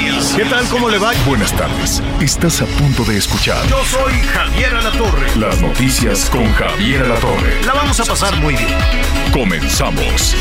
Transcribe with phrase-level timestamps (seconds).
[0.00, 0.34] Noticias.
[0.36, 0.64] ¿Qué tal?
[0.68, 1.12] ¿Cómo le va?
[1.26, 2.02] Buenas tardes.
[2.20, 5.36] Estás a punto de escuchar Yo soy Javier Alatorre.
[5.36, 7.62] las noticias con Javier Alatorre.
[7.64, 8.68] La vamos a pasar muy bien.
[9.32, 10.34] Comenzamos.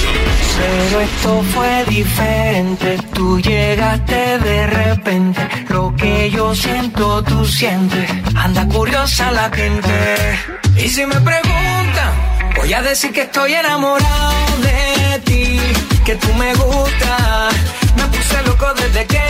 [0.57, 8.67] Pero esto fue diferente, tú llegaste de repente, lo que yo siento tú sientes, anda
[8.67, 10.39] curiosa la gente.
[10.75, 12.13] Y si me preguntan,
[12.55, 15.59] voy a decir que estoy enamorado de ti,
[16.03, 17.53] que tú me gustas,
[17.95, 19.21] me puse loco desde que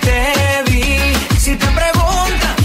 [0.00, 1.38] te vi.
[1.38, 2.56] Si te preguntan,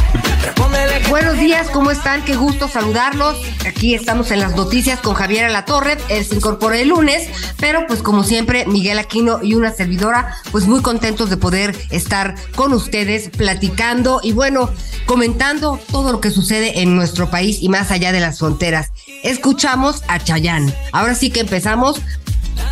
[0.44, 2.24] respóndele Buenos días, ¿cómo están?
[2.26, 3.38] Qué gusto saludarlos.
[3.66, 5.98] Aquí estamos en las noticias con Javier Alatorre.
[6.10, 10.66] Él se incorporó el lunes, pero pues como siempre, Miguel Aquino y una servidora, pues
[10.66, 14.70] muy contentos de poder estar con ustedes platicando y bueno,
[15.06, 18.92] comentando todo lo que sucede en nuestro país y más allá de las fronteras.
[19.24, 20.74] Escuchamos a Chayán.
[20.92, 22.02] Ahora sí que empezamos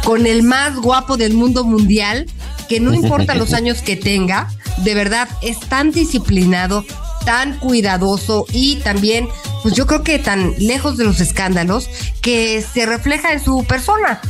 [0.03, 2.27] con el más guapo del mundo mundial,
[2.67, 6.85] que no importa los años que tenga, de verdad es tan disciplinado,
[7.25, 9.27] tan cuidadoso y también,
[9.61, 11.89] pues yo creo que tan lejos de los escándalos
[12.21, 14.21] que se refleja en su persona.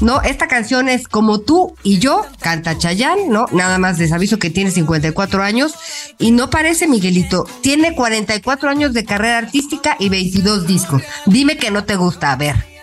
[0.00, 3.46] No, esta canción es como tú y yo, canta Chayán, ¿no?
[3.52, 5.74] Nada más les aviso que tiene 54 años
[6.18, 11.02] y no parece Miguelito, tiene 44 años de carrera artística y 22 discos.
[11.26, 12.77] Dime que no te gusta, a ver.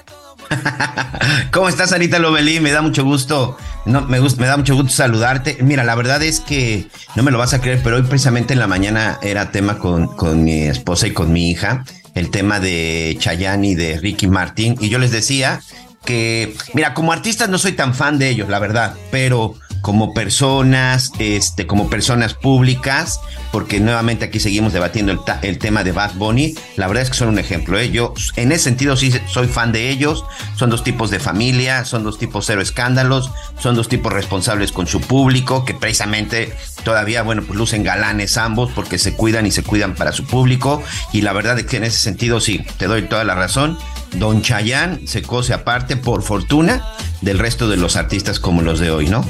[1.51, 2.59] ¿Cómo estás, Anita Lovelí?
[2.59, 5.57] Me da mucho gusto, no, me, da mucho gusto saludarte.
[5.61, 8.59] Mira, la verdad es que no me lo vas a creer, pero hoy precisamente en
[8.59, 13.67] la mañana era tema con, mi esposa y con mi hija, el tema de Chayanne
[13.67, 15.61] y de Ricky Martin, y yo les decía
[16.03, 19.55] que, mira, como artistas no soy tan fan de ellos, la verdad, pero
[19.85, 23.19] como personas, este, como personas públicas,
[23.51, 27.17] porque nuevamente aquí seguimos debatiendo el, el tema de Bad Bunny, la verdad es que
[27.17, 27.77] son un ejemplo.
[27.77, 27.91] ¿eh?
[27.91, 30.25] Yo en ese sentido sí soy fan de ellos,
[30.55, 33.29] son dos tipos de familia, son dos tipos cero escándalos,
[33.59, 36.51] son dos tipos responsables con su público, que precisamente
[36.83, 40.81] todavía, bueno, pues lucen galanes ambos porque se cuidan y se cuidan para su público,
[41.13, 43.77] y la verdad es que en ese sentido sí, te doy toda la razón.
[44.13, 46.83] Don Chayán se cose aparte, por fortuna,
[47.21, 49.23] del resto de los artistas como los de hoy, ¿no?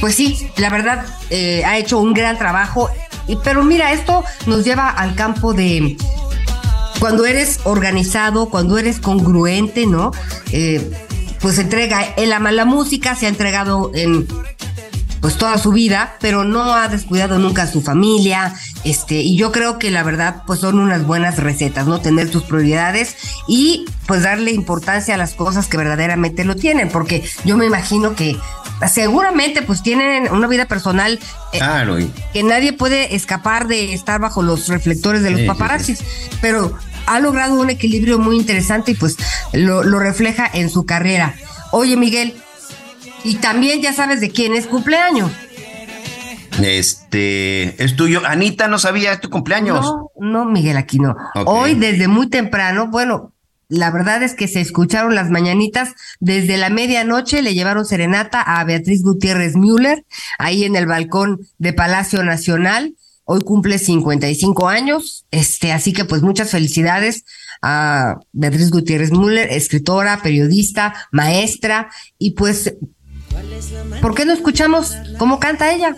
[0.00, 2.88] Pues sí, la verdad eh, ha hecho un gran trabajo,
[3.28, 5.96] y- pero mira, esto nos lleva al campo de
[6.98, 10.10] cuando eres organizado, cuando eres congruente, ¿no?
[10.52, 10.90] Eh,
[11.40, 14.26] pues entrega, él ama la música, se ha entregado en
[15.20, 18.54] pues toda su vida, pero no ha descuidado nunca a su familia,
[18.84, 22.00] este, y yo creo que la verdad, pues son unas buenas recetas, ¿no?
[22.00, 27.22] Tener tus prioridades y pues darle importancia a las cosas que verdaderamente lo tienen, porque
[27.44, 28.36] yo me imagino que
[28.90, 31.18] seguramente pues tienen una vida personal
[31.52, 31.98] eh, Claro,
[32.32, 36.04] que nadie puede escapar de estar bajo los reflectores de los Sí, sí, paparazzis,
[36.40, 36.76] pero
[37.06, 39.16] ha logrado un equilibrio muy interesante y pues
[39.52, 41.34] lo, lo refleja en su carrera.
[41.72, 42.34] Oye, Miguel,
[43.24, 45.30] y también ya sabes de quién es cumpleaños.
[46.64, 48.22] Este es tuyo.
[48.26, 49.84] Anita no sabía, es tu cumpleaños.
[49.84, 51.16] No, no, Miguel Aquino.
[51.34, 51.48] Ok.
[51.48, 53.32] Hoy desde muy temprano, bueno,
[53.70, 58.64] la verdad es que se escucharon las mañanitas desde la medianoche, le llevaron serenata a
[58.64, 60.04] Beatriz Gutiérrez Müller,
[60.38, 62.96] ahí en el balcón de Palacio Nacional.
[63.24, 67.24] Hoy cumple 55 años, este, así que pues muchas felicidades
[67.62, 72.74] a Beatriz Gutiérrez Müller, escritora, periodista, maestra, y pues,
[74.02, 75.94] ¿por qué no escuchamos cómo canta ella?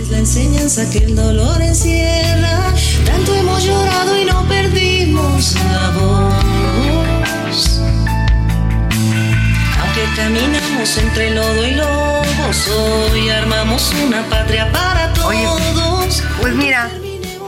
[0.00, 2.72] Es la enseñanza que el dolor encierra.
[3.06, 7.80] Tanto hemos llorado y no perdimos la voz.
[9.80, 12.68] Aunque caminamos entre lodo y lobos,
[13.12, 15.44] hoy armamos una patria para Oye,
[15.74, 16.22] todos.
[16.40, 16.90] Pues mira,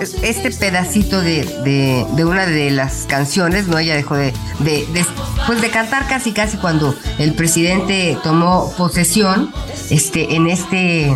[0.00, 3.78] es- este pedacito de, de- de una de las canciones, ¿no?
[3.78, 5.06] Ella dejó de, de- de-
[5.46, 9.52] pues de cantar casi casi cuando el presidente tomó posesión,
[9.90, 11.14] este, en este,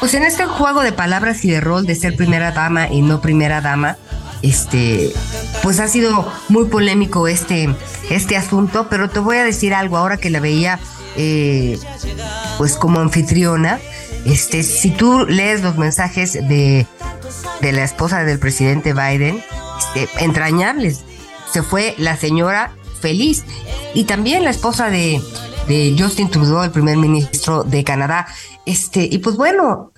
[0.00, 3.20] pues en este juego de palabras y de rol de ser primera dama y no
[3.20, 3.96] primera dama.
[4.42, 5.10] Este,
[5.62, 7.74] pues ha sido muy polémico este,
[8.10, 10.78] este asunto, pero te voy a decir algo ahora que la veía,
[11.16, 11.78] eh,
[12.58, 13.78] pues como anfitriona.
[14.26, 16.86] este, si tú lees los mensajes de,
[17.62, 19.42] de la esposa del presidente Biden,
[19.94, 21.04] este, entrañables.
[21.52, 23.44] Se fue la señora feliz.
[23.94, 25.22] Y también la esposa de,
[25.68, 28.26] de Justin Trudeau, el primer ministro de Canadá.
[28.66, 29.92] Este, y pues bueno,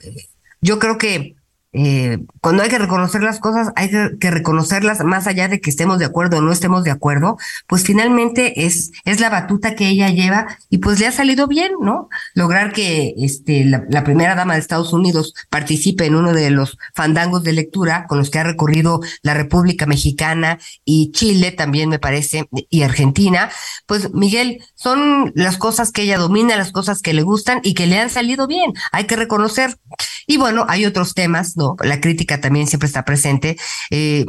[0.60, 1.36] yo creo que
[1.78, 5.98] eh, cuando hay que reconocer las cosas, hay que, reconocerlas más allá de que estemos
[5.98, 7.36] de acuerdo o no estemos de acuerdo,
[7.66, 11.72] pues finalmente es, es la batuta que ella lleva y pues le ha salido bien,
[11.82, 12.08] ¿no?
[12.32, 17.44] Lograr que este, la, primera dama de Estados Unidos participe en uno de los fandangos
[17.44, 22.48] de lectura con los que ha recorrido la República Mexicana y Chile también me parece,
[22.70, 23.50] y Argentina,
[23.84, 27.86] pues Miguel, son las cosas que ella domina, las cosas que le gustan y que
[27.86, 29.78] le han salido bien, hay que reconocer.
[30.26, 31.76] Y bueno, hay otros temas, ¿no?
[31.80, 33.56] La crítica también siempre está presente.
[33.90, 34.26] Eh,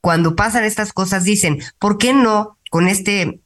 [0.00, 3.40] cuando pasan estas cosas dicen, ¿por qué no con este,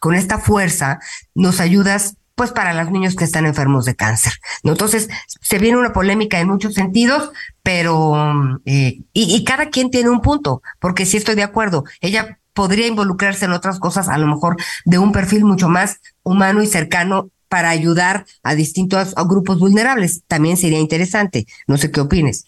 [0.00, 0.98] con esta fuerza
[1.34, 4.32] nos ayudas pues para los niños que están enfermos de cáncer.
[4.62, 4.72] ¿no?
[4.72, 7.30] Entonces, se viene una polémica en muchos sentidos,
[7.62, 12.39] pero, eh, y, y, cada quien tiene un punto, porque sí estoy de acuerdo, ella
[12.52, 16.66] podría involucrarse en otras cosas, a lo mejor de un perfil mucho más humano y
[16.66, 20.22] cercano para ayudar a distintos grupos vulnerables.
[20.28, 21.46] También sería interesante.
[21.66, 22.46] No sé qué opines.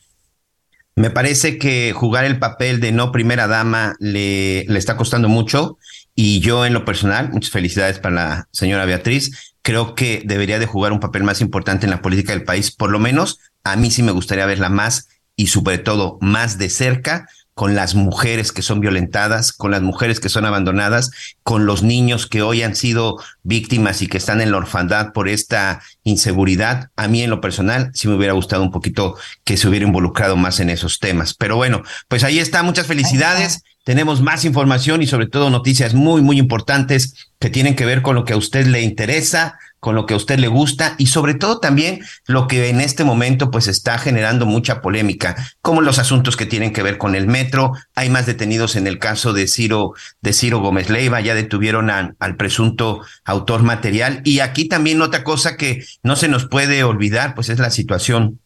[0.94, 5.78] Me parece que jugar el papel de no primera dama le, le está costando mucho
[6.14, 10.66] y yo en lo personal, muchas felicidades para la señora Beatriz, creo que debería de
[10.66, 13.90] jugar un papel más importante en la política del país, por lo menos a mí
[13.90, 17.26] sí me gustaría verla más y sobre todo más de cerca
[17.62, 21.12] con las mujeres que son violentadas, con las mujeres que son abandonadas,
[21.44, 25.29] con los niños que hoy han sido víctimas y que están en la orfandad por
[25.29, 26.91] esta inseguridad.
[26.97, 29.14] A mí en lo personal sí me hubiera gustado un poquito
[29.44, 31.35] que se hubiera involucrado más en esos temas.
[31.35, 32.64] Pero bueno, pues ahí está.
[32.64, 33.62] Muchas felicidades.
[33.85, 38.17] Tenemos más información y sobre todo noticias muy, muy importantes que tienen que ver con
[38.17, 41.34] lo que a usted le interesa, con lo que a usted le gusta y sobre
[41.34, 46.37] todo también lo que en este momento pues está generando mucha polémica, como los asuntos
[46.37, 47.73] que tienen que ver con el metro.
[47.96, 52.37] Hay más detenidos en el caso de Ciro, de Ciro Gómez Leiva, ya detuvieron al
[52.37, 54.23] presunto autor material.
[54.25, 58.38] Y aquí también otra cosa que no se nos puede olvidar, pues es la situación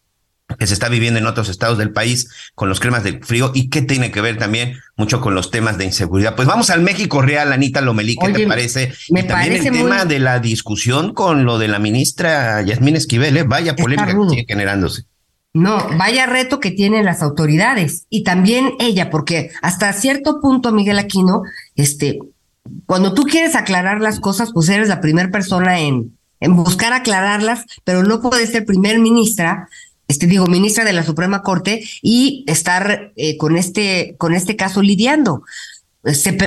[0.55, 3.69] que se está viviendo en otros estados del país con los cremas del frío y
[3.69, 6.35] que tiene que ver también mucho con los temas de inseguridad.
[6.35, 8.93] Pues vamos al México real, Anita Lomelí, ¿qué te parece?
[9.09, 12.95] Me y también parece el tema de la discusión con lo de la ministra Yasmín
[12.95, 13.43] Esquivel, ¿eh?
[13.43, 15.03] vaya polémica que sigue generándose.
[15.53, 20.99] No, vaya reto que tienen las autoridades y también ella, porque hasta cierto punto, Miguel
[20.99, 21.41] Aquino,
[21.75, 22.19] este,
[22.85, 27.65] cuando tú quieres aclarar las cosas, pues eres la primera persona en, en buscar aclararlas,
[27.83, 29.67] pero no puedes ser primer ministra
[30.07, 34.81] este digo, ministra de la Suprema Corte y estar eh, con este con este caso
[34.81, 35.43] lidiando.
[36.05, 36.37] Se,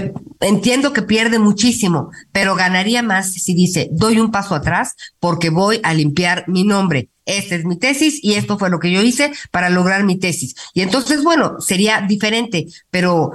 [0.40, 5.80] entiendo que pierde muchísimo, pero ganaría más si dice, doy un paso atrás porque voy
[5.82, 7.10] a limpiar mi nombre.
[7.26, 10.54] Esta es mi tesis y esto fue lo que yo hice para lograr mi tesis.
[10.72, 13.32] Y entonces, bueno, sería diferente, pero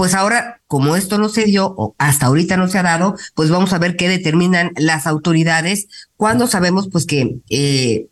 [0.00, 3.50] pues ahora, como esto no se dio, o hasta ahorita no se ha dado, pues
[3.50, 8.06] vamos a ver qué determinan las autoridades cuando sabemos pues que eh,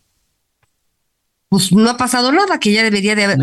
[1.49, 3.39] pues no ha pasado nada, que ya debería de haber.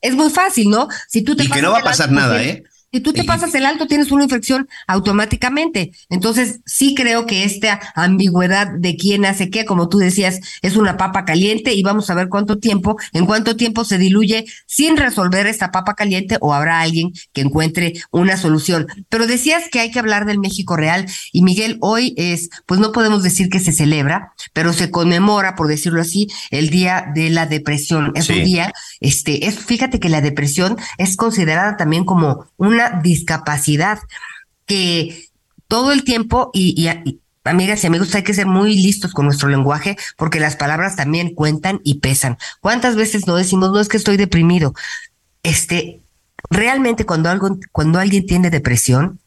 [0.00, 0.88] Es muy fácil, ¿no?
[1.08, 2.64] Si tú te y que no va a pasar nada, ¿eh?
[2.96, 5.92] Si tú te pasas el alto, tienes una infección automáticamente.
[6.08, 10.96] Entonces, sí creo que esta ambigüedad de quién hace qué, como tú decías, es una
[10.96, 15.46] papa caliente y vamos a ver cuánto tiempo, en cuánto tiempo se diluye sin resolver
[15.46, 18.86] esta papa caliente o habrá alguien que encuentre una solución.
[19.10, 22.92] Pero decías que hay que hablar del México real y Miguel, hoy es, pues no
[22.92, 27.44] podemos decir que se celebra, pero se conmemora, por decirlo así, el Día de la
[27.44, 28.12] Depresión.
[28.14, 33.98] Es un día, este, es, fíjate que la depresión es considerada también como una discapacidad
[34.66, 35.28] que
[35.68, 36.88] todo el tiempo y,
[37.44, 41.34] amigas y amigos, hay que ser muy listos con nuestro lenguaje porque las palabras también
[41.34, 42.38] cuentan y pesan.
[42.60, 44.74] ¿Cuántas veces no decimos, no es que estoy deprimido?
[45.42, 46.00] Este,
[46.50, 49.20] realmente cuando algo, cuando alguien tiene depresión,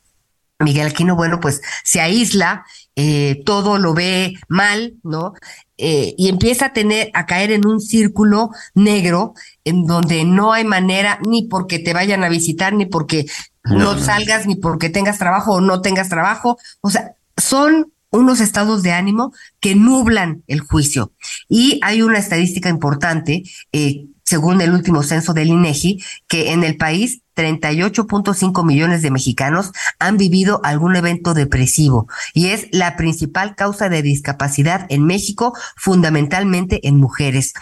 [0.60, 2.66] Miguel Aquino, bueno, pues se aísla,
[3.01, 5.34] eh, todo lo ve mal, ¿no?
[5.77, 10.65] Eh, y empieza a tener, a caer en un círculo negro en donde no hay
[10.65, 13.25] manera ni porque te vayan a visitar, ni porque
[13.63, 16.58] no, salgas, ni porque tengas trabajo o no tengas trabajo.
[16.82, 21.13] O sea, son unos estados de ánimo que nublan el juicio.
[21.48, 26.75] Y hay una estadística importante, eh, según el último censo del INEGI, que en el
[26.75, 33.88] país 38.5 millones de mexicanos han vivido algún evento depresivo y es la principal causa
[33.88, 37.53] de discapacidad en México, fundamentalmente en mujeres.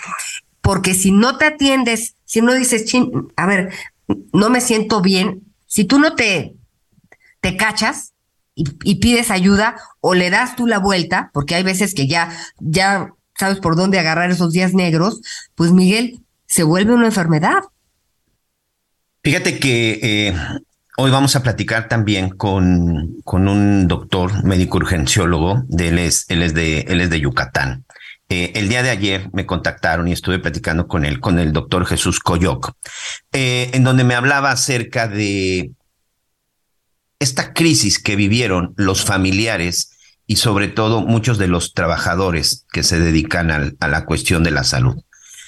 [0.61, 2.91] Porque si no te atiendes, si no dices,
[3.35, 3.71] a ver,
[4.33, 6.55] no me siento bien, si tú no te,
[7.39, 8.13] te cachas,
[8.55, 13.13] y, pides ayuda o le das tú la vuelta, porque hay veces que ya, ya
[13.37, 15.21] sabes por dónde agarrar esos días negros,
[15.53, 17.61] pues Miguel, se vuelve una enfermedad.
[19.23, 20.35] Fíjate que eh,
[20.97, 26.53] hoy vamos a platicar también con, con un doctor médico urgenciólogo, de él, es, es
[26.53, 27.85] de, él es de Yucatán.
[28.29, 31.85] Eh, el día de ayer me contactaron y estuve platicando con él, con el doctor
[31.85, 32.73] Jesús Coyoc,
[33.31, 35.71] eh, en donde me hablaba acerca de
[37.19, 39.91] esta crisis que vivieron los familiares
[40.25, 44.65] y sobre todo muchos de los trabajadores que se dedican a la cuestión de la
[44.65, 44.95] salud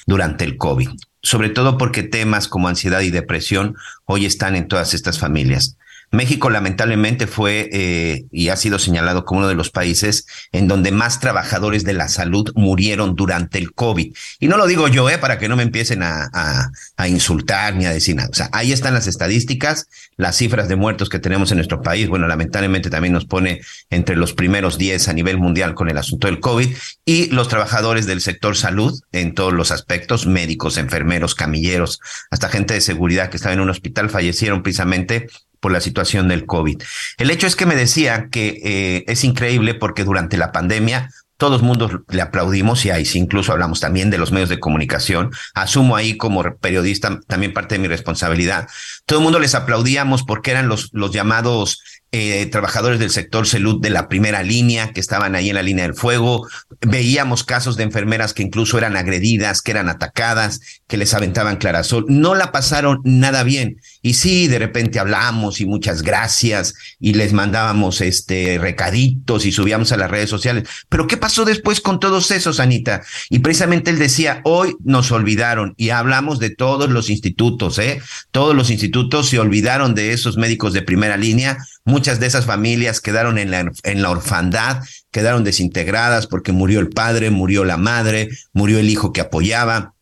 [0.08, 0.90] durante el COVID,
[1.22, 5.78] sobre todo porque temas como ansiedad y depresión hoy están en todas estas familias.
[6.12, 10.92] México lamentablemente fue eh, y ha sido señalado como uno de los países en donde
[10.92, 14.16] más trabajadores de la salud murieron durante el COVID.
[14.40, 17.76] Y no lo digo yo, eh, para que no me empiecen a, a, a, insultar
[17.76, 18.30] ni a decir nada.
[18.32, 19.88] O sea, ahí están las estadísticas,
[20.18, 22.08] las cifras de muertos que tenemos en nuestro país.
[22.10, 26.28] Bueno, lamentablemente también nos pone entre los primeros 10 a nivel mundial con el asunto
[26.28, 26.70] del COVID
[27.06, 32.00] y los trabajadores del sector salud en todos los aspectos, médicos, enfermeros, camilleros,
[32.32, 35.28] hasta gente de seguridad que estaba en un hospital fallecieron precisamente
[35.60, 36.82] por la situación del COVID.
[37.18, 41.62] El hecho es que me decía que eh, es increíble porque durante la pandemia todos
[41.62, 45.32] mundo le aplaudimos y ahí sí incluso hablamos también de los medios de comunicación.
[45.54, 48.68] Asumo ahí como periodista también parte de mi responsabilidad.
[49.06, 53.80] Todo el mundo les aplaudíamos porque eran los, los llamados eh, trabajadores del sector salud
[53.82, 56.48] de la primera línea que estaban ahí en la línea del fuego.
[56.82, 62.06] Veíamos casos de enfermeras que incluso eran agredidas, que eran atacadas, que les aventaban clarasol.
[62.08, 63.80] No la pasaron nada bien.
[64.02, 69.92] Y sí, de repente hablamos y muchas gracias y les mandábamos este recaditos y subíamos
[69.92, 70.68] a las redes sociales.
[70.90, 73.04] Pero ¿qué pasó después con todos esos, Anita?
[73.30, 78.02] Y precisamente él decía, hoy nos olvidaron y hablamos de todos los institutos, ¿eh?
[78.32, 81.58] Todos los institutos se olvidaron de esos médicos de primera línea.
[81.86, 86.90] Muchas de esas familias quedaron en la, en la orfandad, quedaron desintegradas porque murió el
[86.90, 89.96] padre, murió la madre, murió el hijo que apoyaba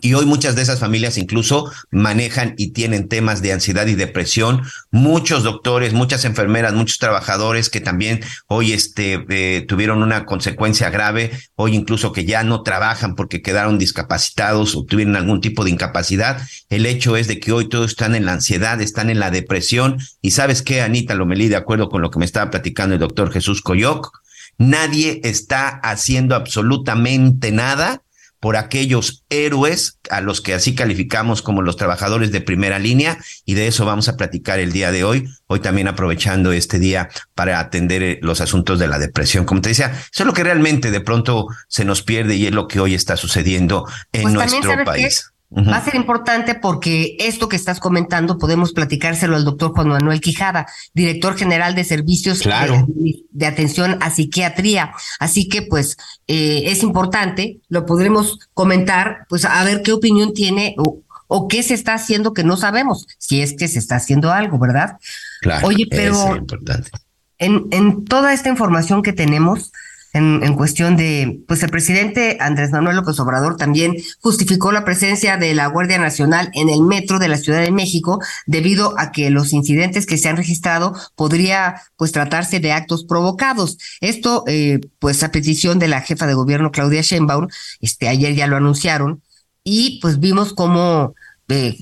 [0.00, 4.62] y hoy muchas de esas familias incluso manejan y tienen temas de ansiedad y depresión.
[4.90, 11.32] Muchos doctores, muchas enfermeras, muchos trabajadores que también hoy este, eh, tuvieron una consecuencia grave,
[11.56, 16.40] hoy incluso que ya no trabajan porque quedaron discapacitados o tuvieron algún tipo de incapacidad.
[16.68, 19.98] El hecho es de que hoy todos están en la ansiedad, están en la depresión.
[20.22, 23.32] Y sabes qué, Anita Lomelí, de acuerdo con lo que me estaba platicando el doctor
[23.32, 24.10] Jesús Coyoc,
[24.58, 28.02] nadie está haciendo absolutamente nada
[28.40, 33.54] por aquellos héroes a los que así calificamos como los trabajadores de primera línea y
[33.54, 37.58] de eso vamos a platicar el día de hoy, hoy también aprovechando este día para
[37.58, 39.44] atender eh, los asuntos de la depresión.
[39.44, 42.52] Como te decía, eso es lo que realmente de pronto se nos pierde y es
[42.52, 45.32] lo que hoy está sucediendo en pues nuestro país.
[45.50, 50.20] Va a ser importante porque esto que estás comentando podemos platicárselo al doctor Juan Manuel
[50.20, 54.92] Quijada, director general de servicios de, atención a psiquiatría.
[55.18, 60.74] Así que pues eh, es importante, lo podremos comentar, pues a ver qué opinión tiene
[60.76, 64.30] o, o, qué se está haciendo que no sabemos, si es que se está haciendo
[64.30, 64.98] algo, ¿verdad?
[65.40, 65.66] Claro.
[65.66, 66.90] Oye, pero importante.
[67.38, 69.72] En, en toda esta información que tenemos,
[70.12, 75.54] en, cuestión de, pues el presidente Andrés Manuel López Obrador también justificó la presencia de
[75.54, 79.52] la Guardia Nacional en el metro de la Ciudad de México debido a que los
[79.52, 83.78] incidentes que se han registrado podría pues tratarse de actos provocados.
[84.00, 87.48] Esto eh, pues a petición de la jefa de gobierno Claudia Sheinbaum,
[87.80, 89.22] este ayer ya lo anunciaron
[89.62, 91.14] y pues vimos cómo
[91.48, 91.76] eh,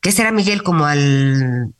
[0.00, 0.62] ¿Qué será, Miguel?
[0.62, 1.74] Como al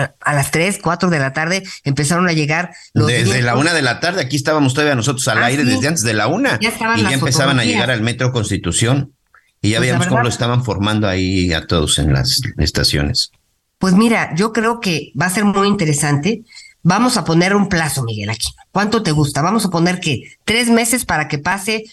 [0.00, 3.82] a, las 3, 4 de la tarde empezaron a llegar los Desde la una de
[3.82, 6.58] la tarde, aquí estábamos todavía nosotros al ah, aire desde antes de la una.
[6.60, 9.12] y ya empezaban a llegar al Metro Constitución
[9.62, 13.30] y ya pues veíamos cómo lo estaban formando ahí a todos en las estaciones.
[13.78, 16.42] Pues mira, yo creo que va a ser muy interesante.
[16.82, 18.48] Vamos a poner un plazo, Miguel, aquí.
[18.72, 19.42] ¿Cuánto te gusta?
[19.42, 21.84] Vamos a poner que tres meses para que pase.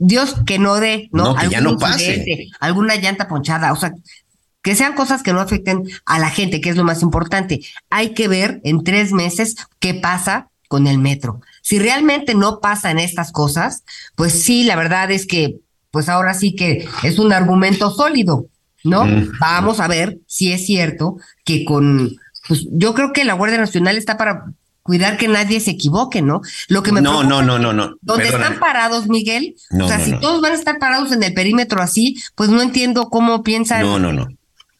[0.00, 1.24] Dios que no dé, ¿no?
[1.24, 2.48] no que ya no pase.
[2.60, 3.72] Alguna llanta ponchada.
[3.72, 3.92] O sea,
[4.64, 7.60] que sean cosas que no afecten a la gente, que es lo más importante.
[7.90, 11.42] Hay que ver en tres meses qué pasa con el metro.
[11.60, 13.84] Si realmente no pasan estas cosas,
[14.16, 15.58] pues sí, la verdad es que,
[15.90, 18.46] pues ahora sí que es un argumento sólido,
[18.84, 19.06] ¿no?
[19.38, 22.16] Vamos a ver si es cierto que con,
[22.48, 24.46] pues yo creo que la Guardia Nacional está para
[24.82, 26.40] cuidar que nadie se equivoque, ¿no?
[26.68, 27.96] Lo que me no, no, no, no, no.
[28.00, 31.82] Donde están parados, Miguel, o sea, si todos van a estar parados en el perímetro
[31.82, 33.82] así, pues no entiendo cómo piensan.
[33.82, 34.26] No, no, no.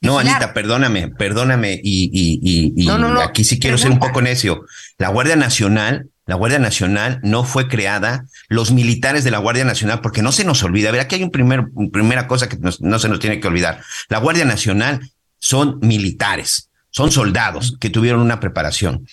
[0.04, 2.88] No, Anita, perdóname, perdóname, y, y, y,
[3.22, 4.64] aquí sí quiero ser un poco necio.
[4.98, 10.00] La Guardia Nacional, la Guardia Nacional no fue creada, los militares de la Guardia Nacional,
[10.00, 12.98] porque no se nos olvida, a ver, aquí hay un primer, primera cosa que no
[12.98, 13.82] se nos tiene que olvidar.
[14.08, 19.06] La Guardia Nacional son militares, son soldados que tuvieron una preparación.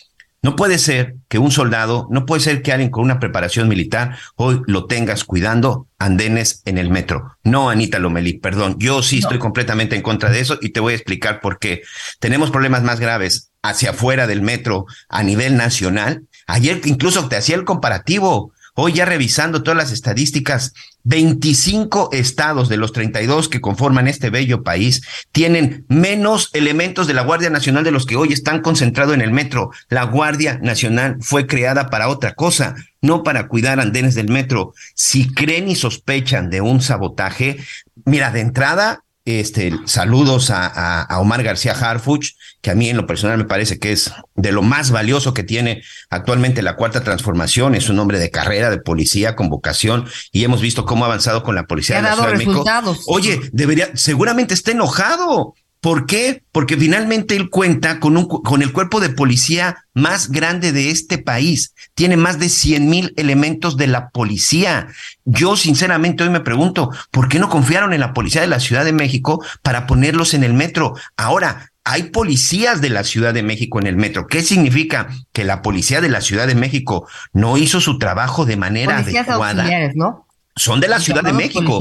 [0.43, 4.17] No puede ser que un soldado, no puede ser que alguien con una preparación militar
[4.35, 7.37] hoy lo tengas cuidando andenes en el metro.
[7.43, 10.93] No, Anita Lomelí, perdón, yo sí estoy completamente en contra de eso y te voy
[10.93, 11.83] a explicar por qué.
[12.19, 16.23] Tenemos problemas más graves hacia afuera del metro a nivel nacional.
[16.47, 18.51] Ayer incluso te hacía el comparativo.
[18.73, 24.63] Hoy ya revisando todas las estadísticas, 25 estados de los 32 que conforman este bello
[24.63, 29.21] país tienen menos elementos de la Guardia Nacional de los que hoy están concentrados en
[29.21, 29.71] el metro.
[29.89, 34.73] La Guardia Nacional fue creada para otra cosa, no para cuidar andenes del metro.
[34.93, 37.57] Si creen y sospechan de un sabotaje,
[38.05, 43.05] mira, de entrada, este, saludos a, a, Omar García Harfuch, que a mí en lo
[43.05, 47.75] personal me parece que es de lo más valioso que tiene actualmente la cuarta transformación.
[47.75, 51.43] Es un hombre de carrera, de policía, con vocación, y hemos visto cómo ha avanzado
[51.43, 52.63] con la policía de la Ciudad de México.
[53.07, 55.53] Oye, debería, seguramente está enojado.
[55.81, 56.43] ¿Por qué?
[56.51, 61.17] Porque finalmente él cuenta con, un, con el cuerpo de policía más grande de este
[61.17, 61.73] país.
[61.95, 64.87] Tiene más de 100 mil elementos de la policía.
[65.25, 68.85] Yo sinceramente hoy me pregunto, ¿por qué no confiaron en la policía de la Ciudad
[68.85, 70.93] de México para ponerlos en el metro?
[71.17, 74.27] Ahora, hay policías de la Ciudad de México en el metro.
[74.27, 75.09] ¿Qué significa?
[75.33, 79.27] Que la policía de la Ciudad de México no hizo su trabajo de manera Policías
[79.27, 79.63] adecuada.
[79.63, 80.27] auxiliares, ¿no?
[80.55, 81.79] Son de la Ciudad de México.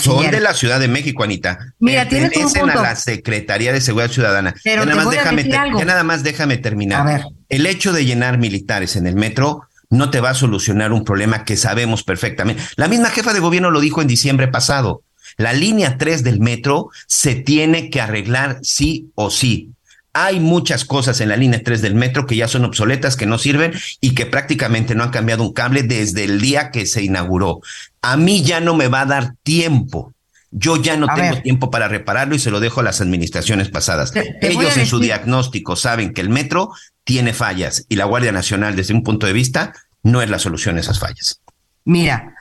[0.00, 1.58] Son de la Ciudad de México, Anita.
[1.80, 4.54] Mira, Pertenecen a la Secretaría de Seguridad Ciudadana.
[4.62, 7.00] Pero ya, nada más déjame ya nada más déjame terminar.
[7.00, 7.24] A ver.
[7.48, 11.44] El hecho de llenar militares en el metro no te va a solucionar un problema
[11.44, 12.62] que sabemos perfectamente.
[12.76, 15.02] La misma jefa de gobierno lo dijo en diciembre pasado.
[15.36, 19.73] La línea 3 del metro se tiene que arreglar sí o sí.
[20.16, 23.36] Hay muchas cosas en la línea 3 del metro que ya son obsoletas, que no
[23.36, 27.60] sirven y que prácticamente no han cambiado un cable desde el día que se inauguró.
[28.00, 30.14] A mí ya no me va a dar tiempo.
[30.52, 31.42] Yo ya no A tengo ver.
[31.42, 34.12] tiempo para repararlo y se lo dejo a las administraciones pasadas.
[34.12, 36.70] Te- te voy Ellos en su diagnóstico saben que el metro
[37.02, 40.76] tiene fallas y la Guardia Nacional desde un punto de vista no es la solución
[40.76, 41.40] a esas fallas.
[41.84, 42.34] Mira,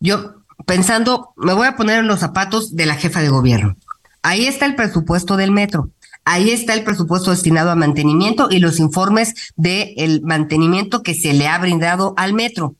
[0.00, 3.76] yo pensando, me voy a poner en los zapatos de la jefa de gobierno.
[4.22, 5.90] Ahí está el presupuesto del metro.
[6.24, 11.32] Ahí está el presupuesto destinado a mantenimiento y los informes de el mantenimiento que se
[11.32, 12.76] le ha brindado al metro.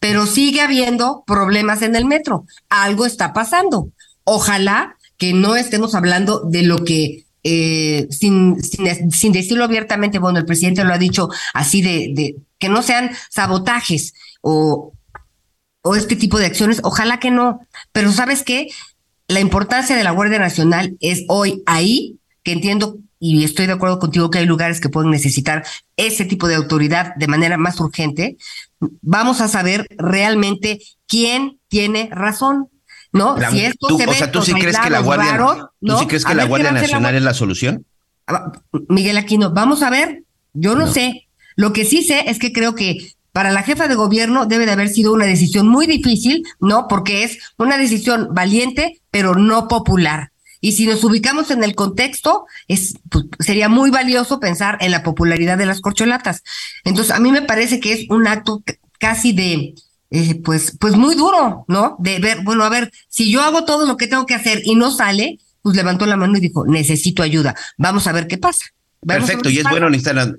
[0.00, 2.46] Pero sigue habiendo problemas en el metro.
[2.68, 3.90] Algo está pasando.
[4.24, 10.38] Ojalá que no estemos hablando de lo que eh, sin, sin, sin decirlo abiertamente, bueno,
[10.38, 14.92] el presidente lo ha dicho así de, de que no sean sabotajes o,
[15.82, 17.60] o este tipo de acciones, ojalá que no.
[17.92, 18.68] Pero ¿sabes qué?
[19.28, 23.98] La importancia de la Guardia Nacional es hoy ahí, que entiendo y estoy de acuerdo
[23.98, 25.64] contigo que hay lugares que pueden necesitar
[25.96, 28.38] ese tipo de autoridad de manera más urgente.
[29.02, 32.68] Vamos a saber realmente quién tiene razón.
[33.12, 33.36] ¿No?
[33.38, 35.98] La- si estos tú- o sea, ¿tú sí crees que la Guardia, raros, ¿tú ¿no?
[35.98, 37.86] sí crees que la Guardia la Nacional es la solución?
[38.26, 38.52] Ah,
[38.90, 40.92] Miguel Aquino, vamos a ver, yo no, No.
[40.92, 41.26] sé.
[41.56, 44.72] Lo que sí sé es que creo que para la jefa de gobierno debe de
[44.72, 46.86] haber sido una decisión muy difícil, ¿no?
[46.86, 50.30] Porque es una decisión valiente, pero no popular.
[50.60, 55.02] Y si nos ubicamos en el contexto, es, pues, sería muy valioso pensar en la
[55.02, 56.42] popularidad de las corcholatas.
[56.84, 58.62] Entonces, a mí me parece que es un acto
[58.98, 59.74] casi de,
[60.10, 61.96] eh, pues, pues muy duro, ¿no?
[61.98, 64.74] De ver, bueno, a ver, si yo hago todo lo que tengo que hacer y
[64.74, 67.54] no sale, pues levantó la mano y dijo, necesito ayuda.
[67.76, 68.64] Vamos a ver qué pasa.
[69.02, 70.36] Vamos Perfecto, y es bueno necesitar.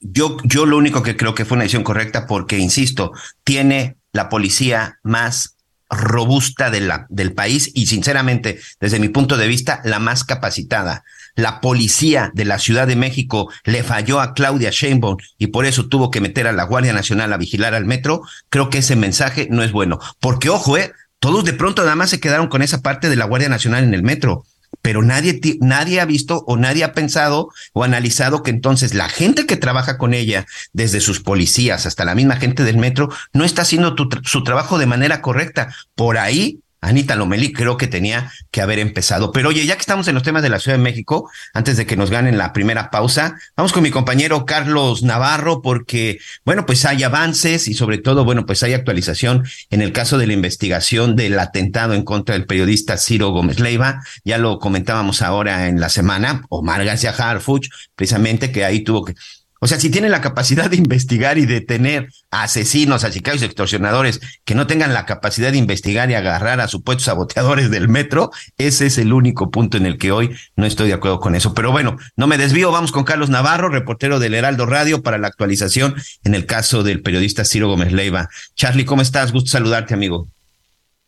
[0.00, 4.28] Yo, yo lo único que creo que fue una decisión correcta porque, insisto, tiene la
[4.28, 5.53] policía más
[5.94, 11.04] robusta de la, del país y, sinceramente, desde mi punto de vista, la más capacitada.
[11.36, 15.88] La policía de la Ciudad de México le falló a Claudia Sheinbaum y por eso
[15.88, 18.22] tuvo que meter a la Guardia Nacional a vigilar al metro.
[18.50, 19.98] Creo que ese mensaje no es bueno.
[20.20, 23.24] Porque, ojo, eh, todos de pronto nada más se quedaron con esa parte de la
[23.24, 24.44] Guardia Nacional en el metro
[24.84, 29.46] pero nadie, nadie ha visto o nadie ha pensado o analizado que entonces la gente
[29.46, 30.44] que trabaja con ella,
[30.74, 34.76] desde sus policías hasta la misma gente del metro, no está haciendo tu su trabajo
[34.76, 35.74] de manera correcta.
[35.94, 39.32] Por ahí, Anita Lomelí creo que tenía que haber empezado.
[39.32, 41.86] Pero oye, ya que estamos en los temas de la Ciudad de México, antes de
[41.86, 46.84] que nos ganen la primera pausa, vamos con mi compañero Carlos Navarro, porque, bueno, pues
[46.84, 51.16] hay avances y sobre todo, bueno, pues hay actualización en el caso de la investigación
[51.16, 54.02] del atentado en contra del periodista Ciro Gómez Leiva.
[54.24, 59.14] Ya lo comentábamos ahora en la semana, Omar García Harfuch, precisamente que ahí tuvo que,
[59.64, 64.20] o sea, si tienen la capacidad de investigar y detener a asesinos, a sicarios extorsionadores
[64.44, 68.84] que no tengan la capacidad de investigar y agarrar a supuestos saboteadores del metro, ese
[68.84, 71.54] es el único punto en el que hoy no estoy de acuerdo con eso.
[71.54, 75.28] Pero bueno, no me desvío, vamos con Carlos Navarro, reportero del Heraldo Radio, para la
[75.28, 78.28] actualización en el caso del periodista Ciro Gómez Leiva.
[78.54, 79.32] Charlie, ¿cómo estás?
[79.32, 80.26] Gusto saludarte, amigo.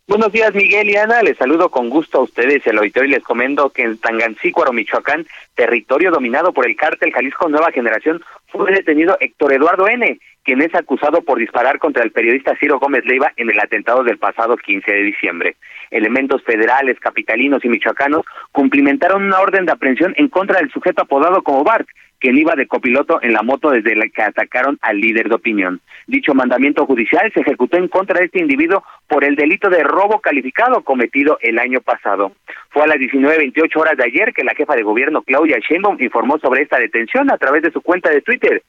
[0.08, 1.20] Buenos días, Miguel y Ana.
[1.24, 5.26] Les saludo con gusto a ustedes el auditorio y les comento que en Tangancícuaro, Michoacán,
[5.56, 10.72] territorio dominado por el cártel Jalisco Nueva Generación, fue detenido Héctor Eduardo N., quien es
[10.76, 14.92] acusado por disparar contra el periodista Ciro Gómez Leiva en el atentado del pasado 15
[14.92, 15.56] de diciembre.
[15.90, 21.42] Elementos federales, capitalinos y michoacanos cumplimentaron una orden de aprehensión en contra del sujeto apodado
[21.42, 21.88] como Bart,
[22.20, 25.80] quien iba de copiloto en la moto desde la que atacaron al líder de opinión.
[26.06, 30.20] Dicho mandamiento judicial se ejecutó en contra de este individuo por el delito de robo
[30.20, 32.30] calificado cometido el año pasado.
[32.70, 36.38] Fue a las 19.28 horas de ayer que la jefa de gobierno Claudia Sheinbaum informó
[36.38, 38.62] sobre esta detención a través de su cuenta de Twitter.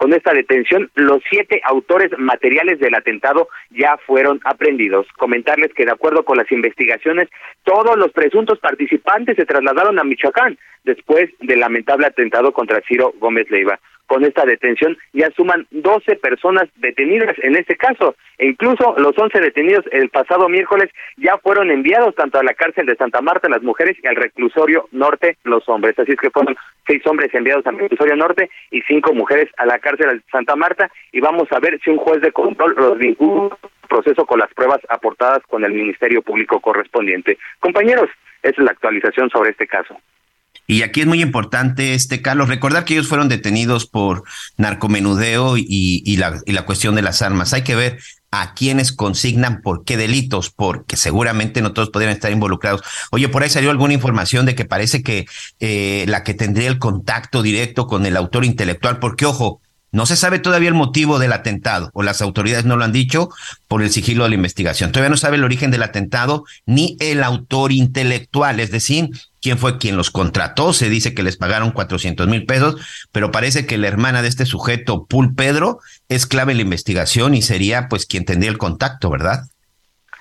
[0.00, 5.06] Con esta detención, los siete autores materiales del atentado ya fueron aprendidos.
[5.18, 7.28] Comentarles que de acuerdo con las investigaciones,
[7.64, 13.50] todos los presuntos participantes se trasladaron a Michoacán después del lamentable atentado contra Ciro Gómez
[13.50, 13.78] Leiva
[14.10, 19.38] con esta detención ya suman 12 personas detenidas en este caso e incluso los 11
[19.38, 23.62] detenidos el pasado miércoles ya fueron enviados tanto a la cárcel de Santa Marta las
[23.62, 25.96] mujeres y al reclusorio norte los hombres.
[25.96, 26.56] Así es que fueron
[26.88, 30.90] seis hombres enviados al reclusorio norte y cinco mujeres a la cárcel de Santa Marta
[31.12, 33.56] y vamos a ver si un juez de control los vincula
[33.88, 37.38] proceso con las pruebas aportadas con el Ministerio Público correspondiente.
[37.60, 38.10] Compañeros,
[38.42, 40.00] esa es la actualización sobre este caso.
[40.70, 44.22] Y aquí es muy importante, este Carlos, recordar que ellos fueron detenidos por
[44.56, 47.52] narcomenudeo y, la, y la cuestión de las armas.
[47.52, 47.98] Hay que ver
[48.30, 52.82] a quienes consignan por qué delitos, porque seguramente no todos podrían estar involucrados.
[53.10, 55.26] Oye, por ahí salió alguna información de que parece que
[55.58, 59.60] eh, la que tendría el contacto directo con el autor intelectual, porque ojo,
[59.92, 63.28] no se sabe todavía el motivo del atentado, o las autoridades no lo han dicho
[63.68, 64.92] por el sigilo de la investigación.
[64.92, 69.10] Todavía no sabe el origen del atentado ni el autor intelectual, es decir,
[69.42, 70.72] quién fue quien los contrató.
[70.72, 72.76] Se dice que les pagaron 400 mil pesos,
[73.12, 77.34] pero parece que la hermana de este sujeto, Pul Pedro, es clave en la investigación
[77.34, 79.44] y sería pues quien tendría el contacto, ¿verdad?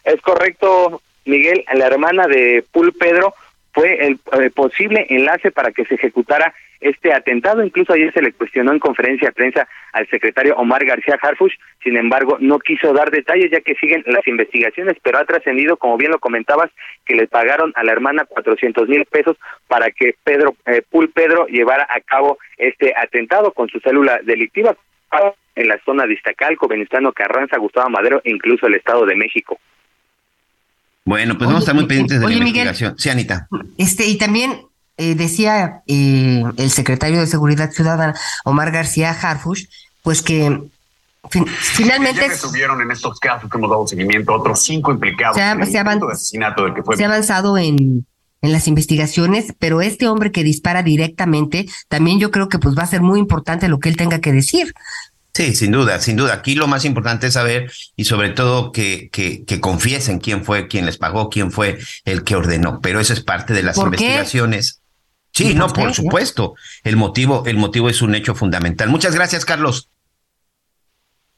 [0.03, 1.63] Es correcto, Miguel.
[1.75, 3.35] La hermana de Pul Pedro
[3.79, 7.63] fue el, el posible enlace para que se ejecutara este atentado.
[7.63, 11.97] Incluso ayer se le cuestionó en conferencia de prensa al secretario Omar García Harfush, sin
[11.97, 16.11] embargo, no quiso dar detalles ya que siguen las investigaciones, pero ha trascendido, como bien
[16.11, 16.69] lo comentabas,
[17.05, 19.37] que le pagaron a la hermana 400 mil pesos
[19.67, 24.75] para que Pedro, eh, Pul Pedro llevara a cabo este atentado con su célula delictiva
[25.55, 29.59] en la zona de Iztacalco, Venustiano Carranza, Gustavo Madero e incluso el Estado de México.
[31.09, 32.93] Bueno, pues vamos a estar muy pendientes de la investigación.
[32.99, 33.47] sí, Anita.
[33.79, 38.13] Este, y también eh, decía eh, el secretario de Seguridad Ciudadana,
[38.45, 39.65] Omar García Harfush,
[40.03, 40.61] pues que
[41.31, 42.21] finalmente...
[42.21, 45.61] Ya estuvieron en estos casos que hemos dado seguimiento otros cinco implicados se ha, en
[45.61, 46.95] el se de asesinato del que fue...
[46.95, 48.05] se ha avanzado en,
[48.43, 52.83] en las investigaciones, pero este hombre que dispara directamente, también yo creo que pues va
[52.83, 54.75] a ser muy importante lo que él tenga que decir.
[55.33, 56.33] Sí, sin duda, sin duda.
[56.33, 60.67] Aquí lo más importante es saber y sobre todo que, que, que confiesen quién fue
[60.67, 62.79] quien les pagó, quién fue el que ordenó.
[62.81, 64.03] Pero eso es parte de las ¿Por qué?
[64.03, 64.81] investigaciones.
[65.31, 66.55] Sí, ¿Y no, por supuesto.
[66.83, 68.89] El motivo, el motivo es un hecho fundamental.
[68.89, 69.89] Muchas gracias, Carlos.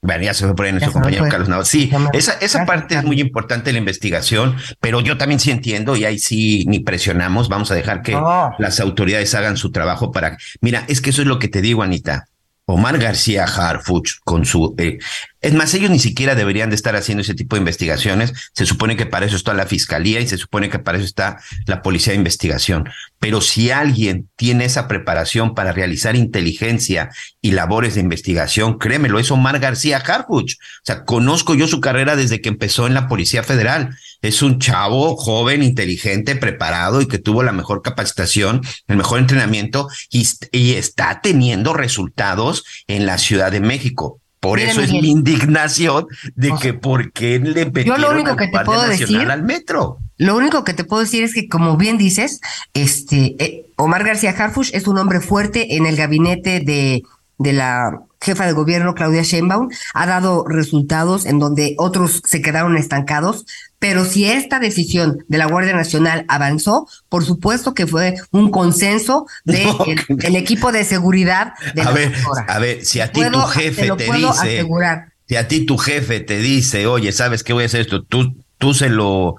[0.04, 1.28] Bueno, ya se fue por ahí nuestro compañero.
[1.30, 1.64] Carlos Nava.
[1.64, 5.96] Sí, esa, esa parte es muy importante de la investigación, pero yo también sí entiendo
[5.96, 7.50] y ahí sí ni presionamos.
[7.50, 8.18] Vamos a dejar que
[8.58, 10.38] las autoridades hagan su trabajo para.
[10.60, 12.28] Mira, es que eso es lo que te digo, Anita.
[12.72, 14.76] Omar García Harfuch con su...
[14.78, 14.98] eh,
[15.42, 18.34] es más, ellos ni siquiera deberían de estar haciendo ese tipo de investigaciones.
[18.54, 21.40] Se supone que para eso está la fiscalía y se supone que para eso está
[21.66, 22.88] la policía de investigación.
[23.20, 27.10] Pero si alguien tiene esa preparación para realizar inteligencia
[27.42, 30.54] y labores de investigación, créemelo, es Omar García Harfuch.
[30.54, 33.98] O sea, conozco yo su carrera desde que empezó en la Policía Federal.
[34.22, 39.88] Es un chavo joven, inteligente, preparado y que tuvo la mejor capacitación, el mejor entrenamiento
[40.10, 44.20] y, y está teniendo resultados en la Ciudad de México.
[44.40, 48.60] Por Mira, eso es mi indignación de que por qué le metieron único que te
[48.62, 49.98] puedo Nacional decir- al metro.
[50.18, 52.42] Lo único que te puedo decir es que, como bien dices,
[52.74, 57.04] este eh, Omar García Harfush es un hombre fuerte en el gabinete de,
[57.38, 62.78] de la jefa de gobierno Claudia Sheinbaum, ha dado resultados en donde otros se quedaron
[62.78, 63.46] estancados,
[63.82, 69.26] pero si esta decisión de la Guardia Nacional avanzó, por supuesto que fue un consenso
[69.44, 69.64] del
[70.08, 72.46] de el equipo de seguridad de A la ver, doctora.
[72.48, 75.14] a ver, si a ti Puedo- tu jefe te lo te puedo dice, asegurar.
[75.28, 78.04] si a ti tu jefe te dice, oye, ¿sabes qué voy a hacer esto?
[78.04, 79.38] Tú, tú se lo...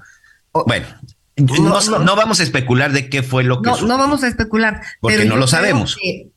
[0.67, 0.87] Bueno,
[1.37, 4.81] no, no, vamos a especular de qué fue lo que No, no vamos a especular.
[4.99, 5.95] Porque pero no lo sabemos.
[5.95, 6.27] que-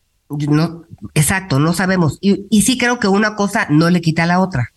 [0.48, 2.18] no, exacto, no sabemos.
[2.20, 4.72] Y, y sí creo que una cosa no le quita a la otra.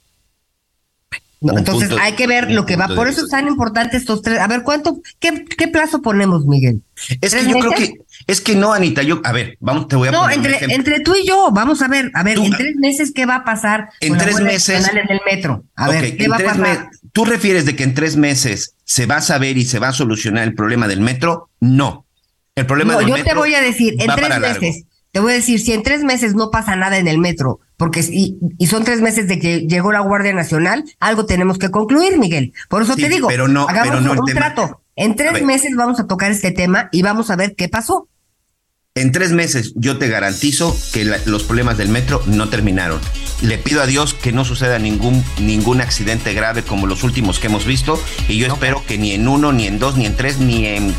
[1.42, 2.88] No, entonces punto- hay que ver lo que va.
[2.90, 4.40] Por eso es tan importante estos tres.
[4.40, 6.82] A ver, ¿cuánto, qué, qué plazo ponemos, Miguel?
[7.22, 7.94] Es que ¿Tres yo creo que,
[8.28, 11.00] es que no, Anita, yo, a ver, vamos, te voy a No, poner entre, entre
[11.00, 13.44] tú y yo, vamos a ver, a ver, Tú- en tres meses, ¿qué va a
[13.46, 15.64] pasar En con tres meses- Nacional en el metro?
[15.76, 16.90] A ver, ¿qué va a pasar?
[17.14, 19.94] ¿Tú refieres de que en tres meses se va a saber y se va a
[19.94, 21.50] solucionar el problema del metro?
[21.62, 22.06] No.
[22.56, 24.46] El problema No, del yo metro te voy a decir, en tres largo.
[24.60, 27.62] meses, te voy a decir, si en tres meses no pasa nada en el metro,
[27.80, 31.72] porque y, y son tres meses de que llegó la Guardia Nacional, algo tenemos que
[31.72, 32.52] concluir, Miguel.
[32.68, 34.82] Por eso Sí, te digo, pero no- hagamos pero no el un trato.
[34.98, 38.10] En tres meses vamos a tocar este tema y vamos a ver qué pasó.
[38.96, 43.00] En tres meses yo te garantizo que la- los problemas del metro no terminaron.
[43.42, 47.48] Le pido a Dios que no suceda ningún, ningún accidente grave como los últimos que
[47.48, 50.40] hemos visto y yo espero que ni en uno, ni en dos, ni en tres,
[50.40, 50.94] ni en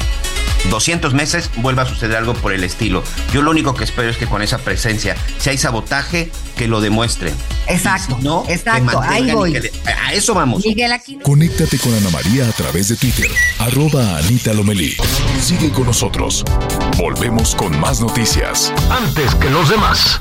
[0.69, 3.03] 200 meses vuelva a suceder algo por el estilo.
[3.33, 6.81] Yo lo único que espero es que con esa presencia, si hay sabotaje, que lo
[6.81, 7.35] demuestren.
[7.67, 9.53] Exacto, si no, que exacto, ahí voy.
[9.53, 10.65] que le- a eso vamos.
[10.65, 11.23] Miguel Aquino.
[11.23, 14.97] Conéctate con Ana María a través de Twitter, arroba Anita Lomelí.
[15.41, 16.45] Sigue con nosotros.
[16.99, 18.73] Volvemos con más noticias.
[18.91, 20.21] Antes que los demás.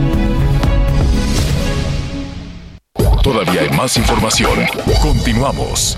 [3.81, 4.59] Más información.
[5.01, 5.97] Continuamos.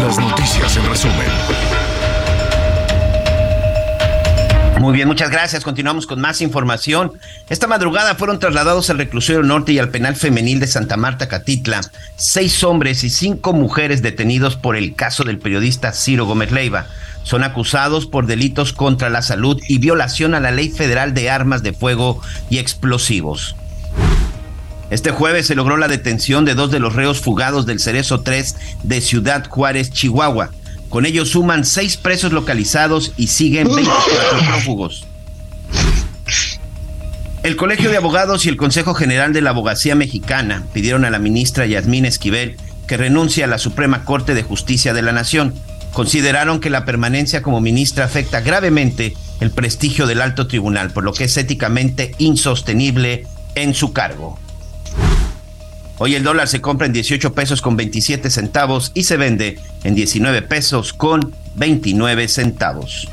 [0.00, 1.26] Las noticias en resumen.
[4.80, 5.64] Muy bien, muchas gracias.
[5.64, 7.12] Continuamos con más información.
[7.48, 11.80] Esta madrugada fueron trasladados al reclusorio norte y al penal femenil de Santa Marta, Catitla,
[12.16, 16.86] seis hombres y cinco mujeres detenidos por el caso del periodista Ciro Gómez Leiva.
[17.22, 21.62] Son acusados por delitos contra la salud y violación a la ley federal de armas
[21.62, 23.56] de fuego y explosivos.
[24.90, 28.56] Este jueves se logró la detención de dos de los reos fugados del Cerezo 3
[28.82, 30.50] de Ciudad Juárez, Chihuahua.
[30.88, 35.06] Con ellos suman seis presos localizados y siguen 24 prófugos.
[37.42, 41.18] El Colegio de Abogados y el Consejo General de la Abogacía Mexicana pidieron a la
[41.18, 45.54] ministra Yasmín Esquivel que renuncie a la Suprema Corte de Justicia de la Nación.
[45.92, 51.12] Consideraron que la permanencia como ministra afecta gravemente el prestigio del alto tribunal, por lo
[51.12, 54.38] que es éticamente insostenible en su cargo.
[55.98, 59.94] Hoy el dólar se compra en 18 pesos con 27 centavos y se vende en
[59.94, 63.08] 19 pesos con 29 centavos.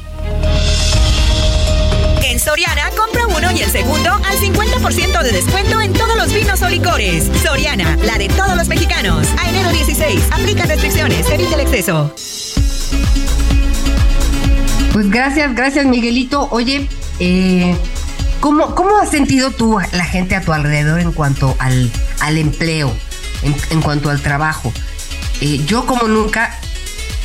[2.23, 6.61] En Soriana, compra uno y el segundo al 50% de descuento en todos los vinos
[6.61, 7.29] o licores.
[7.43, 9.27] Soriana, la de todos los mexicanos.
[9.37, 12.13] A enero 16, aplica restricciones, evita el exceso.
[14.93, 16.47] Pues gracias, gracias Miguelito.
[16.51, 16.89] Oye,
[17.19, 17.75] eh,
[18.41, 22.93] ¿cómo, ¿cómo has sentido tú la gente a tu alrededor en cuanto al, al empleo,
[23.43, 24.73] en, en cuanto al trabajo?
[25.39, 26.59] Eh, yo como nunca,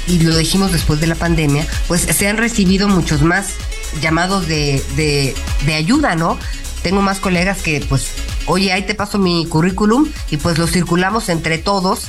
[0.07, 3.55] y lo dijimos después de la pandemia, pues se han recibido muchos más
[4.01, 6.39] llamados de, de, de ayuda, ¿no?
[6.83, 8.11] Tengo más colegas que pues,
[8.47, 12.09] oye, ahí te paso mi currículum y pues lo circulamos entre todos.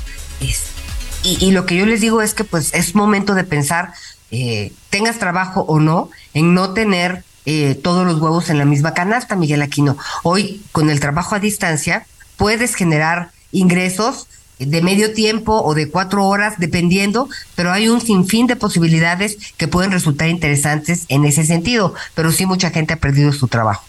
[1.23, 3.93] Y, y lo que yo les digo es que pues es momento de pensar,
[4.29, 8.93] eh, tengas trabajo o no, en no tener eh, todos los huevos en la misma
[8.93, 9.97] canasta, Miguel Aquino.
[10.23, 12.05] Hoy, con el trabajo a distancia,
[12.35, 14.27] puedes generar ingresos
[14.59, 19.69] de medio tiempo o de cuatro horas, dependiendo, pero hay un sinfín de posibilidades que
[19.69, 23.86] pueden resultar interesantes en ese sentido, pero sí mucha gente ha perdido su trabajo.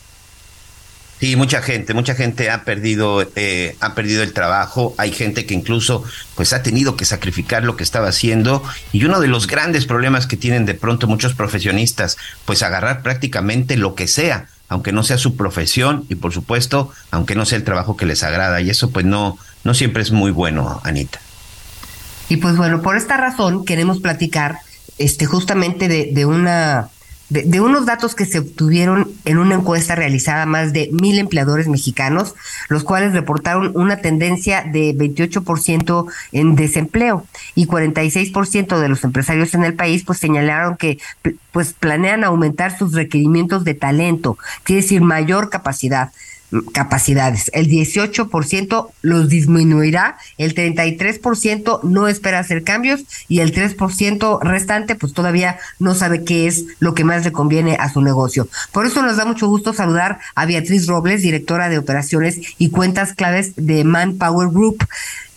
[1.21, 4.95] Sí, mucha gente, mucha gente ha perdido, eh, ha perdido el trabajo.
[4.99, 6.05] Hay gente que incluso,
[6.37, 8.63] pues, ha tenido que sacrificar lo que estaba haciendo.
[8.93, 13.77] Y uno de los grandes problemas que tienen de pronto muchos profesionistas, pues, agarrar prácticamente
[13.77, 17.65] lo que sea, aunque no sea su profesión y, por supuesto, aunque no sea el
[17.65, 18.61] trabajo que les agrada.
[18.61, 21.19] Y eso, pues, no, no siempre es muy bueno, Anita.
[22.29, 24.59] Y pues bueno, por esta razón queremos platicar
[24.99, 26.91] este, justamente de, de una
[27.31, 31.69] de, unos datos que se obtuvieron en una encuesta realizada a más de mil empleadores
[31.69, 32.35] mexicanos,
[32.69, 39.64] los cuales reportaron una tendencia de 28% en desempleo y 46% de los empresarios en
[39.64, 40.99] el país pues señalaron que
[41.53, 46.11] pues planean aumentar sus requerimientos de talento, quiere decir mayor capacidad
[46.73, 47.51] capacidades.
[47.53, 55.13] El 18% los disminuirá, el 33% no espera hacer cambios y el 3% restante pues
[55.13, 58.49] todavía no sabe qué es lo que más le conviene a su negocio.
[58.73, 63.13] Por eso nos da mucho gusto saludar a Beatriz Robles, directora de operaciones y cuentas
[63.13, 64.87] claves de Manpower Group.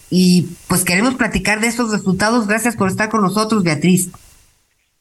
[0.09, 2.47] Y pues queremos platicar de estos resultados.
[2.47, 4.09] Gracias por estar con nosotros, Beatriz.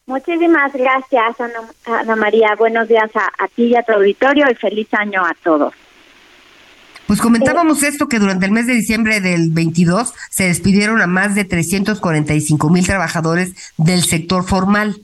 [0.07, 1.37] Muchísimas gracias,
[1.85, 2.55] Ana, María.
[2.59, 5.73] Buenos días a, a ti y a tu auditorio y feliz año a todos.
[7.11, 11.35] Pues comentábamos esto que durante el mes de diciembre del 22 se despidieron a más
[11.35, 14.95] de 345 mil trabajadores del sector formal.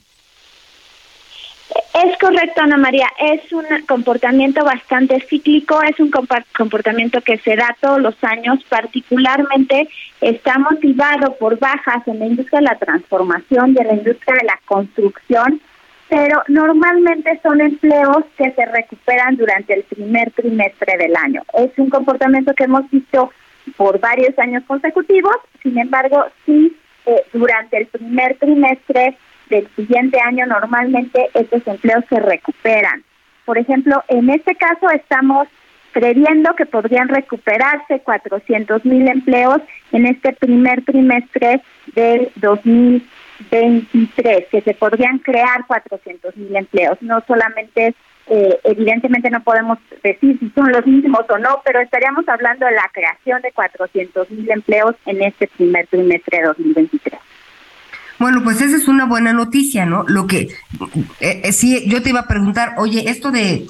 [1.95, 3.09] Es correcto, Ana María.
[3.19, 9.89] Es un comportamiento bastante cíclico, es un comportamiento que se da todos los años, particularmente
[10.21, 14.47] está motivado por bajas en la industria de la transformación y en la industria de
[14.47, 15.61] la construcción,
[16.09, 21.43] pero normalmente son empleos que se recuperan durante el primer trimestre del año.
[21.55, 23.33] Es un comportamiento que hemos visto
[23.77, 29.17] por varios años consecutivos, sin embargo, sí, eh, durante el primer trimestre
[29.51, 33.05] del siguiente año normalmente estos empleos se recuperan.
[33.45, 35.49] Por ejemplo, en este caso estamos
[35.93, 39.61] previendo que podrían recuperarse 400 mil empleos
[39.93, 41.63] en este primer trimestre
[41.95, 46.99] del 2020 23, que se podrían crear 400 mil empleos.
[47.01, 47.95] No solamente,
[48.27, 52.73] eh, evidentemente no podemos decir si son los mismos o no, pero estaríamos hablando de
[52.73, 57.21] la creación de 400 mil empleos en este primer trimestre de 2023.
[58.19, 60.05] Bueno, pues esa es una buena noticia, ¿no?
[60.09, 60.49] Lo que
[61.21, 63.67] eh, eh, sí, yo te iba a preguntar, oye, esto de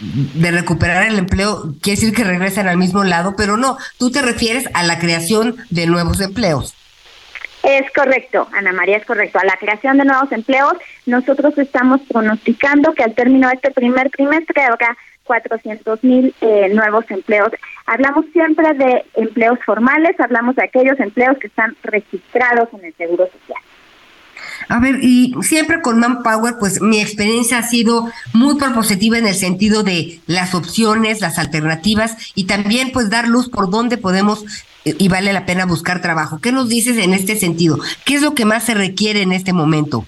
[0.00, 4.22] de recuperar el empleo quiere decir que regresan al mismo lado, pero no, tú te
[4.22, 6.74] refieres a la creación de nuevos empleos.
[7.64, 9.38] Es correcto, Ana María, es correcto.
[9.38, 10.74] A la creación de nuevos empleos,
[11.06, 17.06] nosotros estamos pronosticando que al término de este primer trimestre habrá 400 mil eh, nuevos
[17.10, 17.50] empleos.
[17.86, 23.24] Hablamos siempre de empleos formales, hablamos de aquellos empleos que están registrados en el Seguro
[23.24, 23.58] Social.
[24.68, 29.34] A ver, y siempre con Manpower, pues mi experiencia ha sido muy propositiva en el
[29.34, 34.44] sentido de las opciones, las alternativas y también pues dar luz por dónde podemos
[34.84, 36.38] y vale la pena buscar trabajo.
[36.40, 37.78] ¿Qué nos dices en este sentido?
[38.04, 40.06] ¿Qué es lo que más se requiere en este momento?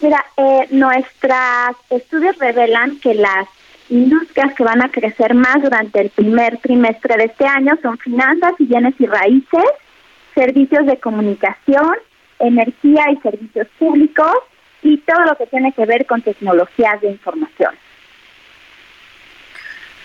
[0.00, 3.48] Mira, eh, nuestros estudios revelan que las
[3.90, 8.52] industrias que van a crecer más durante el primer trimestre de este año son finanzas
[8.58, 9.64] y bienes y raíces,
[10.34, 11.94] servicios de comunicación,
[12.38, 14.36] energía y servicios públicos
[14.82, 17.74] y todo lo que tiene que ver con tecnologías de información.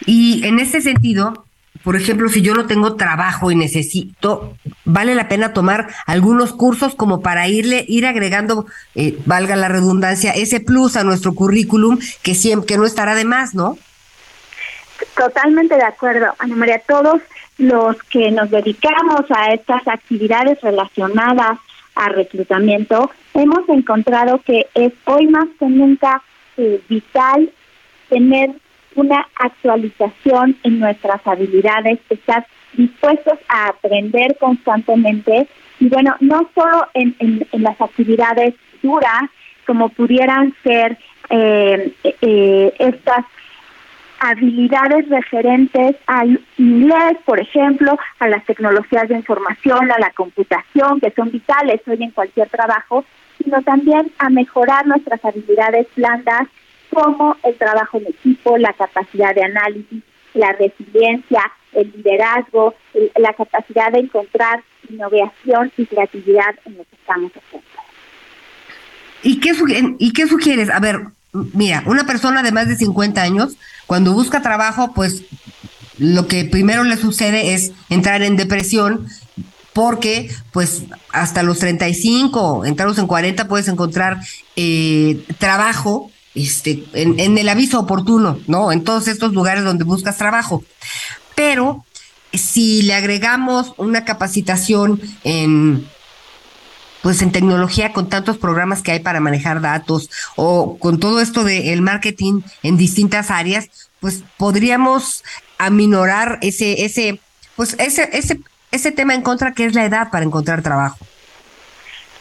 [0.06, 1.46] Y en ese sentido,
[1.84, 6.96] por ejemplo, si yo no tengo trabajo y necesito, vale la pena tomar algunos cursos
[6.96, 8.66] como para irle, ir agregando,
[8.96, 13.26] eh, valga la redundancia, ese plus a nuestro currículum que siempre, que no estará de
[13.26, 13.78] más, ¿no?
[15.18, 16.80] Totalmente de acuerdo, Ana María.
[16.88, 17.22] Todos
[17.58, 21.60] los que nos dedicamos a estas actividades relacionadas
[21.96, 26.24] a reclutamiento, hemos encontrado que es hoy más que nunca
[26.58, 27.52] eh, vital
[28.10, 28.52] tener
[28.96, 35.48] una actualización en nuestras habilidades, estar dispuestos a aprender constantemente.
[35.80, 37.16] Y bueno, no solo en,
[37.52, 39.24] las actividades duras,
[39.66, 40.98] como pudieran ser
[41.30, 43.26] eh, eh, estas
[44.20, 51.12] habilidades referentes al inglés, por ejemplo, a las tecnologías de información, a la computación, que
[51.12, 53.04] son vitales hoy en cualquier trabajo,
[53.38, 56.48] sino también a mejorar nuestras habilidades blandas
[56.94, 60.04] como el trabajo en equipo, la capacidad de análisis,
[60.34, 62.76] la resiliencia, el liderazgo,
[63.16, 67.68] la capacidad de encontrar innovación y creatividad en lo que estamos haciendo.
[69.24, 69.54] ¿Y qué,
[70.00, 70.70] ¿Y qué sugieres?
[70.70, 71.00] A ver,
[71.54, 75.24] mira, una persona de más de 50 años, cuando busca trabajo, pues
[75.98, 79.08] lo que primero le sucede es entrar en depresión
[79.74, 84.20] porque pues hasta los 35, entrados en 40 puedes encontrar
[84.56, 88.72] eh, trabajo este, en, el aviso oportuno, ¿no?
[88.72, 90.64] En todos estos lugares donde buscas trabajo.
[91.36, 91.86] Pero
[92.34, 95.88] si le agregamos una capacitación en
[97.02, 101.44] pues en tecnología con tantos programas que hay para manejar datos o con todo esto
[101.44, 103.68] del marketing en distintas áreas,
[104.00, 105.22] pues podríamos
[105.58, 107.20] aminorar ese ese
[107.58, 108.40] pues ese ese
[108.72, 110.98] ese tema en contra que es la edad para encontrar trabajo.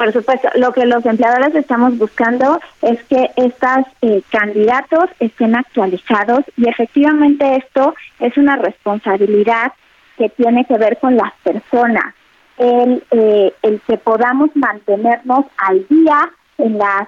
[0.03, 6.41] Por supuesto, lo que los empleadores estamos buscando es que estos eh, candidatos estén actualizados
[6.57, 9.73] y efectivamente esto es una responsabilidad
[10.19, 12.17] que tiene que ver con las personas.
[12.59, 17.07] El, eh, el que podamos mantenernos al día en las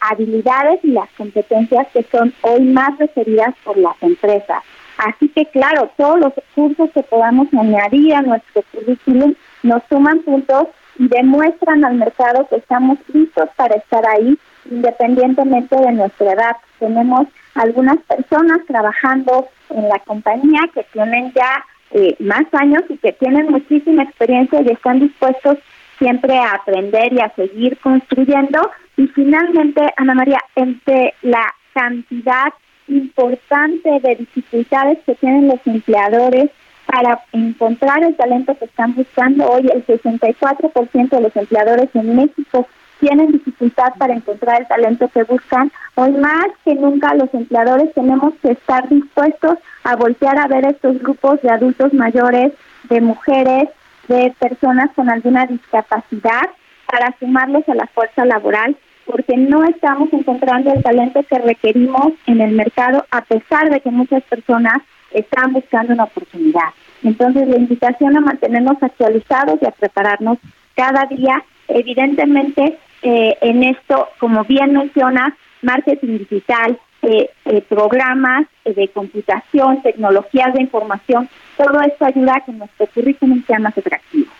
[0.00, 4.62] habilidades y las competencias que son hoy más referidas por las empresas.
[4.96, 10.68] Así que claro, todos los cursos que podamos añadir a nuestro currículum nos suman puntos
[10.98, 14.38] y demuestran al mercado que estamos listos para estar ahí
[14.70, 16.56] independientemente de nuestra edad.
[16.78, 23.12] Tenemos algunas personas trabajando en la compañía que tienen ya eh, más años y que
[23.12, 25.58] tienen muchísima experiencia y están dispuestos
[25.98, 28.70] siempre a aprender y a seguir construyendo.
[28.96, 32.52] Y finalmente, Ana María, entre la cantidad
[32.88, 36.50] importante de dificultades que tienen los empleadores
[36.92, 39.46] para encontrar el talento que están buscando.
[39.48, 42.68] Hoy el 64% de los empleadores en México
[43.00, 45.72] tienen dificultad para encontrar el talento que buscan.
[45.94, 50.98] Hoy más que nunca los empleadores tenemos que estar dispuestos a voltear a ver estos
[50.98, 52.52] grupos de adultos mayores,
[52.90, 53.70] de mujeres,
[54.08, 56.50] de personas con alguna discapacidad
[56.84, 58.76] para sumarlos a la fuerza laboral
[59.06, 63.90] porque no estamos encontrando el talento que requerimos en el mercado a pesar de que
[63.90, 64.76] muchas personas
[65.14, 66.70] están buscando una oportunidad.
[67.02, 70.38] Entonces, la invitación a mantenernos actualizados y a prepararnos
[70.74, 78.88] cada día, evidentemente, eh, en esto, como bien mencionas, marketing digital, eh, eh, programas de
[78.88, 84.30] computación, tecnologías de información, todo esto ayuda a que nuestro currículum sea más atractivo.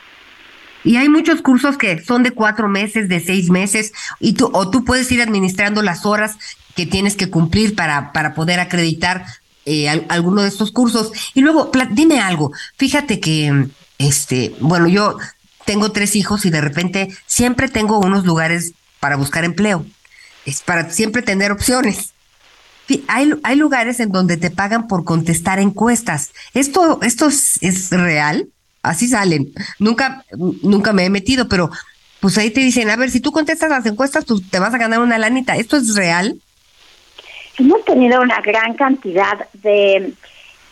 [0.85, 4.71] Y hay muchos cursos que son de cuatro meses, de seis meses, y tú, o
[4.71, 6.39] tú puedes ir administrando las horas
[6.75, 9.25] que tienes que cumplir para, para poder acreditar
[9.67, 11.13] eh, alguno de estos cursos.
[11.35, 15.19] Y luego, dime algo, fíjate que, este, bueno, yo
[15.65, 19.85] tengo tres hijos y de repente siempre tengo unos lugares para buscar empleo.
[20.45, 22.13] Es para siempre tener opciones.
[23.09, 26.33] Hay, hay lugares en donde te pagan por contestar encuestas.
[26.53, 28.49] ¿Esto, esto es real?
[28.83, 29.53] así salen.
[29.79, 30.25] Nunca,
[30.63, 31.71] nunca me he metido, pero
[32.21, 34.79] pues ahí te dicen, a ver, si tú contestas las encuestas, tú te vas a
[34.79, 35.57] ganar una lanita.
[35.57, 36.41] ¿Esto es real?
[37.59, 40.13] Hemos tenido una gran cantidad de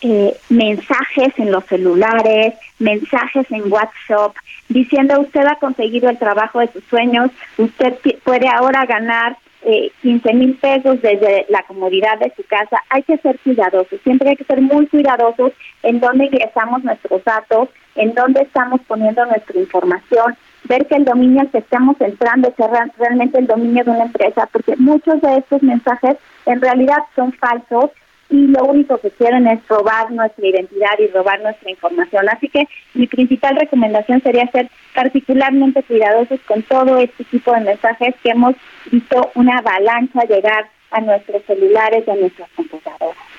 [0.01, 4.35] eh, mensajes en los celulares, mensajes en WhatsApp,
[4.67, 10.33] diciendo usted ha conseguido el trabajo de sus sueños, usted puede ahora ganar eh, 15
[10.33, 12.81] mil pesos desde la comodidad de su casa.
[12.89, 15.51] Hay que ser cuidadosos, siempre hay que ser muy cuidadosos
[15.83, 20.35] en dónde ingresamos nuestros datos, en dónde estamos poniendo nuestra información,
[20.65, 24.47] ver que el dominio al que estamos entrando sea realmente el dominio de una empresa,
[24.51, 27.91] porque muchos de estos mensajes en realidad son falsos
[28.29, 32.29] y lo único que quieren es robar nuestra identidad y robar nuestra información.
[32.29, 38.15] Así que mi principal recomendación sería ser particularmente cuidadosos con todo este tipo de mensajes
[38.23, 38.55] que hemos
[38.89, 43.30] visto una avalancha llegar a nuestros celulares y a nuestras computadoras.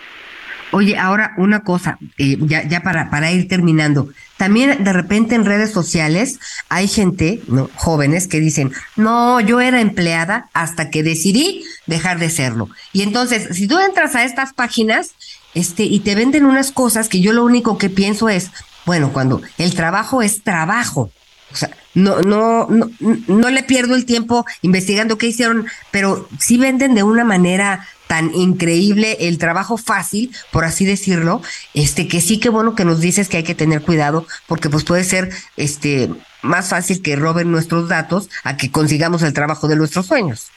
[0.73, 4.09] Oye, ahora una cosa, eh, ya, ya para, para ir terminando.
[4.39, 7.69] También de repente en redes sociales hay gente, ¿no?
[7.75, 12.71] jóvenes, que dicen, no, yo era empleada hasta que decidí dejar de serlo.
[12.93, 15.13] Y entonces, si tú entras a estas páginas,
[15.55, 18.51] este, y te venden unas cosas que yo lo único que pienso es,
[18.87, 21.11] bueno, cuando el trabajo es trabajo,
[21.53, 22.91] o sea, no, no, no,
[23.27, 28.35] no le pierdo el tiempo investigando qué hicieron, pero sí venden de una manera tan
[28.35, 31.41] increíble el trabajo fácil, por así decirlo,
[31.73, 34.85] este que sí que bueno que nos dices que hay que tener cuidado porque pues
[34.85, 36.11] puede ser este
[36.43, 40.49] más fácil que roben nuestros datos a que consigamos el trabajo de nuestros sueños.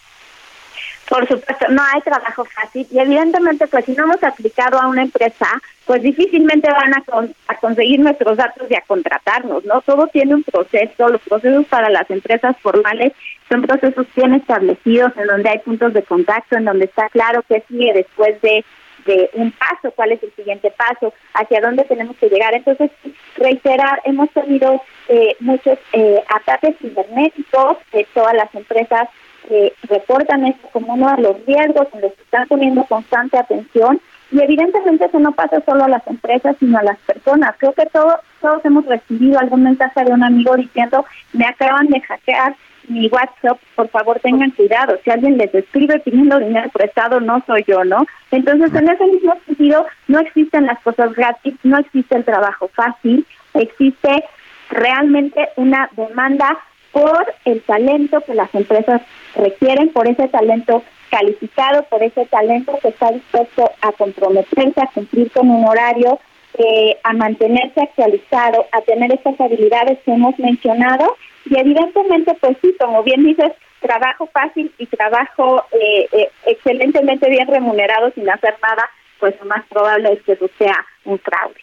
[1.10, 5.04] Por supuesto, no hay trabajo fácil y evidentemente pues si no hemos aplicado a una
[5.04, 5.48] empresa,
[5.86, 7.04] pues difícilmente van a,
[7.48, 9.82] a conseguir nuestros datos y a contratarnos, ¿no?
[9.82, 13.14] Todo tiene un proceso, los procesos para las empresas formales
[13.50, 17.64] son procesos bien establecidos en donde hay puntos de contacto, en donde está claro qué
[17.68, 18.66] sigue después de,
[19.06, 22.56] de un paso, cuál es el siguiente paso, hacia dónde tenemos que llegar.
[22.56, 22.90] Entonces,
[23.38, 29.08] reiterar, hemos tenido eh, muchos eh, ataques cibernéticos, de todas las empresas
[29.50, 34.00] eh, reportan esto como uno de los riesgos en los que están poniendo constante atención
[34.32, 37.56] y evidentemente eso no pasa solo a las empresas, sino a las personas.
[37.58, 42.02] Creo que todos, todos hemos recibido algún mensaje de un amigo diciendo, me acaban de
[42.02, 42.56] hackear
[42.88, 44.98] mi WhatsApp, por favor tengan cuidado.
[45.04, 48.06] Si alguien les escribe pidiendo dinero prestado, no soy yo, ¿no?
[48.32, 53.26] Entonces, en ese mismo sentido, no existen las cosas gratis, no existe el trabajo fácil,
[53.54, 54.24] existe
[54.70, 56.58] realmente una demanda
[56.92, 59.02] por el talento que las empresas
[59.36, 65.32] requieren, por ese talento calificado, por ese talento que está dispuesto a comprometerse, a cumplir
[65.32, 66.20] con un horario,
[66.58, 71.16] eh, a mantenerse actualizado, a tener estas habilidades que hemos mencionado
[71.46, 77.48] y evidentemente, pues sí, como bien dices, trabajo fácil y trabajo eh, eh, excelentemente bien
[77.48, 81.60] remunerado sin hacer nada, pues lo más probable es que eso sea un fraude.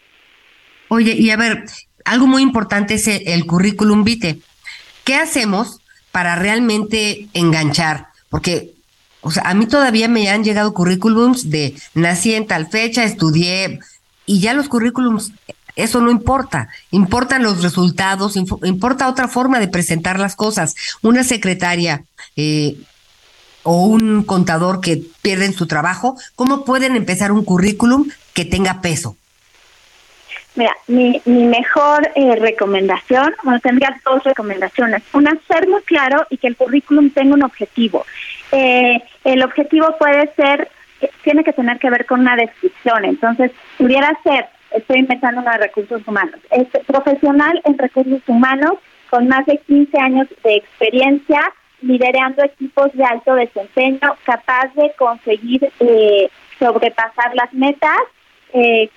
[0.88, 1.64] Oye, y a ver,
[2.04, 4.36] algo muy importante es el, currículum vitae.
[5.04, 5.81] ¿Qué hacemos
[6.12, 8.08] para realmente enganchar?
[8.28, 8.74] Porque,
[9.20, 13.80] o sea, a mí todavía me han llegado currículums de nací en tal fecha, estudié,
[14.26, 15.32] y ya los currículums,
[15.74, 20.74] eso no importa, importan los resultados, importa otra forma de presentar las cosas.
[21.02, 22.04] Una secretaria
[22.36, 22.76] eh,
[23.62, 29.16] o un contador que pierden su trabajo, ¿cómo pueden empezar un currículum que tenga peso?
[30.54, 35.02] Mira, mi, mi mejor eh, recomendación, bueno, tendría dos recomendaciones.
[35.14, 38.04] Una, ser muy claro y que el currículum tenga un objetivo.
[38.50, 40.68] Eh, el objetivo puede ser,
[41.00, 43.06] eh, tiene que tener que ver con una descripción.
[43.06, 48.74] Entonces, pudiera ser, estoy inventando una de recursos humanos, es profesional en recursos humanos
[49.08, 51.40] con más de 15 años de experiencia,
[51.80, 55.70] liderando equipos de alto desempeño, capaz de conseguir
[56.58, 57.98] sobrepasar las metas,
[58.52, 58.90] eh,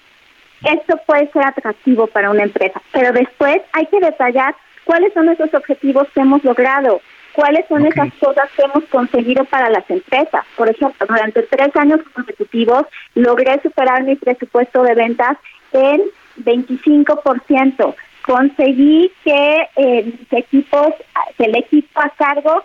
[0.66, 5.54] esto puede ser atractivo para una empresa, pero después hay que detallar cuáles son esos
[5.54, 7.02] objetivos que hemos logrado,
[7.34, 10.46] cuáles son esas cosas que hemos conseguido para las empresas.
[10.56, 15.38] Por ejemplo, durante tres años consecutivos logré superar mi presupuesto de ventas
[15.74, 16.02] en
[16.44, 17.96] 25%.
[18.22, 20.94] Conseguí que eh, mis equipos,
[21.38, 22.64] que el equipo a cargo,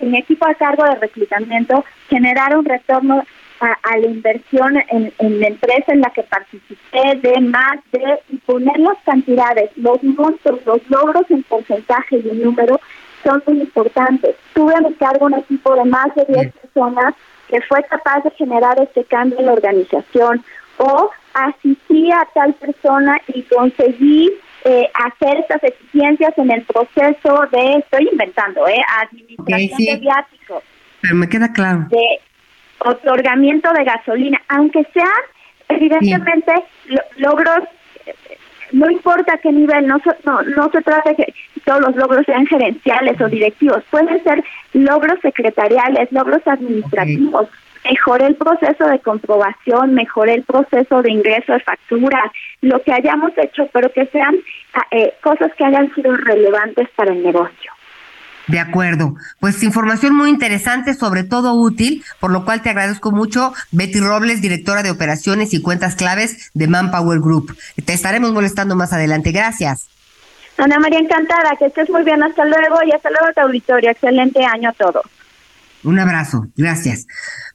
[0.00, 3.22] mi equipo a cargo de reclutamiento generara un retorno
[3.60, 8.78] a, la inversión en, la empresa en la que participé de más de y poner
[8.78, 12.80] las cantidades, los montos, los logros en porcentaje y en número
[13.22, 14.36] son muy importantes.
[14.54, 17.14] Tuve a mi cargo un equipo de más de 10 personas
[17.48, 20.44] que fue capaz de generar este cambio en la organización
[20.78, 24.30] o asistí a tal persona y conseguí
[24.64, 30.62] eh, hacer estas eficiencias en el proceso de, estoy inventando, eh, administración de viáticos.
[31.02, 31.86] Pero me queda claro.
[31.90, 32.20] De,
[32.84, 35.08] otorgamiento de gasolina, aunque sean
[35.68, 36.52] evidentemente
[37.16, 37.64] logros,
[38.72, 42.46] no importa qué nivel, no, no, no se trata de que todos los logros sean
[42.46, 47.48] gerenciales o directivos, pueden ser logros secretariales, logros administrativos.
[47.84, 52.32] Mejoré el proceso de comprobación, mejoré el proceso de ingreso de facturas,
[52.62, 54.36] lo que hayamos hecho, pero que sean
[54.90, 57.72] eh, cosas que hayan sido relevantes para el negocio.
[58.46, 59.14] De acuerdo.
[59.40, 64.42] Pues información muy interesante, sobre todo útil, por lo cual te agradezco mucho, Betty Robles,
[64.42, 67.56] directora de operaciones y cuentas claves de Manpower Group.
[67.84, 69.32] Te estaremos molestando más adelante.
[69.32, 69.88] Gracias.
[70.58, 71.56] Ana María, encantada.
[71.58, 72.22] Que estés muy bien.
[72.22, 73.90] Hasta luego y hasta luego, tu auditorio.
[73.90, 75.02] Excelente año a todos.
[75.82, 76.46] Un abrazo.
[76.56, 77.06] Gracias.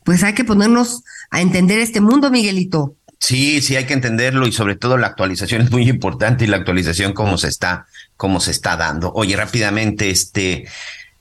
[0.04, 2.96] Pues hay que ponernos a entender este mundo, Miguelito.
[3.20, 6.58] Sí, sí, hay que entenderlo y sobre todo la actualización es muy importante y la
[6.58, 7.86] actualización cómo se está,
[8.20, 9.14] cómo se está dando.
[9.16, 10.68] Oye, rápidamente, este,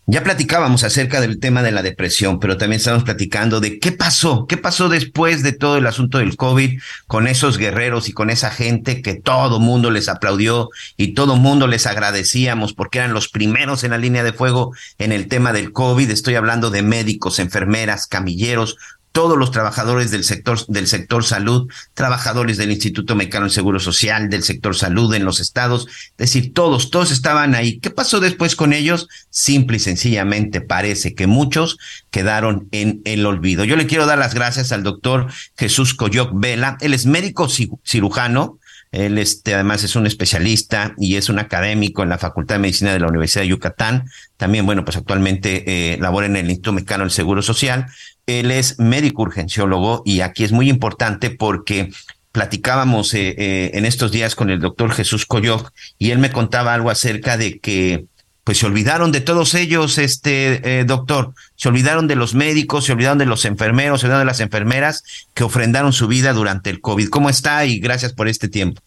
[0.07, 4.49] ya platicábamos acerca del tema de la depresión, pero también estamos platicando de qué pasó,
[4.49, 8.51] qué pasó después de todo el asunto del COVID con esos guerreros y con esa
[8.51, 13.85] gente que todo mundo les aplaudió y todo mundo les agradecíamos porque eran los primeros
[13.85, 16.11] en la línea de fuego en el tema del COVID.
[16.11, 18.77] Estoy hablando de médicos, enfermeras, camilleros,
[19.19, 24.31] todos los trabajadores del sector, del sector salud, trabajadores del Instituto Mexicano del Seguro Social,
[24.31, 27.81] del sector salud en los estados, es decir, todos, todos estaban ahí.
[27.81, 29.09] ¿Qué pasó después con ellos?
[29.29, 31.79] Simple y sencillamente parece que muchos
[32.13, 33.65] quedaron en el olvido.
[33.65, 36.79] Yo le quiero dar las gracias al doctor Jesús Coyoc Vela.
[36.81, 38.61] Él es médico cirujano,
[38.93, 42.93] él este, además es un especialista y es un académico en la Facultad de Medicina
[42.93, 44.09] de la Universidad de Yucatán.
[44.37, 47.87] También, bueno, pues actualmente eh, labora en el Instituto Mexicano del Seguro Social.
[48.29, 51.91] Él es médico urgenciólogo y aquí es muy importante porque
[52.31, 56.75] platicábamos eh, eh, en estos días con el doctor Jesús Coyoc y él me contaba
[56.75, 58.05] algo acerca de que
[58.45, 63.19] pues se olvidaron de todos ellos, este doctor, se olvidaron de los médicos, se olvidaron
[63.19, 65.05] de los enfermeros, se olvidaron de las enfermeras
[65.35, 67.11] que ofrendaron su vida durante el COVID.
[67.11, 67.67] ¿Cómo está?
[67.67, 68.81] Y gracias por este tiempo.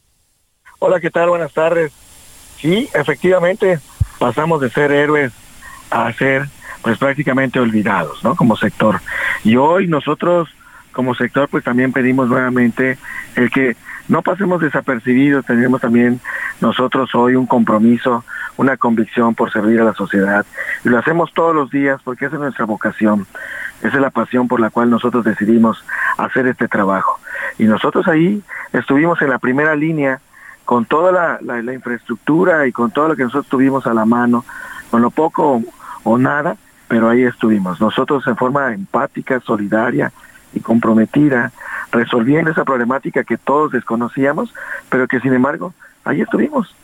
[0.80, 1.30] Hola, ¿qué tal?
[1.30, 1.92] Buenas tardes.
[2.60, 3.80] Sí, efectivamente,
[4.18, 5.32] pasamos de ser héroes
[5.89, 6.48] a ser
[6.82, 8.36] pues prácticamente olvidados, ¿no?
[8.36, 9.00] Como sector.
[9.44, 10.50] Y hoy nosotros
[10.92, 12.98] como sector pues también pedimos nuevamente
[13.36, 13.78] el que
[14.08, 16.20] no pasemos desapercibidos, tenemos también
[16.60, 18.26] nosotros hoy un compromiso,
[18.58, 20.46] una convicción por servir a la sociedad.
[20.84, 23.26] Y lo hacemos todos los días porque esa es nuestra vocación,
[23.82, 25.84] esa es la pasión por la cual nosotros decidimos
[26.18, 27.20] hacer este trabajo.
[27.58, 30.20] Y nosotros ahí estuvimos en la primera línea
[30.66, 34.46] con toda la, infraestructura y con todo lo que nosotros tuvimos a la mano,
[34.90, 35.62] con lo poco
[36.04, 36.58] o, nada,
[36.92, 37.80] pero ahí estuvimos.
[37.80, 40.12] Nosotros en forma empática, solidaria
[40.54, 41.54] y comprometida,
[41.89, 44.54] resolviendo esa problemática que todos desconocíamos,
[44.89, 45.74] pero que sin embargo
[46.04, 46.76] ahí estuvimos,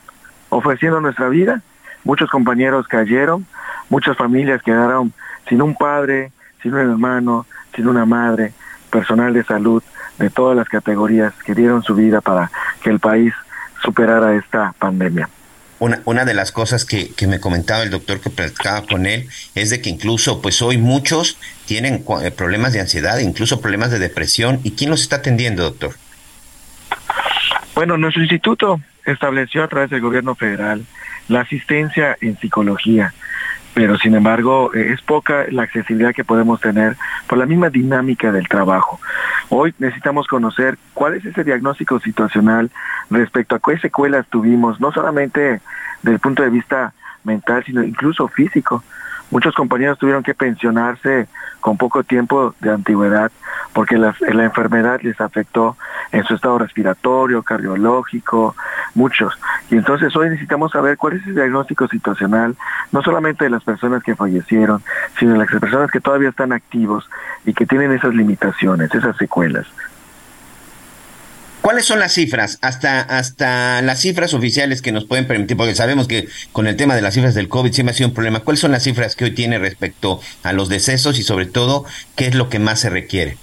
[0.48, 1.60] ofreciendo nuestra vida.
[2.04, 3.44] Muchos compañeros cayeron,
[3.90, 5.12] muchas familias quedaron
[5.46, 6.32] sin un padre,
[6.62, 7.44] sin un hermano,
[7.76, 8.54] sin una madre,
[8.90, 9.82] personal de salud
[10.18, 12.50] de todas las categorías que dieron su vida para
[12.80, 13.34] que el país
[13.82, 15.28] superara esta pandemia.
[15.80, 19.28] Una, una de las cosas que, que me comentaba el doctor que platicaba con él
[19.54, 23.98] es de que incluso pues hoy muchos tienen eh, problemas de ansiedad, incluso problemas de
[23.98, 24.60] depresión.
[24.64, 25.94] ¿Y quién los está atendiendo, doctor?
[27.74, 30.84] Bueno, nuestro instituto estableció a través del gobierno federal
[31.28, 33.14] la asistencia en psicología,
[33.78, 36.96] pero sin embargo eh, es poca la accesibilidad que podemos tener
[37.28, 38.98] por la misma dinámica del trabajo.
[39.50, 42.72] Hoy necesitamos conocer cuál es ese diagnóstico situacional
[43.08, 45.60] respecto a qué secuelas tuvimos, no solamente
[46.02, 48.82] desde el punto de vista mental, sino incluso físico.
[49.30, 51.28] Muchos compañeros tuvieron que pensionarse
[51.60, 53.30] con poco tiempo de antigüedad
[53.72, 55.76] porque la, la, enfermedad les afectó
[56.10, 58.56] en su estado respiratorio, cardiológico,
[58.94, 59.38] muchos.
[59.70, 62.56] Y entonces hoy necesitamos saber cuál es el diagnóstico situacional,
[62.90, 64.82] no solamente de las personas que fallecieron,
[65.18, 67.08] sino de las personas que todavía están activos
[67.44, 69.66] y que tienen esas limitaciones, esas secuelas.
[71.68, 72.58] ¿Cuáles son las cifras?
[72.62, 76.94] Hasta, hasta las cifras oficiales que nos pueden permitir, porque sabemos que con el tema
[76.94, 78.40] de las cifras del COVID siempre ha sido un problema.
[78.40, 81.84] ¿Cuáles son las cifras que hoy tiene respecto a los decesos y sobre todo
[82.16, 83.36] qué es lo que más se requiere?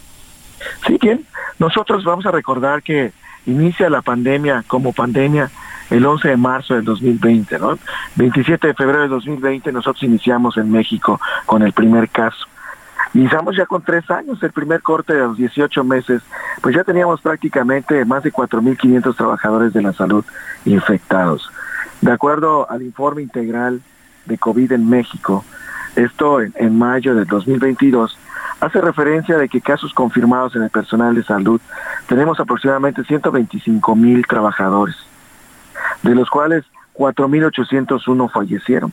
[0.88, 1.24] Sí, bien.
[1.60, 3.12] Nosotros vamos a recordar que
[3.46, 5.52] inicia la pandemia como pandemia
[5.92, 7.78] el 11 de marzo del 2020, ¿no?
[8.16, 12.48] 27 de febrero del 2020 nosotros iniciamos en México con el primer caso.
[13.16, 16.22] Iniciamos ya con tres años, el primer corte de los 18 meses,
[16.62, 20.26] pues ya teníamos prácticamente más de 4.500 trabajadores de la salud
[20.66, 21.50] infectados.
[22.02, 23.82] De acuerdo al informe integral
[24.26, 25.46] de COVID en México,
[25.96, 28.20] esto en, en mayo del 2022,
[28.60, 31.62] hace referencia de que casos confirmados en el personal de salud
[32.08, 34.98] tenemos aproximadamente 125 mil trabajadores,
[36.04, 38.92] de los cuales 4.801 fallecieron.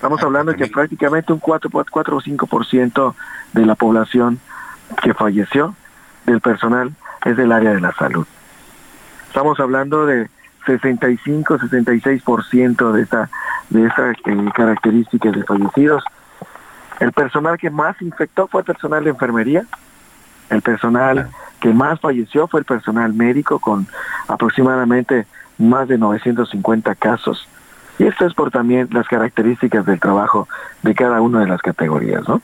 [0.00, 3.14] Estamos hablando de que prácticamente un 4, 4 o 5%
[3.52, 4.40] de la población
[5.02, 5.74] que falleció
[6.24, 6.92] del personal
[7.26, 8.26] es del área de la salud.
[9.26, 10.30] Estamos hablando de
[10.64, 13.28] 65, 66% de esta
[13.68, 16.02] de estas eh, características de fallecidos.
[16.98, 19.66] El personal que más infectó fue el personal de enfermería.
[20.48, 21.28] El personal
[21.60, 23.86] que más falleció fue el personal médico con
[24.28, 25.26] aproximadamente
[25.58, 27.46] más de 950 casos.
[28.00, 30.48] Y esto es por también las características del trabajo
[30.82, 32.40] de cada una de las categorías, ¿no?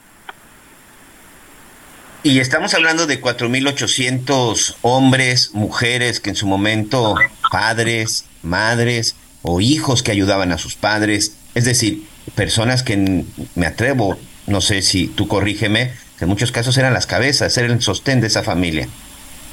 [2.23, 7.15] Y estamos hablando de 4.800 hombres, mujeres que en su momento,
[7.51, 14.19] padres, madres o hijos que ayudaban a sus padres, es decir, personas que me atrevo,
[14.47, 18.21] no sé si tú corrígeme, que en muchos casos eran las cabezas, eran el sostén
[18.21, 18.89] de esa familia.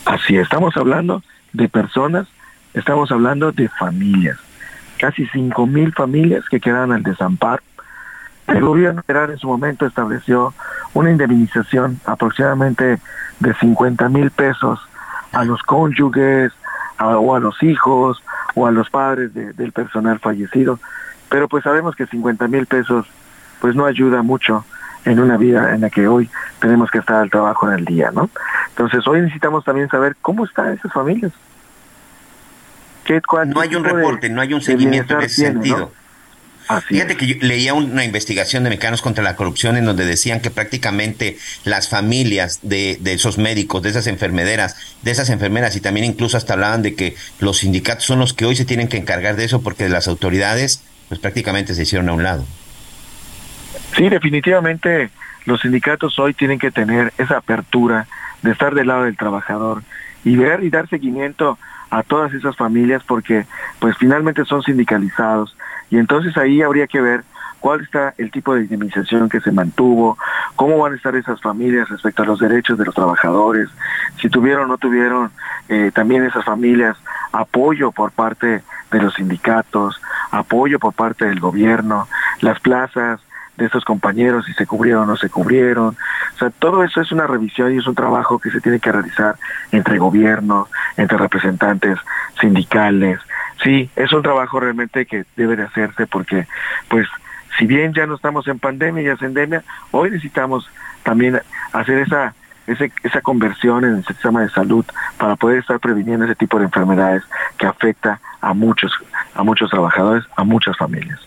[0.04, 1.24] Así, estamos hablando
[1.54, 2.28] de personas,
[2.74, 4.38] estamos hablando de familias,
[5.04, 7.62] casi cinco mil familias que quedan al desamparo.
[8.48, 10.54] El gobierno federal en su momento estableció
[10.94, 13.00] una indemnización aproximadamente
[13.42, 14.80] de 50 mil pesos
[15.34, 16.54] a los cónyuges
[17.00, 18.24] o a los hijos
[18.56, 20.80] o a los padres de, del personal fallecido.
[21.28, 23.06] Pero pues sabemos que 50 mil pesos
[23.60, 24.64] pues no ayuda mucho
[25.04, 26.30] en una vida en la que hoy
[26.62, 28.30] tenemos que estar al trabajo en el día, ¿no?
[28.70, 31.34] Entonces hoy necesitamos también saber cómo están esas familias.
[33.06, 35.78] ¿Qué, no hay un reporte, de, no hay un seguimiento en ese tiene, sentido.
[35.78, 35.92] ¿no?
[36.68, 37.20] Así Fíjate es.
[37.20, 41.38] que yo leía una investigación de Mexicanos contra la Corrupción en donde decían que prácticamente
[41.66, 46.38] las familias de, de, esos médicos, de esas enfermederas, de esas enfermeras y también incluso
[46.38, 49.46] hasta hablaban de que los sindicatos son los que hoy se tienen que encargar de
[49.46, 52.46] eso porque las autoridades pues prácticamente se hicieron a un lado.
[53.96, 55.10] Sí, definitivamente
[55.46, 58.08] los sindicatos hoy tienen que tener esa apertura
[58.42, 59.84] de estar del lado del trabajador
[60.24, 61.58] y ver y dar seguimiento
[61.94, 63.46] a todas esas familias porque
[63.78, 65.56] pues finalmente son sindicalizados.
[65.92, 67.24] Y entonces ahí habría que ver
[67.60, 70.18] cuál está el tipo de indemnización que se mantuvo,
[70.56, 73.70] cómo van a estar esas familias respecto a los derechos de los trabajadores,
[74.20, 75.30] si tuvieron o no tuvieron
[75.70, 76.98] eh, también esas familias
[77.32, 82.08] apoyo por parte de los sindicatos, apoyo por parte del gobierno,
[82.42, 83.22] las plazas
[83.58, 85.96] de estos compañeros, si se cubrieron o no se cubrieron.
[86.36, 88.92] O sea, todo eso es una revisión y es un trabajo que se tiene que
[88.92, 89.36] realizar
[89.72, 91.98] entre gobierno, entre representantes
[92.40, 93.20] sindicales.
[93.64, 96.48] Sí, es un trabajo realmente que debe de hacerse porque,
[96.90, 97.08] pues,
[97.58, 100.70] si bien ya no estamos en pandemia y en endemia, hoy necesitamos
[101.04, 101.40] también
[101.72, 102.34] hacer esa
[102.66, 104.86] ese, esa conversión en el sistema de salud
[105.18, 107.24] para poder estar previniendo ese tipo de enfermedades
[107.58, 108.94] que afecta a muchos
[109.36, 111.20] a muchos trabajadores, a muchas familias.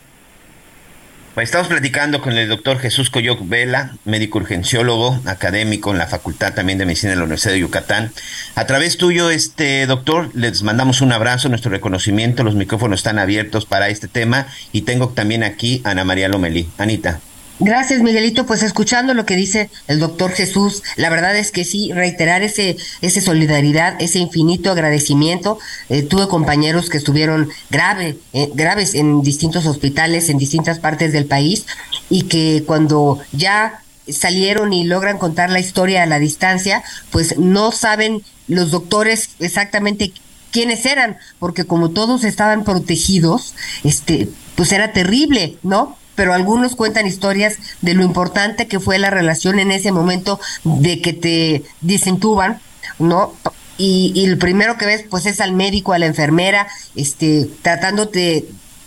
[1.36, 6.54] Pues estamos platicando con el doctor Jesús Coyoc Vela, médico urgenciólogo, académico en la Facultad
[6.54, 8.10] también de Medicina de la Universidad de Yucatán.
[8.54, 13.66] A través tuyo, este doctor, les mandamos un abrazo, nuestro reconocimiento, los micrófonos están abiertos
[13.66, 16.70] para este tema y tengo también aquí a Ana María Lomelí.
[16.78, 17.20] Anita.
[17.58, 18.44] Gracias, Miguelito.
[18.44, 22.76] Pues escuchando lo que dice el doctor Jesús, la verdad es que sí, reiterar ese,
[23.00, 25.58] ese solidaridad, ese infinito agradecimiento.
[25.88, 31.24] Eh, tuve compañeros que estuvieron grave, eh, graves en distintos hospitales, en distintas partes del
[31.24, 31.66] país,
[32.10, 37.72] y que cuando ya salieron y logran contar la historia a la distancia, pues no
[37.72, 40.12] saben los doctores exactamente
[40.50, 45.96] quiénes eran, porque como todos estaban protegidos, este, pues era terrible, ¿no?
[46.16, 51.00] Pero algunos cuentan historias de lo importante que fue la relación en ese momento de
[51.00, 52.60] que te desentuban,
[52.98, 53.32] ¿no?
[53.78, 58.46] Y, y el primero que ves pues es al médico, a la enfermera, este, tratándote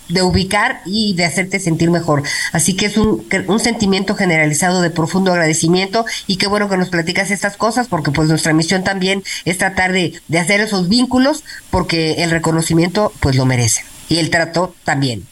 [0.10, 2.24] de ubicar y de hacerte sentir mejor.
[2.52, 6.90] Así que es un, un, sentimiento generalizado de profundo agradecimiento y qué bueno que nos
[6.90, 11.44] platicas estas cosas porque pues nuestra misión también es tratar de, de hacer esos vínculos
[11.70, 15.26] porque el reconocimiento pues lo merece y el trato también.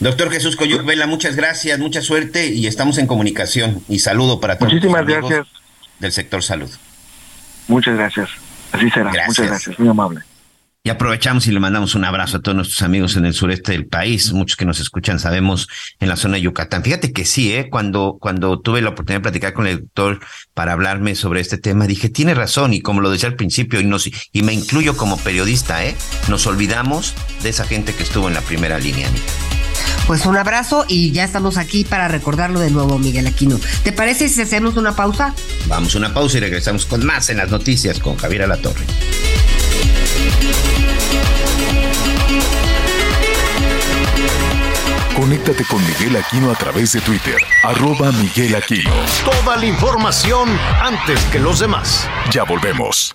[0.00, 3.82] Doctor Jesús Coyuc Vela, muchas gracias, mucha suerte y estamos en comunicación.
[3.88, 4.72] Y saludo para todos.
[4.72, 5.46] Muchísimas gracias.
[5.98, 6.70] Del sector salud.
[7.66, 8.30] Muchas gracias.
[8.72, 9.12] Así será.
[9.26, 9.78] Muchas gracias.
[9.78, 10.20] Muy amable.
[10.84, 13.86] Y aprovechamos y le mandamos un abrazo a todos nuestros amigos en el sureste del
[13.86, 15.68] país, muchos que nos escuchan, sabemos,
[15.98, 16.84] en la zona de Yucatán.
[16.84, 17.68] Fíjate que sí, ¿eh?
[17.68, 20.20] cuando, cuando tuve la oportunidad de platicar con el doctor
[20.54, 23.84] para hablarme sobre este tema, dije, tiene razón, y como lo decía al principio, y,
[23.84, 25.94] nos, y me incluyo como periodista, ¿eh?
[26.28, 29.10] nos olvidamos de esa gente que estuvo en la primera línea.
[30.06, 33.58] Pues un abrazo y ya estamos aquí para recordarlo de nuevo, Miguel Aquino.
[33.82, 35.34] ¿Te parece si hacemos una pausa?
[35.66, 38.84] Vamos una pausa y regresamos con más en las noticias con Javier Alatorre.
[45.18, 48.92] Conéctate con Miguel Aquino a través de Twitter, arroba Miguel Aquino.
[49.24, 50.48] Toda la información
[50.80, 52.08] antes que los demás.
[52.30, 53.14] Ya volvemos.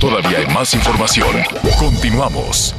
[0.00, 1.28] Todavía hay más información.
[1.78, 2.74] Continuamos.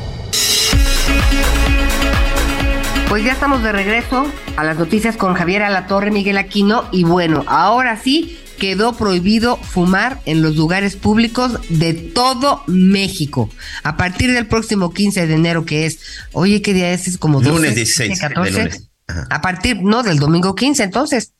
[3.08, 4.26] Pues ya estamos de regreso
[4.58, 10.20] a las noticias con Javier Alatorre, Miguel Aquino y bueno, ahora sí quedó prohibido fumar
[10.26, 13.52] en los lugares públicos de todo México.
[13.84, 16.00] A partir del próximo 15 de enero, que es,
[16.32, 17.08] oye, ¿qué día es?
[17.08, 18.20] Es como 12, lunes 16.
[18.20, 18.52] 14.
[18.52, 18.90] lunes.
[19.30, 21.34] A partir, no, del domingo 15, entonces,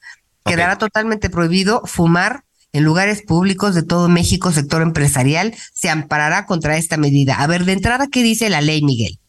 [0.46, 2.44] quedará totalmente prohibido fumar
[2.74, 7.36] en lugares públicos de todo México, sector empresarial, se amparará contra esta medida.
[7.36, 9.20] A ver, de entrada, ¿qué dice la ley, Miguel?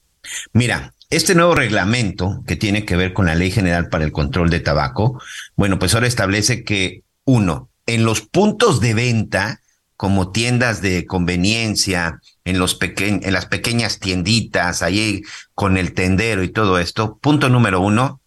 [0.52, 4.48] Mira, este nuevo reglamento que tiene que ver con la Ley General para el Control
[4.48, 5.20] de Tabaco,
[5.56, 9.60] bueno, pues ahora establece que, uno, en los puntos de venta,
[9.96, 15.22] como tiendas de conveniencia, en, los en las pequeñas tienditas, ahí
[15.54, 18.20] con el tendero y todo esto, punto número uno,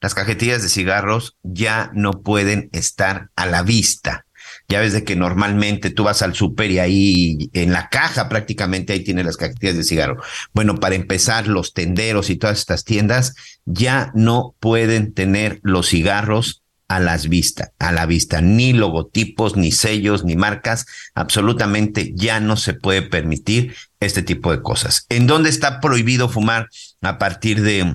[0.00, 4.26] las cajetillas de cigarros ya no pueden estar a la vista.
[4.72, 8.94] Ya ves de que normalmente tú vas al súper y ahí en la caja prácticamente
[8.94, 10.22] ahí tiene las cajetillas de cigarro.
[10.54, 13.34] Bueno, para empezar, los tenderos y todas estas tiendas
[13.66, 19.72] ya no pueden tener los cigarros a las vistas, a la vista, ni logotipos, ni
[19.72, 25.04] sellos, ni marcas, absolutamente ya no se puede permitir este tipo de cosas.
[25.10, 26.70] ¿En dónde está prohibido fumar
[27.02, 27.94] a partir de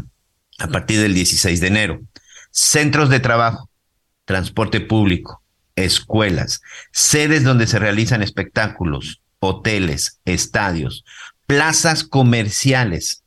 [0.60, 2.02] a partir del 16 de enero?
[2.52, 3.68] Centros de trabajo,
[4.26, 5.42] transporte público,
[5.78, 6.62] escuelas,
[6.92, 11.06] sedes donde se realizan espectáculos, hoteles, estadios,
[11.46, 13.24] plazas comerciales,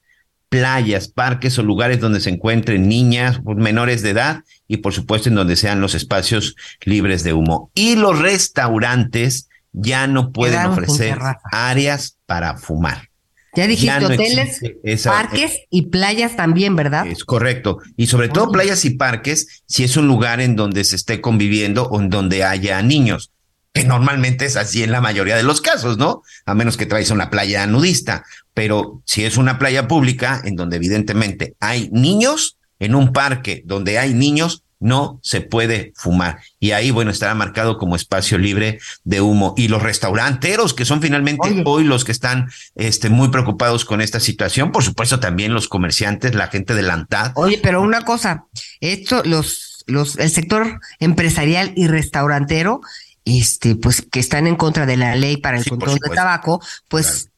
[0.50, 5.36] playas, parques o lugares donde se encuentren niñas menores de edad y por supuesto en
[5.36, 7.70] donde sean los espacios libres de humo.
[7.74, 11.18] Y los restaurantes ya no pueden ofrecer
[11.52, 13.09] áreas para fumar.
[13.56, 17.06] Ya dijiste no hoteles, esa- parques y playas también, ¿verdad?
[17.06, 17.78] Es correcto.
[17.96, 21.84] Y sobre todo playas y parques, si es un lugar en donde se esté conviviendo
[21.88, 23.30] o en donde haya niños,
[23.72, 26.22] que normalmente es así en la mayoría de los casos, ¿no?
[26.46, 28.24] A menos que traes una playa nudista.
[28.54, 33.98] Pero si es una playa pública en donde evidentemente hay niños, en un parque donde
[33.98, 36.40] hay niños, no se puede fumar.
[36.58, 39.54] Y ahí, bueno, estará marcado como espacio libre de humo.
[39.56, 44.18] Y los restauranteros, que son finalmente hoy los que están este, muy preocupados con esta
[44.18, 47.32] situación, por supuesto también los comerciantes, la gente de la ANTAD.
[47.34, 48.46] Oye, pero una cosa,
[48.80, 52.80] esto, los, los, el sector empresarial y restaurantero,
[53.24, 56.62] este, pues que están en contra de la ley para el Sí, control de tabaco,
[56.88, 57.29] pues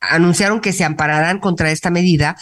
[0.00, 2.36] anunciaron que se ampararán contra esta medida,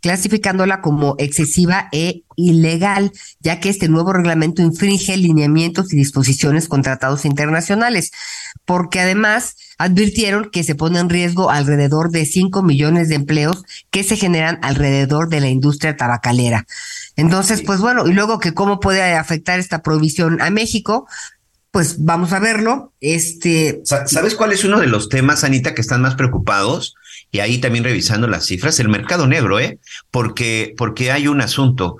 [0.00, 6.82] clasificándola como excesiva e ilegal, ya que este nuevo reglamento infringe lineamientos y disposiciones con
[6.82, 8.12] tratados internacionales,
[8.64, 14.02] porque además advirtieron que se pone en riesgo alrededor de 5 millones de empleos que
[14.02, 16.66] se generan alrededor de la industria tabacalera.
[17.16, 21.06] Entonces, pues bueno, y luego que cómo puede afectar esta prohibición a México,
[21.74, 22.92] pues vamos a verlo.
[23.00, 26.94] Este, Sa- ¿Sabes cuál es uno de los temas, Anita, que están más preocupados?
[27.32, 29.80] Y ahí también revisando las cifras, el mercado negro, ¿eh?
[30.12, 31.96] Porque, porque hay un asunto.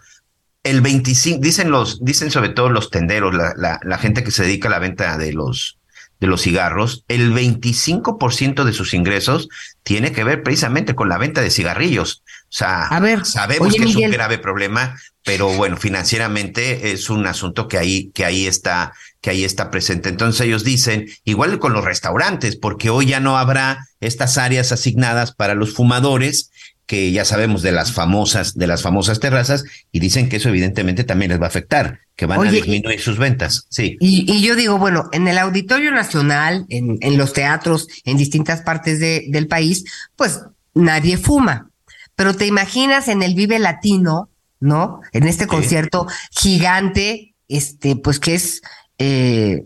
[0.62, 4.44] El 25, dicen los, dicen sobre todo los tenderos, la, la, la gente que se
[4.44, 5.76] dedica a la venta de los,
[6.20, 9.48] de los cigarros, el 25% de sus ingresos
[9.82, 12.22] tiene que ver precisamente con la venta de cigarrillos.
[12.44, 17.10] O sea, A ver, sabemos oye, que es un grave problema, pero bueno, financieramente es
[17.10, 18.92] un asunto que ahí, que ahí está,
[19.24, 20.10] que ahí está presente.
[20.10, 25.32] Entonces ellos dicen, igual con los restaurantes, porque hoy ya no habrá estas áreas asignadas
[25.34, 26.50] para los fumadores,
[26.84, 31.04] que ya sabemos de las famosas, de las famosas terrazas, y dicen que eso evidentemente
[31.04, 33.64] también les va a afectar, que van a disminuir sus ventas.
[33.70, 33.96] Sí.
[33.98, 38.60] Y, y yo digo, bueno, en el Auditorio Nacional, en, en los teatros, en distintas
[38.60, 40.40] partes de- del país, pues
[40.74, 41.70] nadie fuma.
[42.14, 44.28] Pero te imaginas en el Vive Latino,
[44.60, 45.00] ¿no?
[45.12, 48.60] En este concierto gigante, este, pues que es
[48.98, 49.64] eh,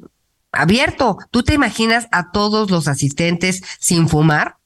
[0.53, 1.18] abierto.
[1.31, 4.57] ¿Tú te imaginas a todos los asistentes sin fumar?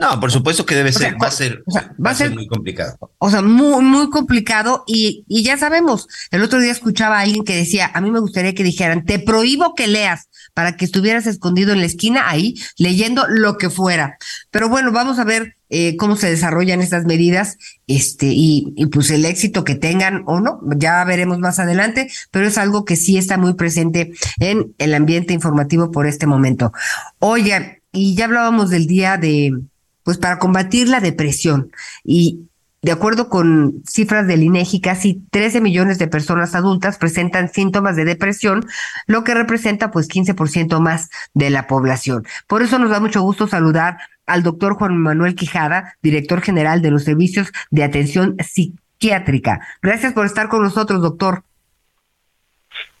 [0.00, 2.14] No, por supuesto que debe O sea, ser, va a ser, o sea, va a
[2.14, 2.96] ser muy complicado.
[3.18, 7.44] O sea, muy, muy complicado y, y ya sabemos, el otro día escuchaba a alguien
[7.44, 10.29] que decía, a mí me gustaría que dijeran, te prohíbo que leas
[10.60, 14.18] para que estuvieras escondido en la esquina ahí leyendo lo que fuera.
[14.50, 17.56] Pero bueno, vamos a ver eh, cómo se desarrollan estas medidas
[17.86, 22.46] este y, y pues el éxito que tengan o no, ya veremos más adelante, pero
[22.46, 26.74] es algo que sí está muy presente en el ambiente informativo por este momento.
[27.20, 29.58] Oigan, y ya hablábamos del día de,
[30.02, 31.72] pues para combatir la depresión
[32.04, 32.49] y
[32.82, 38.04] de acuerdo con cifras del INEGI, casi 13 millones de personas adultas presentan síntomas de
[38.04, 38.64] depresión,
[39.06, 42.24] lo que representa pues 15% más de la población.
[42.46, 46.90] Por eso nos da mucho gusto saludar al doctor Juan Manuel Quijada, director general de
[46.90, 49.60] los servicios de atención psiquiátrica.
[49.82, 51.42] Gracias por estar con nosotros, doctor.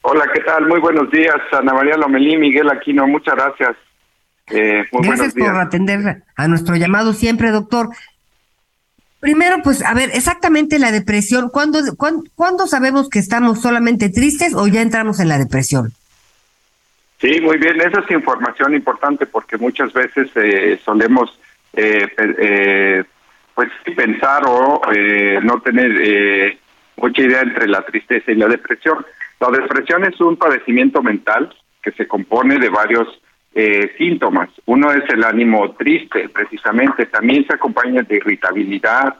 [0.02, 0.66] Hola, ¿qué tal?
[0.66, 3.76] Muy buenos días, Ana María Lomelí, Miguel Aquino, muchas gracias.
[4.50, 5.48] Eh, muy Gracias buenos días.
[5.50, 7.90] por atender a nuestro llamado siempre, doctor.
[9.20, 14.54] Primero, pues, a ver, exactamente la depresión, ¿cuándo, cuándo, cuándo sabemos que estamos solamente tristes
[14.54, 15.92] o ya entramos en la depresión?
[17.20, 21.38] Sí, muy bien, esa es información importante porque muchas veces eh, solemos
[21.74, 23.04] eh, eh,
[23.54, 26.58] pues pensar o eh, no tener eh,
[26.96, 29.04] mucha idea entre la tristeza y la depresión.
[29.38, 33.06] La depresión es un padecimiento mental que se compone de varios
[33.54, 34.48] eh, síntomas.
[34.66, 37.06] Uno es el ánimo triste, precisamente.
[37.06, 39.16] También se acompaña de irritabilidad,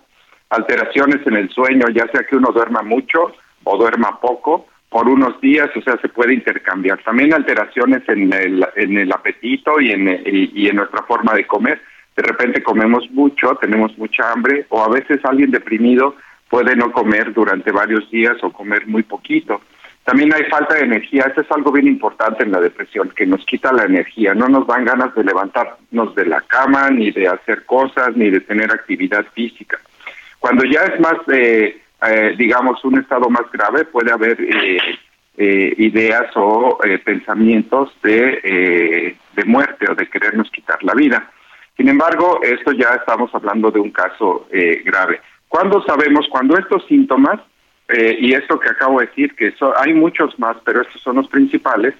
[0.51, 3.33] alteraciones en el sueño, ya sea que uno duerma mucho
[3.65, 7.01] o duerma poco por unos días, o sea, se puede intercambiar.
[7.03, 11.81] También alteraciones en el, apetito y en, y, y en nuestra forma de comer.
[12.17, 16.17] De repente comemos mucho, tenemos mucha hambre, o a veces alguien deprimido
[16.49, 19.61] puede no comer durante varios días o comer muy poquito.
[20.05, 23.45] También hay falta de energía, eso es algo bien importante en la depresión, que nos
[23.45, 27.65] quita la energía, no nos dan ganas de levantarnos de la cama, ni de hacer
[27.65, 29.79] cosas, ni de tener actividad física.
[30.39, 34.79] Cuando ya es más, eh, eh, digamos, un estado más grave, puede haber eh,
[35.37, 41.31] eh, ideas o eh, pensamientos de, eh, de muerte o de querernos quitar la vida.
[41.77, 44.47] Sin embargo, esto ya estamos hablando de un caso
[44.85, 45.21] grave.
[45.49, 46.29] ¿Cuándo sabemos?
[46.29, 47.41] Cuando estos síntomas,
[47.93, 51.17] eh, y esto que acabo de decir, que so- hay muchos más, pero estos son
[51.17, 51.95] los principales,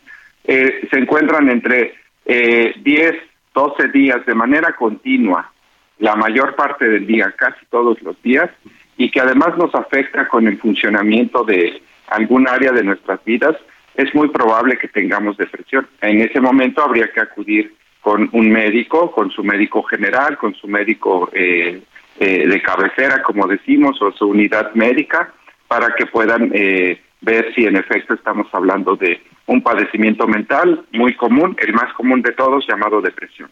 [0.45, 1.95] eh, se encuentran entre
[2.27, 3.15] eh, 10,
[3.55, 5.51] 12 días de manera continua,
[5.99, 8.51] la mayor parte del día, casi todos los días,
[8.97, 13.57] y que además nos afecta con el funcionamiento de algún área de nuestras vidas,
[13.95, 15.87] es muy probable que tengamos depresión.
[16.01, 20.67] En ese momento habría que acudir con un médico, con su médico general, con su
[20.69, 21.83] médico eh,
[22.19, 25.33] eh, de cabecera, como decimos, o su unidad médica,
[25.71, 31.15] para que puedan eh, ver si en efecto estamos hablando de un padecimiento mental muy
[31.15, 33.49] común, el más común de todos, llamado depresión.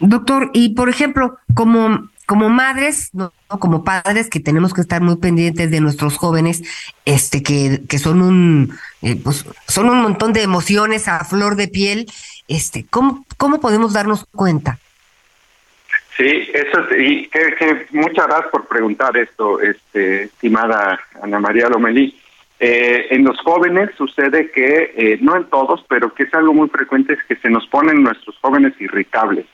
[0.00, 3.12] Doctor, y por ejemplo, como como madres,
[3.48, 6.62] como padres que tenemos que estar muy pendientes de nuestros jóvenes,
[7.06, 11.68] este que, que son un eh, pues, son un montón de emociones a flor de
[11.68, 12.06] piel,
[12.46, 14.78] este, ¿cómo, cómo podemos darnos cuenta?
[16.16, 22.16] Sí, eso y que, muchas gracias por preguntar esto, este, estimada Ana María Lomelí.
[22.60, 26.68] Eh, en los jóvenes sucede que, eh, no en todos, pero que es algo muy
[26.68, 29.46] frecuente, es que se nos ponen nuestros jóvenes irritables.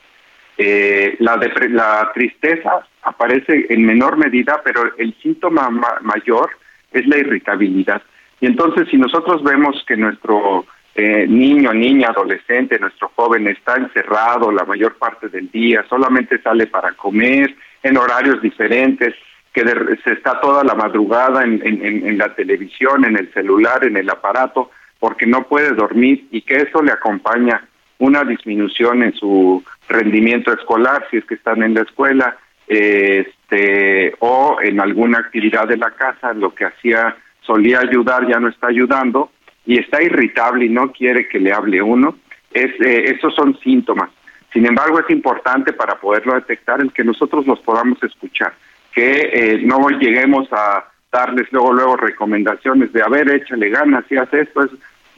[0.59, 1.41] Eh, la,
[1.71, 5.71] la tristeza aparece en menor medida, pero el síntoma
[6.03, 6.51] mayor
[6.93, 8.03] es la irritabilidad.
[8.43, 14.51] Y entonces si nosotros vemos que nuestro eh, niño, niña, adolescente, nuestro joven está encerrado
[14.51, 19.15] la mayor parte del día, solamente sale para comer en horarios diferentes,
[19.53, 19.63] que
[20.05, 24.71] se está toda la madrugada en, en, la televisión, en el celular, en el aparato,
[24.99, 27.67] porque no puede dormir y que eso le acompaña
[27.99, 32.37] una disminución en su rendimiento escolar, si es que están en la escuela,
[32.69, 38.49] este, o en alguna actividad de la casa, lo que hacía, solía ayudar, ya no
[38.49, 39.33] está ayudando,
[39.67, 42.17] y está irritable y no quiere que le hable uno,
[42.53, 44.11] es, eh, esos son síntomas.
[44.53, 48.55] Sin embargo, es importante para poderlo detectar el que nosotros los podamos escuchar,
[48.93, 54.17] que eh, no lleguemos a darles luego luego recomendaciones de a ver échale ganas si
[54.17, 54.71] hace esto es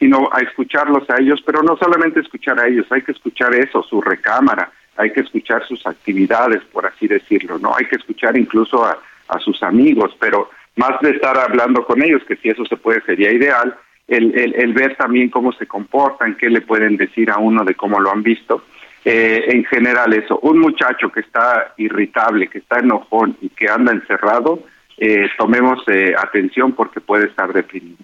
[0.02, 3.84] sino a escucharlos a ellos, pero no solamente escuchar a ellos, hay que escuchar eso,
[3.84, 7.72] su recámara, hay que escuchar sus actividades, por así decirlo, ¿no?
[7.76, 8.98] Hay que escuchar incluso a,
[9.38, 13.30] sus amigos, pero más de estar hablando con ellos, que si eso se puede sería
[13.30, 13.74] ideal,
[14.08, 18.00] el, el, ver también cómo se comportan, qué le pueden decir a uno de cómo
[18.00, 18.64] lo han visto.
[19.04, 23.92] Eh, en general eso, un muchacho que está irritable, que está enojón y que anda
[23.92, 24.62] encerrado,
[24.98, 27.96] eh, tomemos eh, atención porque puede estar deprimido.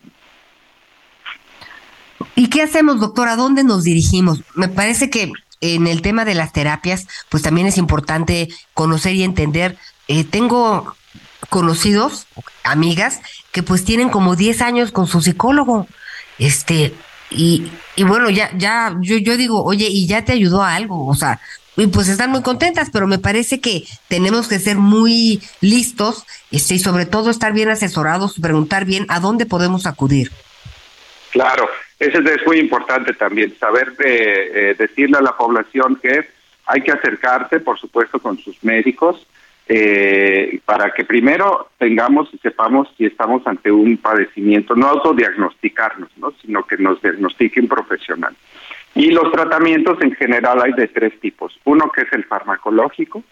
[2.34, 3.28] ¿Y qué hacemos, doctor?
[3.28, 4.42] ¿A dónde nos dirigimos?
[4.56, 9.24] Me parece que en el tema de las terapias, pues también es importante conocer y
[9.24, 9.76] entender.
[10.06, 10.94] Eh, tengo
[11.48, 12.26] conocidos,
[12.64, 13.20] amigas,
[13.52, 15.86] que pues tienen como 10 años con su psicólogo.
[16.38, 16.94] Este,
[17.30, 21.06] y, y bueno, ya, ya, yo, yo digo, oye, ¿y ya te ayudó a algo?
[21.06, 21.40] O sea,
[21.76, 26.74] y pues están muy contentas, pero me parece que tenemos que ser muy listos este,
[26.74, 30.32] y sobre todo estar bien asesorados, preguntar bien a dónde podemos acudir.
[31.30, 31.68] Claro,
[32.00, 36.28] eso es muy importante también, saber eh, decirle a la población que
[36.66, 39.26] hay que acercarse, por supuesto, con sus médicos,
[39.68, 46.32] eh, para que primero tengamos y sepamos si estamos ante un padecimiento, no autodiagnosticarnos, ¿no?
[46.42, 48.34] sino que nos diagnostiquen profesional.
[48.94, 51.58] Y los tratamientos en general hay de tres tipos.
[51.64, 53.22] Uno que es el farmacológico,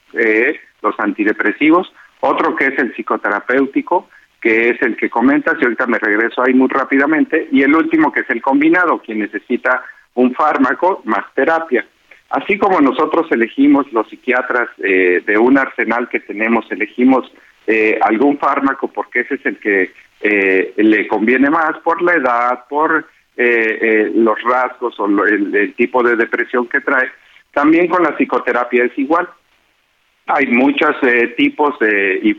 [0.82, 4.08] los antidepresivos, otro que es el psicoterapéutico
[4.46, 8.12] que es el que comentas, y ahorita me regreso ahí muy rápidamente, y el último
[8.12, 9.82] que es el combinado, quien necesita
[10.14, 11.84] un fármaco más terapia.
[12.30, 17.30] Así como nosotros elegimos los psiquiatras eh, de un arsenal que tenemos, elegimos
[17.66, 22.64] eh, algún fármaco porque ese es el que eh, le conviene más por la edad,
[22.68, 23.06] por
[23.38, 27.10] los rasgos o el, tipo de depresión que trae,
[27.52, 29.28] también con la psicoterapia es igual.
[30.26, 30.96] Hay muchos
[31.36, 32.34] tipos de, y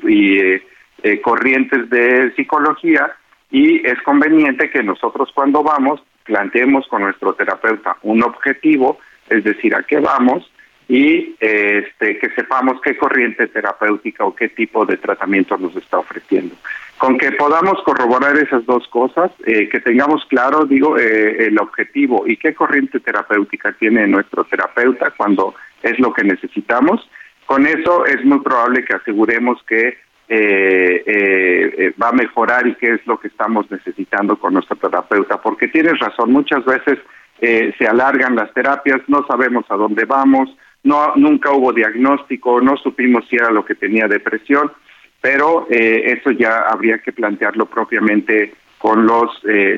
[1.03, 3.11] eh, corrientes de psicología
[3.51, 8.99] y es conveniente que nosotros cuando vamos planteemos con nuestro terapeuta un objetivo,
[9.29, 10.49] es decir, a qué vamos
[10.89, 16.55] y este, que sepamos qué corriente terapéutica o qué tipo de tratamiento nos está ofreciendo.
[16.97, 22.25] Con que podamos corroborar esas dos cosas, eh, que tengamos claro, digo, eh, el objetivo
[22.25, 25.53] y qué corriente terapéutica tiene nuestro terapeuta cuando
[25.83, 27.07] es lo que necesitamos,
[27.45, 29.97] con eso es muy probable que aseguremos que
[30.29, 35.41] eh, eh, va a mejorar y qué es lo que estamos necesitando con nuestro terapeuta.
[35.41, 36.99] Porque tienes razón, muchas veces
[37.39, 40.49] eh, se alargan las terapias, no sabemos a dónde vamos,
[40.83, 44.71] no nunca hubo diagnóstico, no supimos si era lo que tenía depresión,
[45.19, 49.31] pero eso ya habría que plantearlo propiamente con los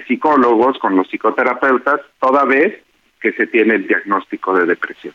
[0.06, 2.84] psicólogos, con los psicoterapeutas, toda vez
[3.20, 5.14] que se tiene el diagnóstico de depresión.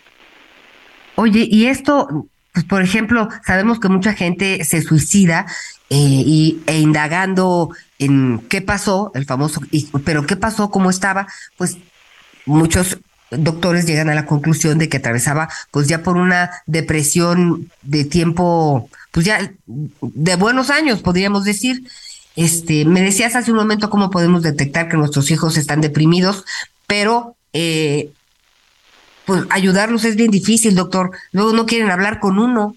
[1.17, 5.45] Oye, ¿y esto pues por ejemplo, sabemos que mucha gente se suicida
[5.91, 9.61] eh, y, e indagando en qué pasó, el famoso,
[10.05, 11.27] pero qué pasó, cómo estaba,
[11.57, 11.79] pues
[12.47, 12.99] muchos
[13.31, 18.89] doctores llegan a la conclusión de que atravesaba pues ya por una depresión de tiempo,
[19.11, 21.83] pues ya de buenos años, podríamos decir.
[22.37, 26.45] Este, me decías hace un momento cómo podemos detectar que nuestros hijos están deprimidos,
[26.87, 28.11] pero eh,
[29.25, 31.13] pues ayudarlos es bien difícil, doctor.
[31.33, 32.77] Luego no quieren hablar con uno.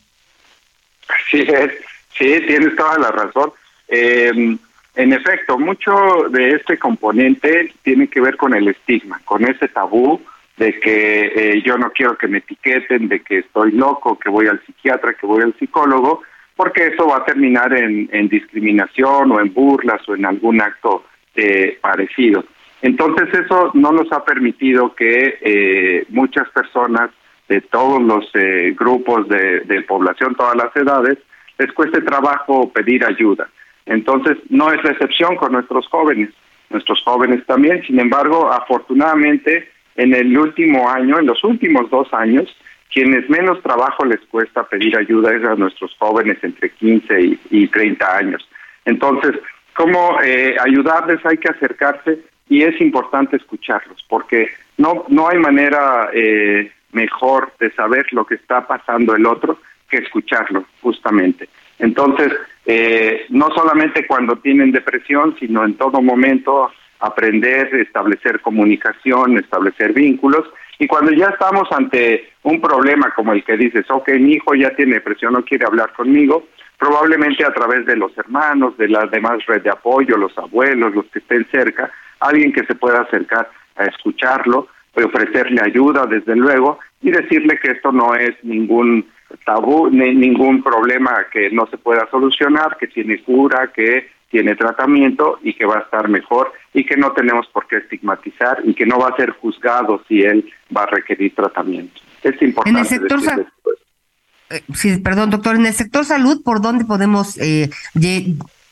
[1.32, 1.72] Sí, es,
[2.18, 3.52] sí, tienes toda la razón.
[3.88, 4.58] Eh,
[4.98, 5.94] en efecto, mucho
[6.32, 10.20] de este componente tiene que ver con el estigma, con ese tabú
[10.58, 14.48] de que eh, yo no quiero que me etiqueten, de que estoy loco, que voy
[14.48, 16.24] al psiquiatra, que voy al psicólogo,
[16.56, 21.78] porque eso va a terminar en, discriminación o en burlas o en algún acto eh,
[21.80, 22.44] parecido.
[22.82, 27.12] Entonces eso no nos ha permitido que eh, muchas personas
[27.48, 28.32] de todos los
[28.76, 31.20] grupos de, de población, todas las edades,
[31.60, 33.48] les cueste trabajo pedir ayuda.
[33.88, 36.30] Entonces, no es la excepción con nuestros jóvenes,
[36.70, 37.82] nuestros jóvenes también.
[37.84, 42.56] Sin embargo, afortunadamente, en el último año, en los últimos dos años,
[42.94, 48.18] quienes menos trabajo les cuesta pedir ayuda es a nuestros jóvenes entre 15 y, 30
[48.18, 48.48] años.
[48.86, 49.34] Entonces,
[49.74, 51.26] ¿cómo eh, ayudarles?
[51.26, 52.20] Hay que acercarse
[52.50, 58.36] y es importante escucharlos, porque no, no hay manera eh, mejor de saber lo que
[58.36, 59.60] está pasando el otro
[59.90, 61.50] que escucharlo, justamente.
[61.80, 62.34] Entonces,
[62.66, 70.44] eh, no solamente cuando tienen depresión, sino en todo momento aprender, establecer comunicación, establecer vínculos.
[70.80, 74.76] Y cuando ya estamos ante un problema como el que dices, ok, mi hijo ya
[74.76, 76.48] tiene depresión, no quiere hablar conmigo,
[76.78, 81.06] probablemente a través de los hermanos, de la demás red de apoyo, los abuelos, los
[81.08, 87.12] que estén cerca, alguien que se pueda acercar a escucharlo, ofrecerle ayuda, desde luego, y
[87.12, 89.08] decirle que esto no es ningún
[89.46, 95.40] tabú, ni ningún problema que no se pueda solucionar, que tiene cura, que tiene tratamiento
[95.42, 98.86] y que va a estar mejor y que no tenemos por qué estigmatizar y que
[98.86, 102.02] no va a ser juzgado si él va a requerir tratamiento.
[102.24, 102.70] Es importante.
[102.70, 103.20] En el sector
[104.50, 107.70] eh, sí, perdón, doctor, en el sector salud, ¿por dónde podemos eh,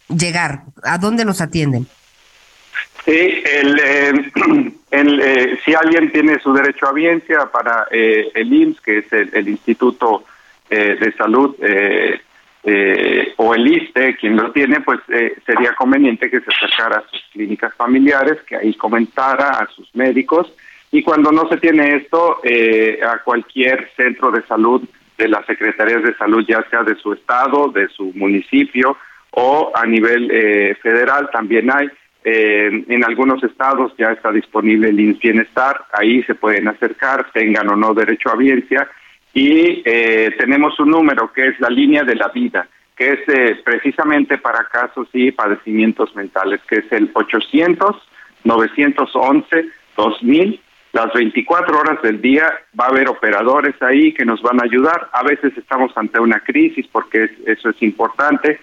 [0.07, 0.63] llegar?
[0.83, 1.85] ¿A dónde nos atienden?
[3.03, 4.31] Sí, el, eh,
[4.91, 10.23] el si alguien tiene su derecho a audiencia para el IMSS, que es el Instituto
[10.67, 12.19] eh, de salud eh,
[12.63, 14.99] eh, o el ISTE, quien lo tiene, pues
[15.45, 20.51] sería conveniente que se acercara a sus clínicas familiares, que ahí comentara a sus médicos
[20.91, 22.39] y cuando no se tiene esto,
[23.07, 24.81] a cualquier centro de salud
[25.19, 28.97] de las secretarías de salud, ya sea de su estado, de su municipio
[29.31, 31.89] o a nivel federal, también hay.
[32.23, 37.75] en algunos estados ya está disponible el INS Bienestar, ahí se pueden acercar, tengan o
[37.75, 38.89] no derecho a audiencia,
[39.35, 43.61] y eh, tenemos un número que es la línea de la vida, que es eh,
[43.63, 47.95] precisamente para casos y padecimientos mentales, que es el 800
[48.45, 49.65] 911
[49.97, 50.61] 2000
[50.95, 55.09] las 24 horas del día va a haber operadores ahí que nos van a ayudar.
[55.11, 58.61] A veces estamos ante una crisis porque eso es importante.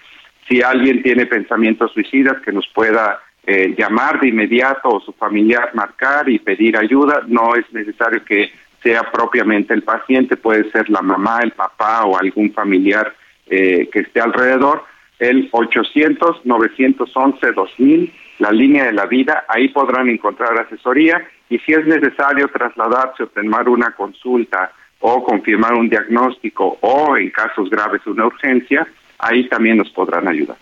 [0.49, 5.75] Si alguien tiene pensamientos suicidas que nos pueda eh, llamar de inmediato o su familiar
[5.75, 8.51] marcar y pedir ayuda, no es necesario que
[8.83, 13.13] sea propiamente el paciente, puede ser la mamá, el papá o algún familiar
[13.47, 14.83] eh, que esté alrededor,
[15.19, 22.47] el 800-911-2000, la línea de la vida, ahí podrán encontrar asesoría y si es necesario
[22.49, 28.85] trasladarse o tener una consulta o confirmar un diagnóstico o en casos graves una urgencia,
[29.19, 30.57] ahí también nos podrán ayudar.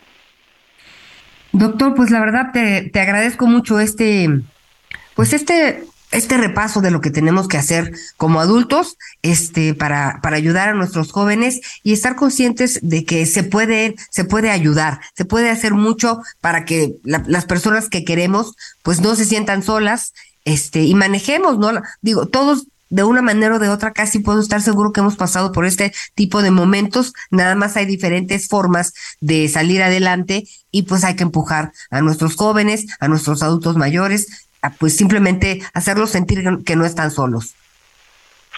[1.53, 4.29] Doctor, pues la verdad te, te agradezco mucho este,
[5.15, 5.81] pues este
[6.11, 10.73] este repaso de lo que tenemos que hacer como adultos este para para ayudar a
[10.73, 15.73] nuestros jóvenes y estar conscientes de que se puede se puede ayudar se puede hacer
[15.73, 20.13] mucho para que las personas que queremos pues no se sientan solas
[20.45, 24.61] este y manejemos no digo todos de una manera o de otra casi puedo estar
[24.61, 29.47] seguro que hemos pasado por este tipo de momentos, nada más hay diferentes formas de
[29.47, 34.27] salir adelante y pues hay que empujar a nuestros jóvenes, a nuestros adultos mayores
[34.69, 37.55] pues simplemente hacerlos sentir que no están solos.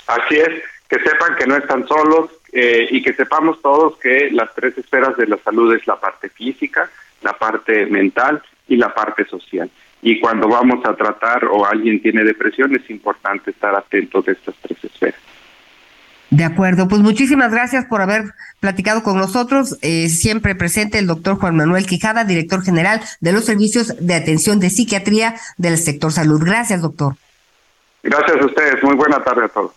[0.08, 4.54] Así es, que sepan que no están solos eh, y que sepamos todos que las
[4.54, 6.90] tres esferas de la salud es la parte física,
[7.22, 9.70] la parte mental y la parte social.
[10.02, 14.56] Y cuando vamos a tratar o alguien tiene depresión es importante estar atentos de estas
[14.62, 15.20] tres esferas.
[16.34, 19.78] De acuerdo, pues muchísimas gracias por haber platicado con nosotros.
[19.84, 24.60] Eh, siempre presente el doctor Juan Manuel Quijada, director general de los servicios de atención
[24.60, 26.42] de psiquiatría del sector salud.
[26.44, 27.18] Gracias, doctor.
[28.02, 28.84] Gracias a ustedes.
[28.84, 29.74] Muy buena tarde a todos.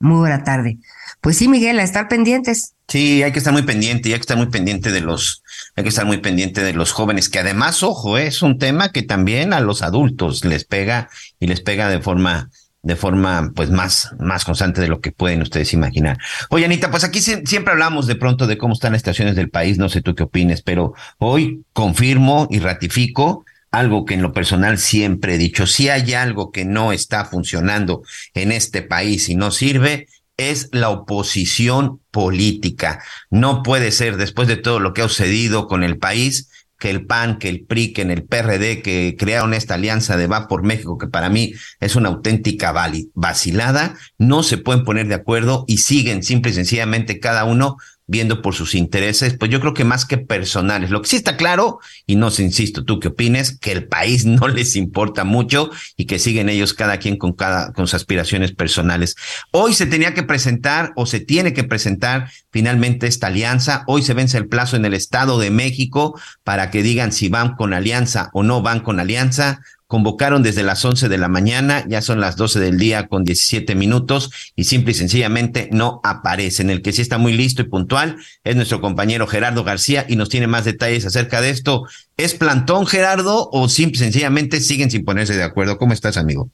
[0.00, 0.78] Muy buena tarde.
[1.20, 2.74] Pues sí, Miguel, a estar pendientes.
[2.88, 5.44] Sí, hay que estar muy pendiente, hay que estar muy pendiente de los,
[5.76, 9.02] hay que estar muy pendiente de los jóvenes, que además, ojo, es un tema que
[9.02, 11.08] también a los adultos les pega
[11.38, 12.50] y les pega de forma
[12.84, 16.18] de forma pues más, más constante de lo que pueden ustedes imaginar.
[16.50, 19.78] Oye, Anita, pues aquí siempre hablamos de pronto de cómo están las estaciones del país,
[19.78, 24.78] no sé tú qué opines, pero hoy confirmo y ratifico algo que en lo personal
[24.78, 28.02] siempre he dicho, si hay algo que no está funcionando
[28.34, 30.06] en este país y no sirve,
[30.36, 33.02] es la oposición política.
[33.30, 36.48] No puede ser, después de todo lo que ha sucedido con el país,
[36.84, 40.26] que el PAN, que el PRI, que en el PRD, que crearon esta alianza de
[40.26, 42.74] Va por México, que para mí es una auténtica
[43.14, 48.42] vacilada, no se pueden poner de acuerdo y siguen simple y sencillamente cada uno viendo
[48.42, 50.90] por sus intereses, pues yo creo que más que personales.
[50.90, 54.24] Lo que sí está claro, y no sé, insisto, tú qué opines, que el país
[54.26, 58.52] no les importa mucho y que siguen ellos cada quien con cada, con sus aspiraciones
[58.52, 59.16] personales.
[59.52, 63.84] Hoy se tenía que presentar o se tiene que presentar finalmente esta alianza.
[63.86, 67.54] Hoy se vence el plazo en el Estado de México para que digan si van
[67.56, 72.00] con alianza o no van con alianza convocaron desde las 11 de la mañana, ya
[72.00, 76.70] son las 12 del día con 17 minutos y simple y sencillamente no aparecen.
[76.70, 80.28] El que sí está muy listo y puntual es nuestro compañero Gerardo García y nos
[80.28, 81.84] tiene más detalles acerca de esto.
[82.16, 85.78] ¿Es plantón, Gerardo, o simple y sencillamente siguen sin ponerse de acuerdo?
[85.78, 86.48] ¿Cómo estás, amigo?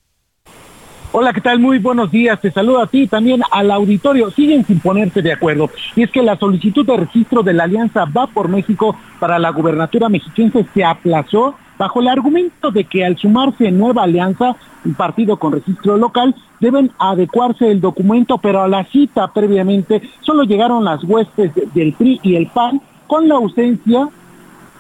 [1.13, 1.59] Hola, ¿qué tal?
[1.59, 2.41] Muy buenos días.
[2.41, 4.31] Te saludo a ti y también al auditorio.
[4.31, 5.69] Siguen sin ponerse de acuerdo.
[5.97, 9.51] Y es que la solicitud de registro de la Alianza Va por México para la
[9.51, 14.55] gubernatura mexiquense se aplazó bajo el argumento de que al sumarse nueva alianza,
[14.85, 20.43] un partido con registro local, deben adecuarse el documento, pero a la cita previamente solo
[20.43, 24.11] llegaron las huestes del PRI y el PAN con la ausencia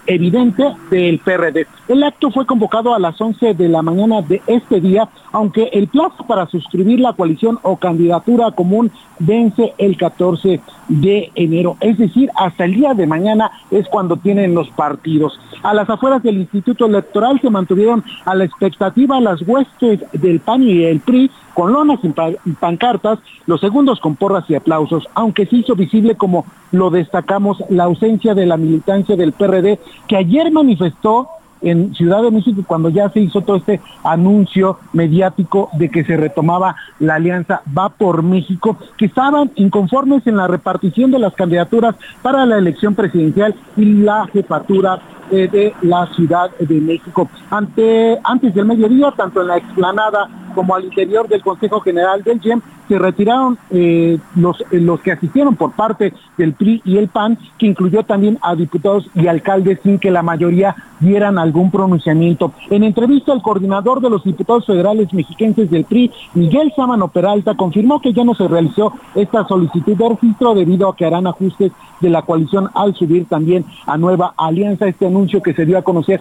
[0.06, 1.66] evidente del PRD.
[1.88, 5.88] El acto fue convocado a las 11 de la mañana de este día, aunque el
[5.88, 11.76] plazo para suscribir la coalición o candidatura común vence el 14 de enero.
[11.80, 15.38] Es decir, hasta el día de mañana es cuando tienen los partidos.
[15.62, 20.62] A las afueras del Instituto Electoral se mantuvieron a la expectativa las huestes del PAN
[20.62, 25.56] y el PRI con lonas y pancartas, los segundos con porras y aplausos, aunque se
[25.56, 31.28] hizo visible como lo destacamos la ausencia de la militancia del PRD que ayer manifestó
[31.62, 36.16] en Ciudad de México cuando ya se hizo todo este anuncio mediático de que se
[36.16, 41.96] retomaba la alianza Va por México, que estaban inconformes en la repartición de las candidaturas
[42.22, 45.00] para la elección presidencial y la jefatura
[45.30, 47.28] de la Ciudad de México.
[47.50, 52.40] Ante, antes del mediodía, tanto en la explanada como al interior del Consejo General del
[52.40, 57.08] GEM, se retiraron eh, los, eh, los que asistieron por parte del PRI y el
[57.08, 62.52] PAN, que incluyó también a diputados y alcaldes sin que la mayoría dieran algún pronunciamiento.
[62.68, 68.00] En entrevista, el coordinador de los diputados federales mexiquenses del PRI, Miguel Sámano Peralta, confirmó
[68.00, 72.10] que ya no se realizó esta solicitud de registro debido a que harán ajustes de
[72.10, 74.88] la coalición al subir también a nueva alianza.
[74.88, 76.20] Este anuncio que se dio a conocer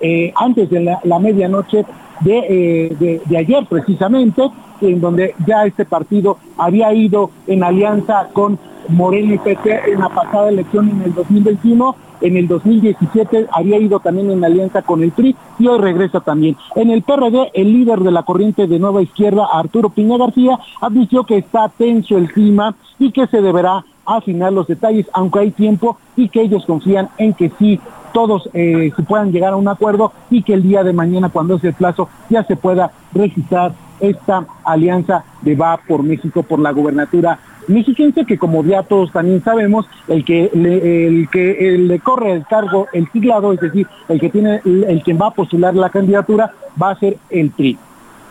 [0.00, 1.84] eh, antes de la, medianoche
[2.22, 4.50] de, de ayer precisamente
[4.80, 8.58] en donde ya este partido había ido en alianza con
[8.88, 14.00] Moreno y PT en la pasada elección en el 2021, en el 2017 había ido
[14.00, 16.56] también en alianza con el PRI y hoy regresa también.
[16.76, 21.24] En el PRD, el líder de la corriente de Nueva Izquierda, Arturo Piña García, admitió
[21.24, 25.96] que está tenso el clima y que se deberá afinar los detalles, aunque hay tiempo
[26.16, 27.80] y que ellos confían en que sí
[28.12, 31.56] todos eh, se puedan llegar a un acuerdo y que el día de mañana, cuando
[31.56, 36.72] es el plazo, ya se pueda registrar esta alianza de Va por México por la
[36.72, 42.32] gubernatura mexiquense, que como ya todos también sabemos, el que le, el que le corre
[42.32, 45.90] el cargo, el siglado, es decir, el que tiene, el, quien va a postular la
[45.90, 47.78] candidatura, va a ser el PRI.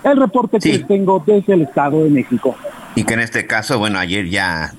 [0.04, 2.56] El reporte que tengo desde el Estado de México.
[2.96, 4.74] Y que en este caso, bueno, ayer ya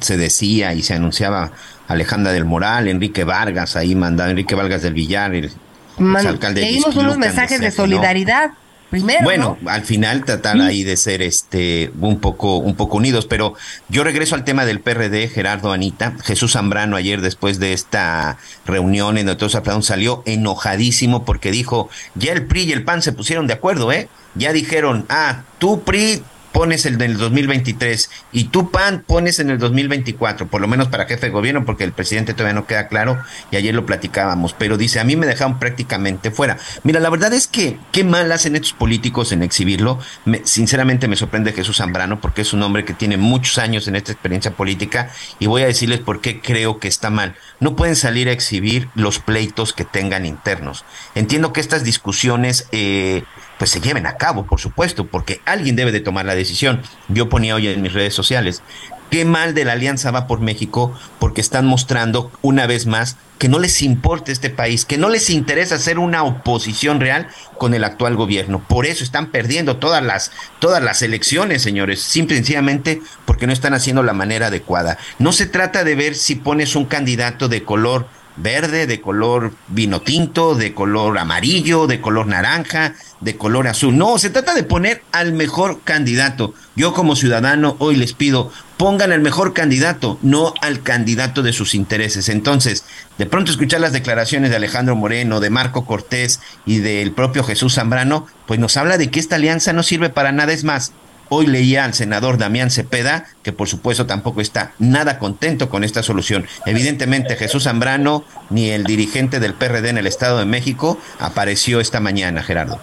[0.00, 1.50] se decía y se anunciaba
[1.88, 5.50] Alejandra del Moral, Enrique Vargas, ahí mandaba Enrique Vargas del Villar, el,
[5.98, 8.52] alcalde Leímos unos mensajes de solidaridad.
[8.90, 13.52] Primero, bueno, al final tratar ahí de ser este un poco un poco unidos, pero
[13.90, 19.18] yo regreso al tema del PRD, Gerardo Anita, Jesús Zambrano ayer después de esta reunión
[19.18, 23.46] en todos hablaron salió enojadísimo porque dijo, "Ya el PRI y el PAN se pusieron
[23.46, 24.08] de acuerdo, ¿eh?
[24.34, 29.58] Ya dijeron, "Ah, tú PRI pones el del 2023 y tú, PAN, pones en el
[29.58, 33.18] 2024, por lo menos para jefe de gobierno, porque el presidente todavía no queda claro
[33.50, 36.58] y ayer lo platicábamos, pero dice, a mí me dejaron prácticamente fuera.
[36.82, 39.98] Mira, la verdad es que qué mal hacen estos políticos en exhibirlo.
[40.44, 44.12] sinceramente me sorprende Jesús Zambrano porque es un hombre que tiene muchos años en esta
[44.12, 47.34] experiencia política y voy a decirles por qué creo que está mal.
[47.60, 50.84] No pueden salir a exhibir los pleitos que tengan internos.
[51.14, 52.68] Entiendo que estas discusiones...
[52.72, 53.24] Eh,
[53.58, 56.82] pues se lleven a cabo, por supuesto, porque alguien debe de tomar la decisión.
[57.08, 58.62] Yo ponía hoy en mis redes sociales,
[59.10, 63.48] qué mal de la Alianza va por México, porque están mostrando una vez más que
[63.48, 67.84] no les importa este país, que no les interesa hacer una oposición real con el
[67.84, 68.64] actual gobierno.
[68.66, 73.52] Por eso están perdiendo todas las, todas las elecciones, señores, simple y sencillamente porque no
[73.52, 74.98] están haciendo la manera adecuada.
[75.18, 78.08] No se trata de ver si pones un candidato de color
[78.38, 83.96] verde, de color vino tinto, de color amarillo, de color naranja, de color azul.
[83.96, 86.54] No, se trata de poner al mejor candidato.
[86.76, 91.74] Yo como ciudadano hoy les pido, pongan al mejor candidato, no al candidato de sus
[91.74, 92.28] intereses.
[92.28, 92.84] Entonces,
[93.18, 97.74] de pronto escuchar las declaraciones de Alejandro Moreno, de Marco Cortés y del propio Jesús
[97.74, 100.52] Zambrano, pues nos habla de que esta alianza no sirve para nada.
[100.52, 100.92] Es más,
[101.30, 106.02] Hoy leía al senador Damián Cepeda, que por supuesto tampoco está nada contento con esta
[106.02, 106.46] solución.
[106.64, 112.00] Evidentemente Jesús Zambrano ni el dirigente del PRD en el Estado de México apareció esta
[112.00, 112.78] mañana, Gerardo.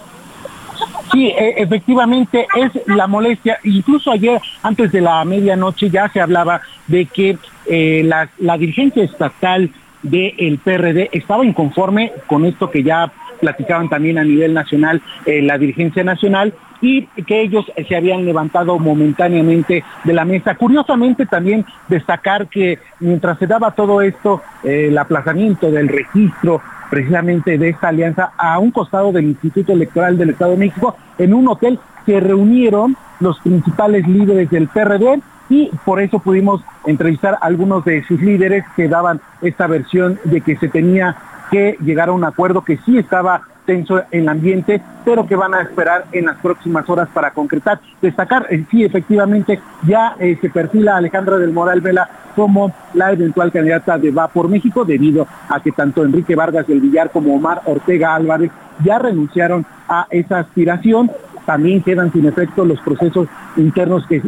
[1.12, 3.58] Sí, e, efectivamente es la molestia.
[3.64, 9.70] Incluso ayer, antes de la medianoche, ya se hablaba de que eh, la, dirigencia estatal
[10.02, 13.10] del PRD estaba inconforme con esto que ya
[13.40, 18.78] platicaban también a nivel nacional eh, la dirigencia nacional y que ellos se habían levantado
[18.78, 20.54] momentáneamente de la mesa.
[20.54, 27.58] Curiosamente también destacar que mientras se daba todo esto, eh, el aplazamiento del registro precisamente
[27.58, 31.48] de esta alianza a un costado del Instituto Electoral del Estado de México, en un
[31.48, 37.84] hotel se reunieron los principales líderes del PRD y por eso pudimos entrevistar a algunos
[37.84, 41.16] de sus líderes que daban esta versión de que se tenía
[41.50, 45.52] que llegar a un acuerdo que sí estaba tenso en el ambiente, pero que van
[45.54, 47.80] a esperar en las próximas horas para concretar.
[48.00, 53.50] Destacar, eh, sí, efectivamente, ya eh, se perfila Alejandra del Moral Vela como la eventual
[53.50, 57.62] candidata de Va por México, debido a que tanto Enrique Vargas del Villar como Omar
[57.64, 58.50] Ortega Álvarez
[58.84, 61.10] ya renunciaron a esa aspiración.
[61.44, 64.20] También quedan sin efecto los procesos internos que,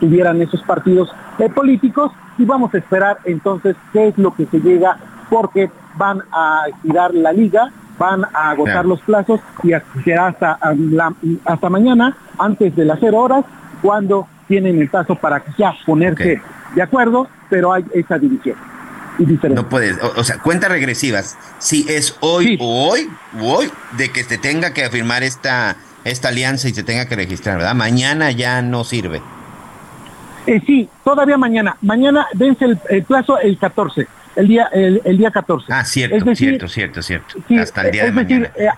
[0.00, 4.60] tuvieran esos partidos eh, políticos y vamos a esperar entonces qué es lo que se
[4.60, 4.96] llega
[5.28, 9.72] porque van a girar la liga, van a agotar los plazos y
[10.02, 10.58] será hasta,
[11.44, 13.44] hasta mañana, antes de las cero horas,
[13.82, 16.40] cuando tienen el paso para ya ponerse
[16.74, 18.56] de acuerdo, pero hay esa división.
[19.18, 21.38] Y no puedes, o, sea, cuentas regresivas.
[21.58, 23.08] Si es hoy o hoy,
[23.40, 27.58] hoy, de que se tenga que afirmar esta, esta alianza y se tenga que registrar,
[27.58, 27.76] ¿verdad?
[27.76, 29.22] Mañana ya no sirve.
[30.46, 31.76] Eh, sí, todavía mañana.
[31.80, 35.72] Mañana vence el, plazo el 14, el día, el, día 14.
[35.72, 37.38] Ah, cierto, cierto, cierto, cierto.
[37.60, 38.50] Hasta el día de mañana.
[38.56, 38.68] Eh,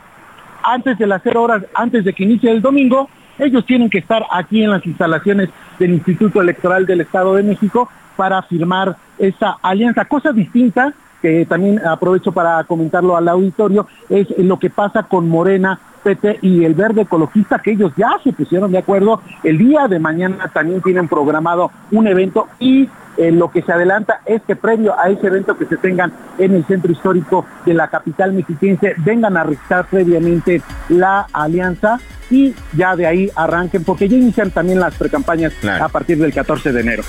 [0.62, 3.08] antes de las cero horas, antes de que inicie el domingo,
[3.38, 7.88] ellos tienen que estar aquí en las instalaciones del Instituto Electoral del Estado de México
[8.16, 10.04] para firmar esa alianza.
[10.06, 10.92] Cosa distinta
[11.22, 16.64] que también aprovecho para comentarlo al auditorio, es lo que pasa con Morena PT y
[16.64, 19.20] el Verde Ecologista, que ellos ya se pusieron de acuerdo.
[19.42, 24.20] El día de mañana también tienen programado un evento y eh, lo que se adelanta
[24.26, 27.88] es que previo a ese evento que se tengan en el centro histórico de la
[27.88, 31.98] capital mexiquense, vengan a registrar previamente la alianza
[32.30, 36.72] y ya de ahí arranquen, porque ya inician también las precampañas a partir del 14
[36.72, 37.02] de enero.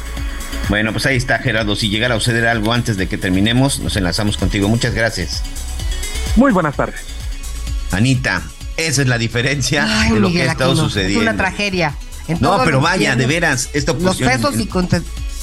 [0.69, 1.75] Bueno, pues ahí está Gerardo.
[1.75, 4.67] Si llegara a suceder algo antes de que terminemos, nos enlazamos contigo.
[4.67, 5.43] Muchas gracias.
[6.35, 7.01] Muy buenas tardes.
[7.91, 8.41] Anita,
[8.75, 11.21] esa es la diferencia de lo que ha estado sucediendo.
[11.21, 11.95] Es una tragedia.
[12.41, 14.29] no, pero vaya, de veras, esta oposición.
[14.29, 14.67] Los pesos y,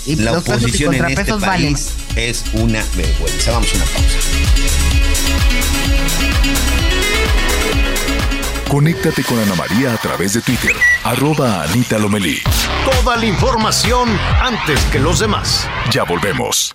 [0.05, 3.53] contra, la oposición en este país es una vergüenza.
[3.53, 4.19] Vamos a una pausa.
[8.69, 10.75] Conéctate con Ana María a través de Twitter,
[11.05, 12.41] arroba Anita Lomelí.
[12.85, 14.09] Toda la información
[14.41, 15.69] antes que los demás.
[15.93, 16.75] Ya volvemos.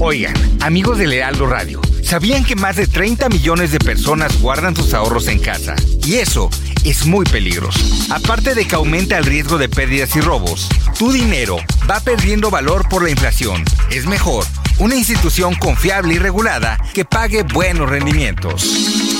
[0.00, 4.94] Oigan, amigos de Heraldo Radio, ¿sabían que más de 30 millones de personas guardan sus
[4.94, 5.74] ahorros en casa?
[6.06, 6.48] Y eso
[6.84, 7.80] es muy peligroso.
[8.10, 11.56] Aparte de que aumenta el riesgo de pérdidas y robos, tu dinero
[11.90, 13.64] va perdiendo valor por la inflación.
[13.90, 14.44] Es mejor
[14.78, 19.17] una institución confiable y regulada que pague buenos rendimientos.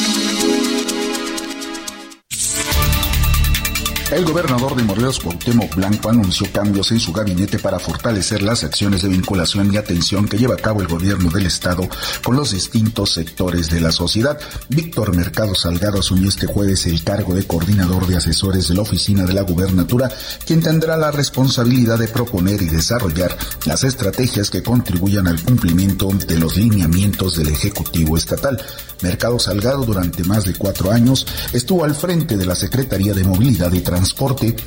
[4.10, 9.02] El gobernador de Morelos, Cuauhtémoc Blanco, anunció cambios en su gabinete para fortalecer las acciones
[9.02, 11.86] de vinculación y atención que lleva a cabo el gobierno del estado
[12.24, 14.38] con los distintos sectores de la sociedad.
[14.70, 19.24] Víctor Mercado Salgado asumió este jueves el cargo de coordinador de asesores de la oficina
[19.24, 20.10] de la gubernatura,
[20.46, 23.36] quien tendrá la responsabilidad de proponer y desarrollar
[23.66, 28.58] las estrategias que contribuyan al cumplimiento de los lineamientos del Ejecutivo Estatal.
[29.02, 33.72] Mercado Salgado durante más de cuatro años estuvo al frente de la Secretaría de Movilidad
[33.72, 33.97] y Transporte,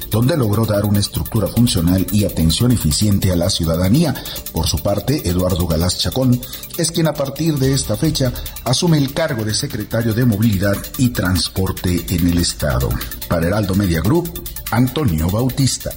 [0.10, 4.14] donde logró dar una estructura funcional y atención eficiente a la ciudadanía.
[4.52, 6.40] Por su parte, Eduardo Galás Chacón
[6.78, 8.32] es quien a partir de esta fecha
[8.64, 12.90] asume el cargo de secretario de Movilidad y Transporte en el Estado.
[13.28, 15.91] Para Heraldo Media Group, Antonio Bautista.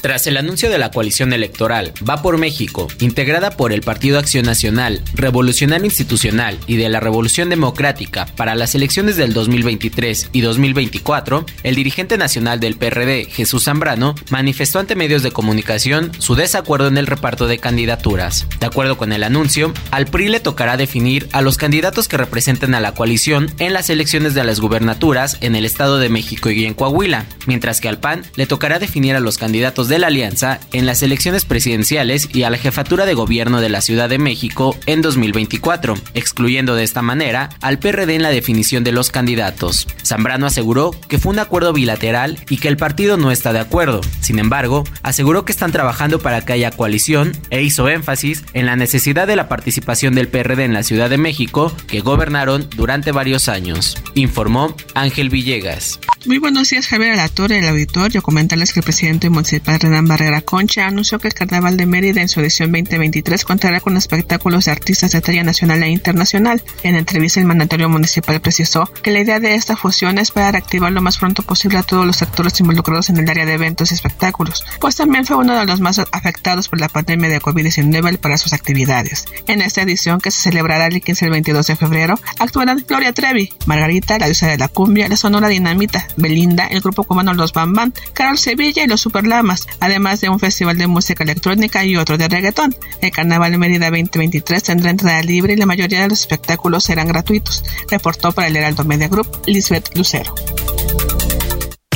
[0.00, 4.44] Tras el anuncio de la coalición electoral Va por México, integrada por el Partido Acción
[4.44, 11.44] Nacional, Revolucionario Institucional y de la Revolución Democrática para las elecciones del 2023 y 2024,
[11.64, 16.98] el dirigente nacional del PRD, Jesús Zambrano, manifestó ante medios de comunicación su desacuerdo en
[16.98, 18.46] el reparto de candidaturas.
[18.60, 22.74] De acuerdo con el anuncio, al PRI le tocará definir a los candidatos que representen
[22.74, 26.64] a la coalición en las elecciones de las gubernaturas en el Estado de México y
[26.64, 30.60] en Coahuila, mientras que al PAN le tocará definir a los candidatos de la alianza
[30.72, 34.76] en las elecciones presidenciales y a la jefatura de gobierno de la Ciudad de México
[34.86, 39.86] en 2024, excluyendo de esta manera al PRD en la definición de los candidatos.
[40.04, 44.00] Zambrano aseguró que fue un acuerdo bilateral y que el partido no está de acuerdo.
[44.20, 48.76] Sin embargo, aseguró que están trabajando para que haya coalición e hizo énfasis en la
[48.76, 53.48] necesidad de la participación del PRD en la Ciudad de México, que gobernaron durante varios
[53.48, 56.00] años, informó Ángel Villegas.
[56.26, 58.22] Muy buenos días, Javier Alatorre, el auditorio.
[58.22, 62.28] Comentarles que el presidente municipal Renan Barrera Concha anunció que el Carnaval de Mérida en
[62.28, 66.62] su edición 2023 contará con espectáculos de artistas de talla nacional e internacional.
[66.82, 70.92] En entrevista, el mandatario municipal precisó que la idea de esta fusión es para reactivar
[70.92, 73.94] lo más pronto posible a todos los actores involucrados en el área de eventos y
[73.94, 78.38] espectáculos, pues también fue uno de los más afectados por la pandemia de COVID-19 para
[78.38, 79.26] sus actividades.
[79.46, 83.52] En esta edición, que se celebrará el 15 y 22 de febrero, actuarán Gloria Trevi,
[83.66, 87.94] Margarita, la diosa de la cumbia, la Sonora Dinamita, Belinda, el grupo cubano Los Bambán,
[88.12, 92.28] Carol Sevilla y los Superlamas, además de un festival de música electrónica y otro de
[92.28, 92.74] reggaetón.
[93.00, 97.08] El Carnaval de Mérida 2023 tendrá entrada libre y la mayoría de los espectáculos serán
[97.08, 100.34] gratuitos, reportó para el Heraldo Media Group Lisbeth Lucero.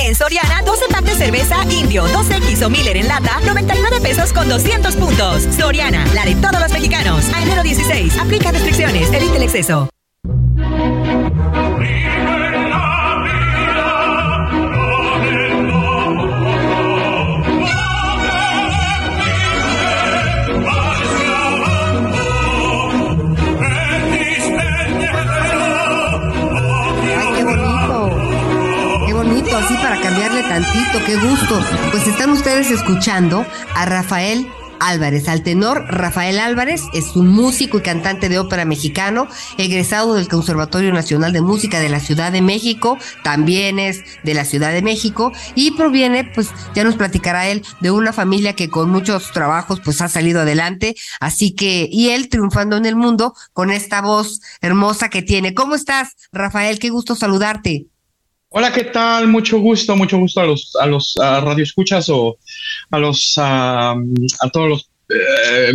[0.05, 4.49] En Soriana, 12 packs de cerveza Indio, 2X o Miller en lata, 99 pesos con
[4.49, 5.45] 200 puntos.
[5.57, 7.25] Soriana, la de todos los mexicanos.
[7.33, 9.89] A enero 16, aplica restricciones, evite el exceso.
[31.07, 31.61] Qué gusto.
[31.91, 34.47] Pues están ustedes escuchando a Rafael
[34.81, 35.27] Álvarez.
[35.29, 40.93] Al tenor Rafael Álvarez es un músico y cantante de ópera mexicano, egresado del Conservatorio
[40.93, 45.33] Nacional de Música de la Ciudad de México, también es de la Ciudad de México
[45.55, 50.03] y proviene, pues ya nos platicará él, de una familia que con muchos trabajos pues
[50.03, 55.09] ha salido adelante, así que, y él triunfando en el mundo con esta voz hermosa
[55.09, 55.55] que tiene.
[55.55, 56.79] ¿Cómo estás, Rafael?
[56.79, 57.92] Qué gusto saludarte.
[58.55, 59.29] Hola, ¿qué tal?
[59.29, 62.37] Mucho gusto, mucho gusto a los a los radioescuchas o
[62.91, 63.95] a los a,
[64.53, 65.73] todos los eh,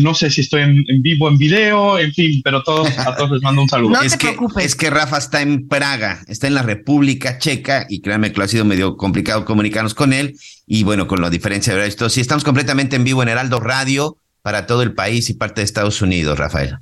[0.00, 3.42] no sé si estoy en, vivo, en video, en fin, pero todos, a todos les
[3.42, 3.92] mando un saludo.
[3.92, 8.00] No es, que, es que Rafa está en Praga, está en la República Checa y
[8.02, 10.36] créanme que lo ha sido medio complicado comunicarnos con él
[10.66, 14.18] y bueno, con la diferencia de esto, sí estamos completamente en vivo en Heraldo Radio
[14.42, 16.76] para todo el país y parte de Estados Unidos, Rafael.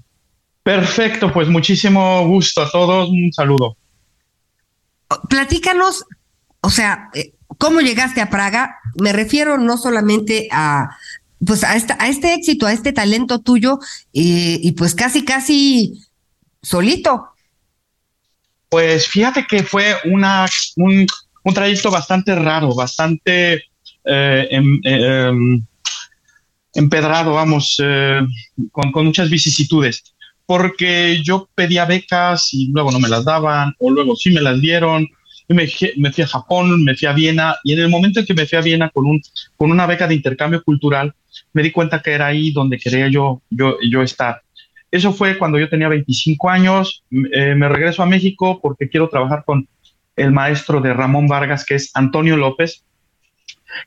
[0.64, 3.76] Perfecto, pues muchísimo gusto a todos, un saludo.
[5.28, 6.04] Platícanos,
[6.60, 8.76] o sea, eh, ¿cómo llegaste a Praga?
[9.00, 10.90] Me refiero no solamente a,
[11.44, 13.78] pues a, esta, a este éxito, a este talento tuyo,
[14.12, 16.06] y pues casi, casi
[16.62, 17.28] solito.
[18.68, 20.46] Pues fíjate que fue una,
[20.76, 21.06] un,
[21.44, 23.64] un trayecto bastante raro, bastante
[24.04, 25.64] eh, em, em,
[26.74, 28.20] empedrado, vamos, eh,
[28.72, 30.15] con muchas vicisitudes
[30.46, 34.60] porque yo pedía becas y luego no me las daban, o luego sí me las
[34.60, 35.08] dieron.
[35.48, 38.26] Y me, me, fui a Japón, me fui a Viena, y en el momento en
[38.26, 39.20] que me fui a Viena con, un,
[39.56, 41.14] con una beca de intercambio cultural,
[41.52, 44.42] me di cuenta que era ahí donde quería yo, yo, yo estar.
[44.90, 49.44] Eso fue cuando yo tenía 25 años, eh, me regreso a México porque quiero trabajar
[49.44, 49.68] con
[50.16, 52.82] el maestro de Ramón Vargas, que es Antonio López,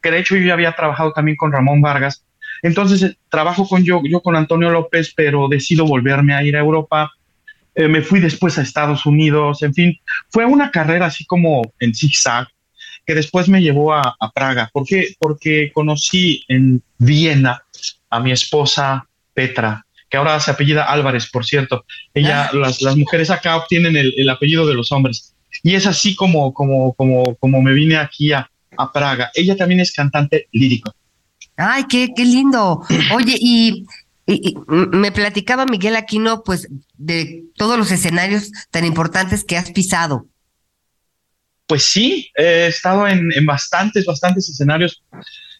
[0.02, 2.24] que de hecho yo ya había trabajado también con Ramón Vargas
[2.62, 6.60] entonces eh, trabajo con yo, yo con Antonio López, pero decido volverme a ir a
[6.60, 7.12] Europa.
[7.76, 10.00] Eh, me fui después a Estados Unidos, en fin,
[10.30, 12.48] fue una carrera así como en zigzag,
[13.06, 14.70] que después me llevó a, Praga.
[14.72, 15.14] ¿Por qué?
[15.18, 17.64] Porque conocí en Viena
[18.10, 21.86] a mi esposa Petra, que ahora se apellida Álvarez, por cierto.
[22.14, 25.34] Ella, las, las mujeres acá obtienen el, el, apellido de los hombres.
[25.64, 29.32] Y es así como, como, como, como me vine aquí a, a Praga.
[29.34, 30.94] Ella también es cantante lírico.
[31.60, 32.82] Ay, qué, qué lindo.
[33.14, 33.86] Oye, y,
[34.68, 40.28] me platicaba Miguel Aquino, pues, de todos los escenarios tan importantes que has pisado.
[41.68, 45.04] Pues sí, he estado en, bastantes, bastantes escenarios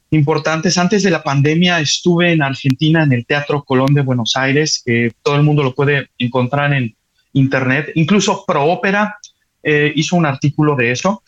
[0.10, 0.78] importantes.
[0.78, 5.12] Antes de la pandemia estuve en Argentina en el Teatro Colón de Buenos Aires, que
[5.22, 6.96] todo el mundo lo puede encontrar en
[7.34, 7.92] internet.
[7.96, 9.18] Incluso Pro Ópera
[9.62, 11.24] eh, hizo un artículo de eso.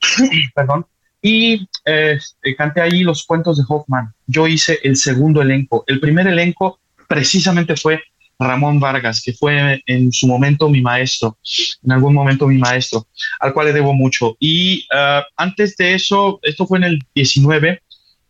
[0.54, 0.86] Perdón.
[1.26, 2.18] Y eh,
[2.58, 4.12] canté ahí los cuentos de Hoffman.
[4.26, 5.82] Yo hice el segundo elenco.
[5.86, 8.02] El primer elenco precisamente fue
[8.38, 11.38] Ramón Vargas, que fue en su momento mi maestro,
[11.82, 13.06] en algún momento mi maestro,
[13.40, 14.36] al cual le debo mucho.
[14.38, 17.80] Y uh, antes de eso, esto fue en el 19,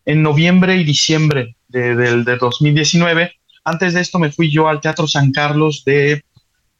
[0.06, 3.32] en noviembre y diciembre de, del de 2019,
[3.64, 6.22] antes de esto me fui yo al Teatro San Carlos de,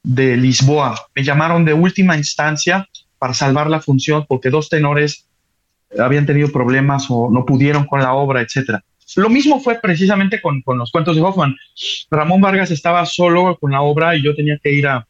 [0.05, 0.95] de Lisboa.
[1.16, 2.89] Me llamaron de última instancia
[3.19, 5.27] para salvar la función porque dos tenores
[5.99, 8.83] habían tenido problemas o no pudieron con la obra, etcétera.
[9.16, 11.55] Lo mismo fue precisamente con, con, los cuentos de Hoffman.
[12.11, 15.07] Ramón Vargas estaba solo con la obra y yo tenía que ir a,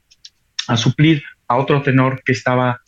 [0.69, 2.81] a suplir a otro tenor que estaba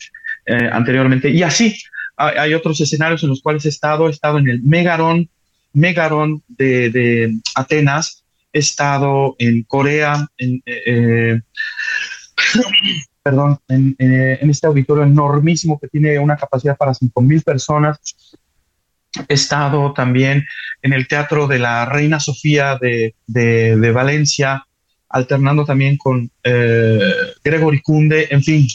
[0.45, 1.29] eh, anteriormente.
[1.29, 1.75] Y así
[2.17, 4.07] hay, otros escenarios en los cuales he estado.
[4.07, 5.29] He estado en el Megaron,
[5.73, 8.23] Megaron de, de Atenas.
[8.53, 11.41] He estado en Corea, en, eh,
[13.27, 17.99] perdón, en, eh, en, este auditorio enormísimo que tiene una capacidad para 5.000 personas.
[19.27, 20.45] He estado también
[20.81, 24.65] en el Teatro de la Reina Sofía de, de, de Valencia,
[25.09, 27.01] alternando también con eh,
[27.43, 28.65] Gregory Kunde, en fin,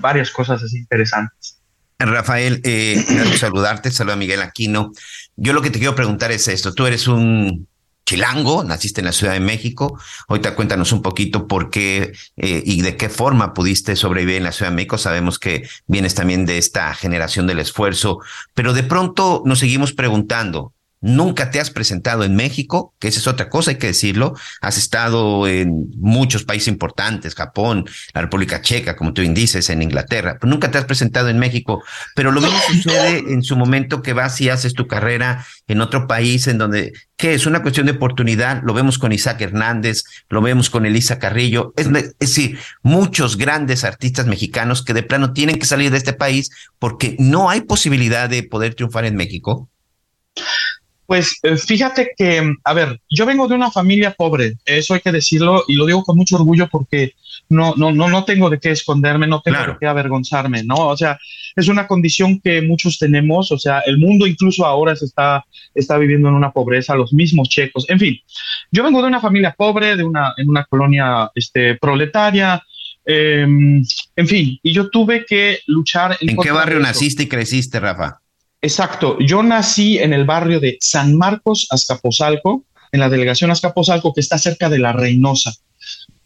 [0.00, 1.58] varias cosas así interesantes.
[1.98, 2.94] Rafael, eh,
[3.38, 4.92] saludarte, saluda a Miguel Aquino.
[5.34, 7.66] Yo lo que te quiero preguntar es esto, tú eres un
[8.10, 9.96] chilango, naciste en la Ciudad de México.
[10.26, 14.52] Ahorita cuéntanos un poquito por qué eh, y de qué forma pudiste sobrevivir en la
[14.52, 14.98] Ciudad de México.
[14.98, 18.18] Sabemos que vienes también de esta generación del esfuerzo,
[18.52, 23.26] pero de pronto nos seguimos preguntando, Nunca te has presentado en México, que esa es
[23.26, 24.34] otra cosa, hay que decirlo.
[24.60, 30.36] Has estado en muchos países importantes, Japón, la República Checa, como tú dices, en Inglaterra,
[30.38, 31.82] pero nunca te has presentado en México.
[32.14, 36.06] Pero lo mismo sucede en su momento que vas y haces tu carrera en otro
[36.06, 37.46] país, en donde, ¿qué es?
[37.46, 38.62] Una cuestión de oportunidad.
[38.62, 41.72] Lo vemos con Isaac Hernández, lo vemos con Elisa Carrillo.
[41.78, 46.12] Es, es decir, muchos grandes artistas mexicanos que de plano tienen que salir de este
[46.12, 49.70] país porque no hay posibilidad de poder triunfar en México.
[51.10, 55.10] Pues eh, fíjate que, a ver, yo vengo de una familia pobre, eso hay que
[55.10, 57.14] decirlo y lo digo con mucho orgullo porque
[57.48, 59.72] no, no, no, no tengo de qué esconderme, no tengo claro.
[59.72, 60.76] de qué avergonzarme, ¿no?
[60.76, 61.18] O sea,
[61.56, 65.98] es una condición que muchos tenemos, o sea, el mundo incluso ahora se está, está
[65.98, 68.16] viviendo en una pobreza, los mismos checos, en fin,
[68.70, 72.62] yo vengo de una familia pobre, de una, en una colonia este, proletaria,
[73.04, 76.16] eh, en fin, y yo tuve que luchar.
[76.20, 78.20] ¿En, ¿En qué barrio naciste y creciste, Rafa?
[78.62, 79.18] Exacto.
[79.20, 84.38] Yo nací en el barrio de San Marcos, Azcapotzalco, en la delegación Azcapotzalco, que está
[84.38, 85.52] cerca de la Reynosa.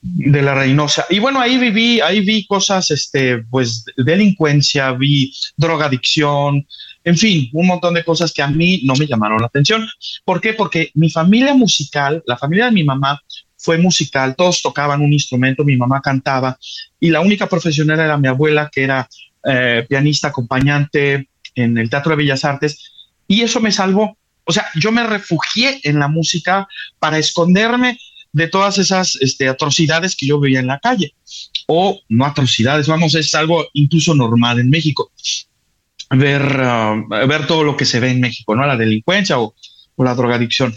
[0.03, 1.07] De la Reynosa.
[1.11, 6.67] Y bueno, ahí viví, ahí vi cosas, este, pues, delincuencia, vi drogadicción,
[7.05, 9.87] en fin, un montón de cosas que a mí no me llamaron la atención.
[10.25, 10.55] ¿Por qué?
[10.55, 13.21] Porque mi familia musical, la familia de mi mamá,
[13.57, 16.59] fue musical, todos tocaban un instrumento, mi mamá cantaba,
[17.01, 19.09] y la única profesional era mi abuela, que era
[19.47, 22.93] eh, pianista, acompañante, en el Teatro de Bellas Artes
[23.29, 24.17] y eso me salvó.
[24.45, 26.69] O sea, yo me refugié en la música
[26.99, 27.99] para esconderme
[28.33, 31.15] de todas esas este, atrocidades que yo veía en la calle.
[31.67, 35.13] O no atrocidades, vamos, es algo incluso normal en México.
[36.11, 38.67] Ver, uh, ver todo lo que se ve en México, ¿no?
[38.67, 39.55] La delincuencia o,
[39.97, 40.75] la drogadicción.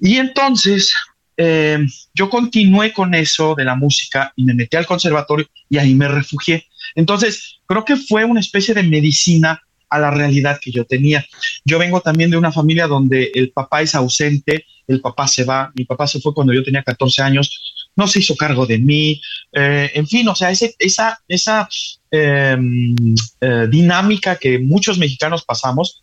[0.00, 0.92] Y entonces
[1.38, 1.78] eh,
[2.14, 6.06] yo continué con eso de la música y me metí al conservatorio y ahí me
[6.06, 6.66] refugié.
[6.94, 11.24] Entonces, creo que fue una especie de medicina a la realidad que yo tenía.
[11.64, 15.70] Yo vengo también de una familia donde el papá es ausente, el papá se va,
[15.74, 19.20] mi papá se fue cuando yo tenía 14 años, no se hizo cargo de mí,
[19.52, 21.68] eh, en fin, o sea, esa, esa
[22.10, 22.56] eh,
[23.40, 26.02] eh, dinámica que muchos mexicanos pasamos.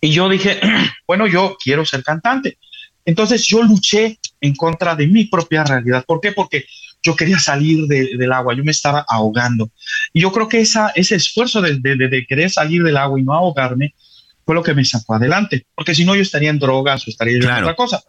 [0.00, 0.60] Y yo dije,
[1.06, 2.58] bueno, yo quiero ser cantante.
[3.04, 6.04] Entonces yo luché en contra de mi propia realidad.
[6.06, 6.32] ¿Por qué?
[6.32, 6.66] Porque
[7.06, 9.70] yo quería salir de, del agua, yo me estaba ahogando.
[10.12, 13.22] Y yo creo que esa, ese esfuerzo de, de, de, querer salir del agua y
[13.22, 13.94] no ahogarme
[14.44, 17.36] fue lo que me sacó adelante, porque si no yo estaría en drogas o estaría
[17.36, 18.02] en otra cosa.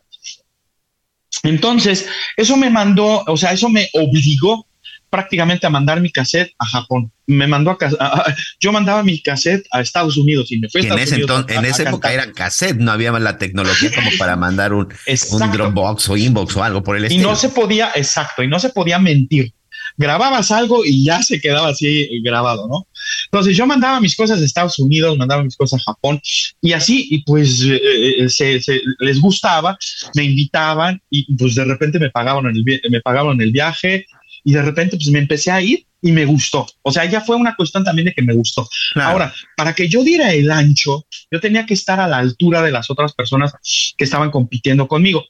[1.44, 4.68] Entonces, eso me mandó, o sea, eso me obligó
[5.10, 7.12] prácticamente a mandar mi cassette a Japón.
[7.26, 10.94] Me mandó a, a, yo mandaba mi cassette a Estados Unidos y me fue a
[10.94, 14.88] en, ese entonces, en esa época cassette, no había la tecnología como para mandar un,
[15.32, 17.24] un Dropbox o Inbox o algo por el estilo.
[17.24, 19.54] Y no se podía, exacto, y no se podía mentir.
[20.00, 22.88] Grababas algo y ya se quedaba así grabado, ¿no?
[23.26, 26.22] Entonces yo mandaba mis cosas a Estados Unidos, mandaba mis cosas a Japón
[26.62, 29.78] y así, y pues eh, se, se, les gustaba,
[30.14, 34.06] me invitaban y pues de repente me pagaban el, me pagaban el viaje,
[34.48, 36.66] y de repente pues me empecé a ir y me gustó.
[36.82, 38.66] O sea, ya fue una cuestión también de que me gustó.
[38.96, 42.72] Ahora, para que yo diera el ancho, yo tenía que estar a la altura de
[42.72, 43.52] las otras personas
[43.98, 45.26] que estaban compitiendo conmigo.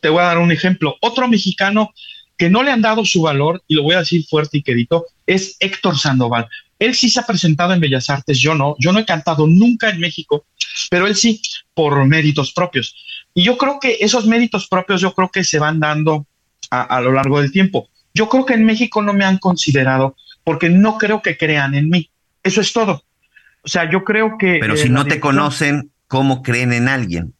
[0.00, 0.94] Te voy a dar un ejemplo.
[1.00, 1.90] Otro mexicano
[2.38, 5.04] que no le han dado su valor, y lo voy a decir fuerte y querido,
[5.26, 6.46] es Héctor Sandoval.
[6.78, 8.76] Él sí se ha presentado en Bellas Artes, yo no.
[8.78, 10.46] Yo no he cantado nunca en México,
[10.90, 11.42] pero él sí,
[11.74, 12.94] por méritos propios.
[13.34, 16.28] Y yo creo que esos méritos propios, yo creo que se van dando
[16.70, 17.89] a, a lo largo del tiempo.
[18.14, 21.88] Yo creo que en México no me han considerado porque no creo que crean en
[21.90, 22.10] mí.
[22.42, 23.02] Eso es todo.
[23.62, 24.58] O sea, yo creo que...
[24.60, 27.34] Pero si no te conocen, ¿cómo creen en alguien?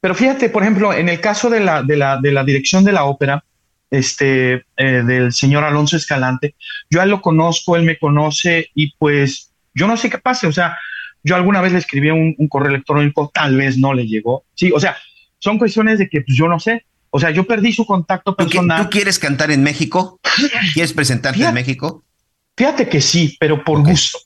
[0.00, 2.92] Pero fíjate, por ejemplo, en el caso de la, de la, de la dirección de
[2.92, 3.44] la ópera,
[3.90, 6.54] este, eh, del señor Alonso Escalante,
[6.88, 10.46] yo a él lo conozco, él me conoce y pues yo no sé qué pase,
[10.46, 10.76] o sea,
[11.24, 14.70] yo alguna vez le escribí un, un correo electrónico, tal vez no le llegó, sí,
[14.72, 14.96] o sea,
[15.38, 18.82] son cuestiones de que pues, yo no sé, o sea, yo perdí su contacto personal.
[18.82, 20.20] ¿Tú quieres cantar en México?
[20.74, 22.04] ¿Quieres presentarte en México?
[22.56, 23.92] Fíjate que sí, pero por okay.
[23.92, 24.18] gusto.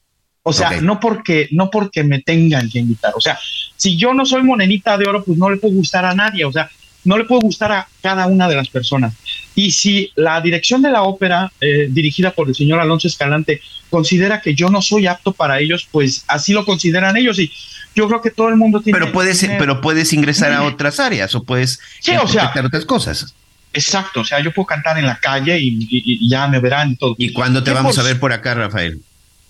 [0.42, 0.80] O sea, okay.
[0.80, 3.12] no porque no porque me tengan que invitar.
[3.14, 3.38] O sea,
[3.76, 6.44] si yo no soy monenita de oro, pues no le puedo gustar a nadie.
[6.44, 6.68] O sea,
[7.04, 9.14] no le puedo gustar a cada una de las personas.
[9.54, 13.60] Y si la dirección de la ópera, eh, dirigida por el señor Alonso Escalante,
[13.90, 17.38] considera que yo no soy apto para ellos, pues así lo consideran ellos.
[17.38, 17.52] Y
[17.94, 18.98] yo creo que todo el mundo tiene.
[18.98, 19.56] Pero puedes, tiene...
[19.58, 23.34] pero puedes ingresar a otras áreas o puedes sí, o sea, otras cosas.
[23.74, 26.92] Exacto, o sea, yo puedo cantar en la calle y, y, y ya me verán
[26.92, 27.14] y todo.
[27.18, 29.00] ¿Y cuándo te vamos a ver por acá, Rafael?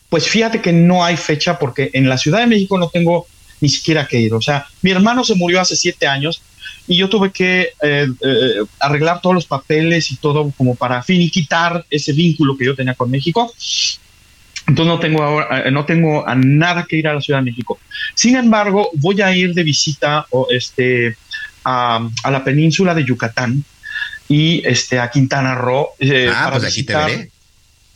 [0.08, 3.26] Pues fíjate que no hay fecha porque en la Ciudad de México no tengo
[3.60, 4.34] ni siquiera que ir.
[4.34, 6.42] O sea, mi hermano se murió hace siete años
[6.86, 11.84] y yo tuve que eh, eh, arreglar todos los papeles y todo como para finiquitar
[11.90, 13.52] ese vínculo que yo tenía con México.
[14.66, 17.80] Entonces no tengo ahora, no tengo a nada que ir a la Ciudad de México.
[18.14, 21.16] Sin embargo, voy a ir de visita o este,
[21.64, 23.64] a, a, la península de Yucatán
[24.28, 25.88] y este, a Quintana Roo.
[25.98, 27.30] Eh, ah, para pues visitar, aquí te veré.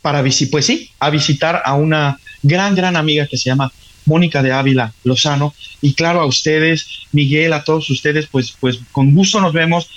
[0.01, 3.71] Para visitar, pues sí, a visitar a una gran, gran amiga que se llama
[4.07, 5.53] Mónica de Ávila Lozano.
[5.81, 9.89] Y claro, a ustedes, Miguel, a todos ustedes, pues, pues con gusto nos vemos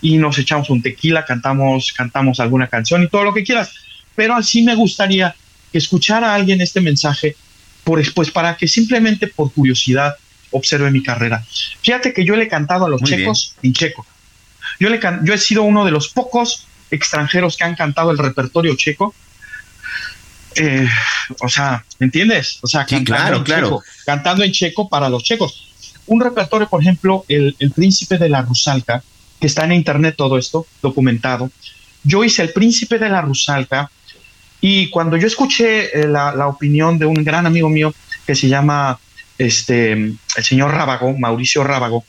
[0.00, 3.72] y nos echamos un tequila, cantamos, cantamos alguna canción y todo lo que quieras.
[4.16, 5.34] Pero así me gustaría
[5.70, 7.36] que escuchara a alguien este mensaje,
[7.84, 10.16] por, pues para que simplemente por curiosidad
[10.50, 11.44] observe mi carrera.
[11.82, 13.70] Fíjate que yo le he cantado a los Muy checos bien.
[13.70, 14.06] en checo.
[14.80, 18.74] Yo, le yo he sido uno de los pocos extranjeros que han cantado el repertorio
[18.76, 19.14] checo.
[20.58, 20.88] Eh,
[21.40, 22.58] o sea, ¿me entiendes?
[22.62, 23.66] O sea, sí, claro, claro.
[23.66, 25.68] Checo, cantando en checo para los checos.
[26.06, 29.02] Un repertorio, por ejemplo, el, el Príncipe de la Rusalka,
[29.40, 31.50] que está en internet todo esto, documentado.
[32.02, 33.90] Yo hice el Príncipe de la Rusalka
[34.60, 37.94] y cuando yo escuché eh, la, la, opinión de un gran amigo mío
[38.26, 38.98] que se llama
[39.36, 42.04] este, el señor Rábago, Mauricio Rábago,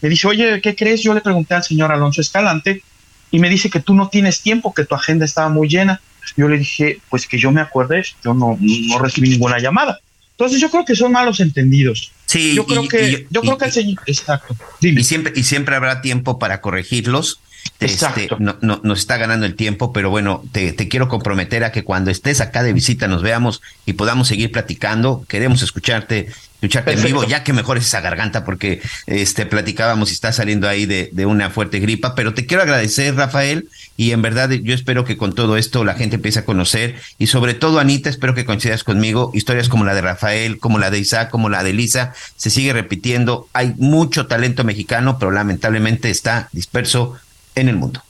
[0.00, 1.02] me dice, oye, ¿qué crees?
[1.02, 2.82] Yo le pregunté al señor Alonso Escalante
[3.30, 6.00] y me dice que tú no tienes tiempo, que tu agenda estaba muy llena.
[6.36, 10.00] Yo le dije, pues que yo me acuerde, yo no, no recibí ninguna llamada.
[10.32, 12.10] Entonces yo creo que son malos entendidos.
[12.26, 14.56] Sí, yo creo y, que, y, yo creo que el señor, exacto.
[14.80, 15.00] Dime.
[15.00, 17.40] Y siempre, y siempre habrá tiempo para corregirlos.
[17.78, 21.72] Este, no, no, nos está ganando el tiempo, pero bueno, te, te, quiero comprometer a
[21.72, 25.24] que cuando estés acá de visita nos veamos y podamos seguir platicando.
[25.28, 27.08] Queremos escucharte, escucharte Perfecto.
[27.08, 31.10] en vivo, ya que mejores esa garganta, porque este platicábamos y está saliendo ahí de,
[31.12, 32.14] de, una fuerte gripa.
[32.14, 35.94] Pero te quiero agradecer, Rafael, y en verdad yo espero que con todo esto la
[35.94, 39.94] gente empiece a conocer, y sobre todo, Anita, espero que coincidas conmigo, historias como la
[39.94, 43.48] de Rafael, como la de Isaac, como la de Lisa, se sigue repitiendo.
[43.52, 47.16] Hay mucho talento mexicano, pero lamentablemente está disperso
[47.54, 48.02] en el mundo.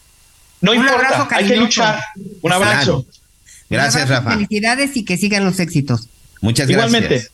[0.60, 2.00] No un importa, abrazo hay que luchar.
[2.40, 3.06] Un abrazo.
[3.68, 4.34] Gracias, un abrazo, Rafa.
[4.34, 6.08] Felicidades y que sigan los éxitos.
[6.40, 6.88] Muchas gracias.
[6.88, 7.28] Igualmente.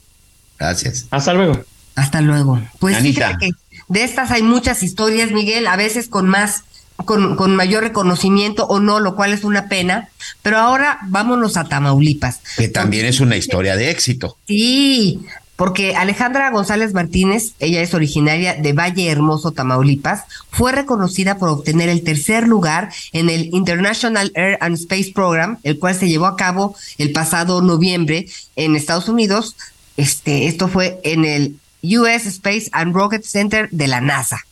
[0.59, 1.07] Gracias.
[1.11, 1.65] Hasta luego.
[1.95, 2.61] Hasta luego.
[2.79, 3.27] Pues Anita.
[3.27, 6.63] fíjate que de estas hay muchas historias, Miguel, a veces con más,
[7.05, 10.09] con, con mayor reconocimiento o no, lo cual es una pena.
[10.43, 12.41] Pero ahora vámonos a Tamaulipas.
[12.57, 14.37] Que también es una historia de éxito.
[14.47, 15.21] Sí,
[15.59, 20.23] porque Alejandra González Martínez, ella es originaria de Valle Hermoso, Tamaulipas,
[20.53, 25.81] fue reconocida por obtener el tercer lugar en el International Air and Space Program, el
[25.81, 29.57] cual se llevó a cabo el pasado noviembre en Estados Unidos.
[29.97, 34.45] Este, esto fue en el US Space and Rocket Center de la NASA.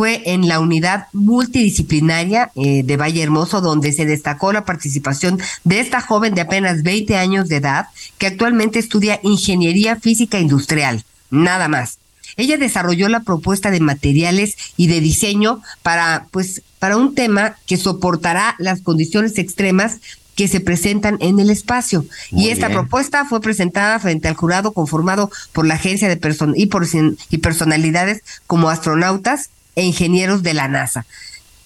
[0.00, 5.80] Fue en la unidad multidisciplinaria eh, de Valle Hermoso, donde se destacó la participación de
[5.80, 11.68] esta joven de apenas 20 años de edad, que actualmente estudia ingeniería física industrial, nada
[11.68, 11.98] más.
[12.38, 17.76] Ella desarrolló la propuesta de materiales y de diseño para, pues, para un tema que
[17.76, 19.98] soportará las condiciones extremas
[20.34, 22.06] que se presentan en el espacio.
[22.30, 26.68] y esta propuesta fue presentada frente al jurado conformado por la agencia de person y,
[26.68, 26.86] por,
[27.28, 29.50] y personalidades como astronautas
[29.80, 31.06] e ingenieros de la NASA.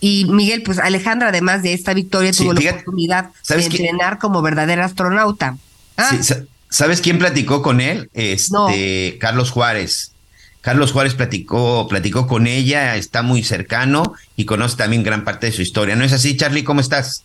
[0.00, 4.84] Y Miguel, pues Alejandra, además de esta victoria, tuvo la oportunidad de entrenar como verdadera
[4.84, 5.56] astronauta.
[5.96, 6.18] Ah.
[6.68, 8.10] ¿Sabes quién platicó con él?
[8.14, 10.12] Este, Carlos Juárez.
[10.60, 15.52] Carlos Juárez platicó, platicó con ella, está muy cercano y conoce también gran parte de
[15.52, 15.94] su historia.
[15.94, 16.64] ¿No es así, Charlie?
[16.64, 17.24] ¿Cómo estás?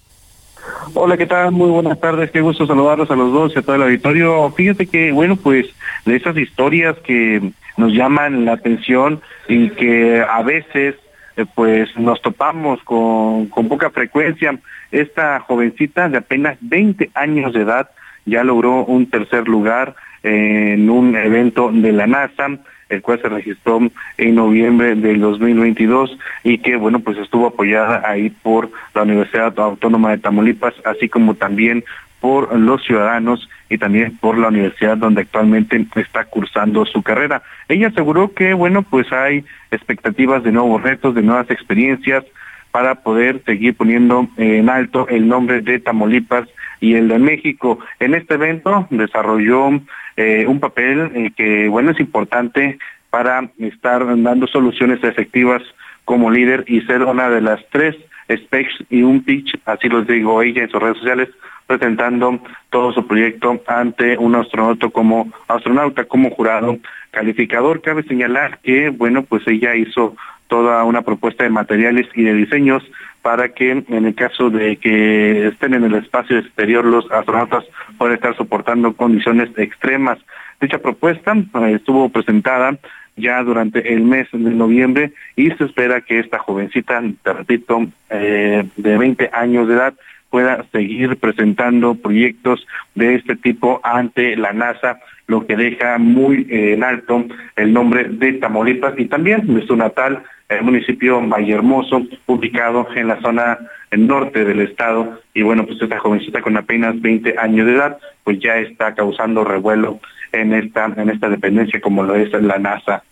[0.93, 1.51] Hola, ¿qué tal?
[1.51, 4.49] Muy buenas tardes, qué gusto saludarlos a los dos y a todo el auditorio.
[4.51, 5.67] Fíjate que, bueno, pues
[6.05, 10.95] de esas historias que nos llaman la atención y que a veces
[11.37, 14.57] eh, pues nos topamos con, con poca frecuencia.
[14.91, 17.89] Esta jovencita de apenas 20 años de edad
[18.25, 22.59] ya logró un tercer lugar en un evento de la NASA
[22.89, 23.79] el cual se registró
[24.17, 30.11] en noviembre del 2022 y que, bueno, pues estuvo apoyada ahí por la Universidad Autónoma
[30.11, 31.83] de Tamaulipas, así como también
[32.19, 37.43] por los ciudadanos y también por la universidad donde actualmente está cursando su carrera.
[37.69, 42.25] Ella aseguró que, bueno, pues hay expectativas de nuevos retos, de nuevas experiencias
[42.71, 46.47] para poder seguir poniendo en alto el nombre de Tamaulipas
[46.79, 47.79] y el de México.
[47.99, 49.69] En este evento desarrolló
[50.17, 52.77] eh, un papel eh, que, bueno, es importante
[53.09, 55.61] para estar dando soluciones efectivas
[56.05, 57.95] como líder y ser una de las tres
[58.31, 61.29] specs y un pitch, así lo digo ella en sus redes sociales,
[61.65, 62.39] presentando
[62.69, 66.77] todo su proyecto ante un astronauta como astronauta, como jurado
[67.11, 67.81] calificador.
[67.81, 70.15] Cabe señalar que, bueno, pues ella hizo
[70.47, 72.83] toda una propuesta de materiales y de diseños
[73.21, 77.65] para que en el caso de que estén en el espacio exterior los astronautas
[77.97, 80.19] puedan estar soportando condiciones extremas.
[80.61, 82.77] Dicha propuesta eh, estuvo presentada
[83.15, 88.65] ya durante el mes de noviembre y se espera que esta jovencita, te repito, eh,
[88.75, 89.93] de 20 años de edad,
[90.29, 92.65] pueda seguir presentando proyectos
[92.95, 97.25] de este tipo ante la NASA, lo que deja muy eh, en alto
[97.55, 103.21] el nombre de Tamaulipas y también de su natal el municipio Vallehermoso, ubicado en la
[103.21, 103.59] zona
[103.91, 105.21] norte del estado.
[105.33, 109.43] Y bueno, pues esta jovencita con apenas 20 años de edad, pues ya está causando
[109.43, 109.99] revuelo
[110.31, 113.03] en esta, en esta dependencia como lo es la NASA.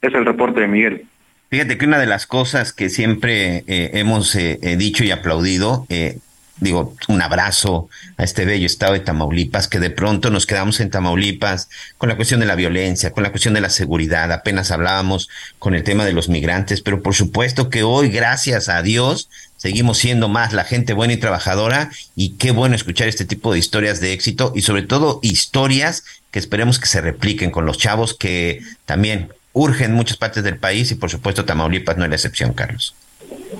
[0.00, 1.06] Es el reporte de Miguel.
[1.50, 6.18] Fíjate que una de las cosas que siempre eh, hemos eh, dicho y aplaudido eh,
[6.60, 10.90] digo, un abrazo a este bello estado de Tamaulipas, que de pronto nos quedamos en
[10.90, 11.68] Tamaulipas
[11.98, 15.28] con la cuestión de la violencia, con la cuestión de la seguridad, apenas hablábamos
[15.58, 19.98] con el tema de los migrantes, pero por supuesto que hoy, gracias a Dios, seguimos
[19.98, 24.00] siendo más la gente buena y trabajadora y qué bueno escuchar este tipo de historias
[24.00, 28.62] de éxito y sobre todo historias que esperemos que se repliquen con los chavos que
[28.84, 32.52] también urgen en muchas partes del país y por supuesto Tamaulipas no es la excepción,
[32.52, 32.94] Carlos.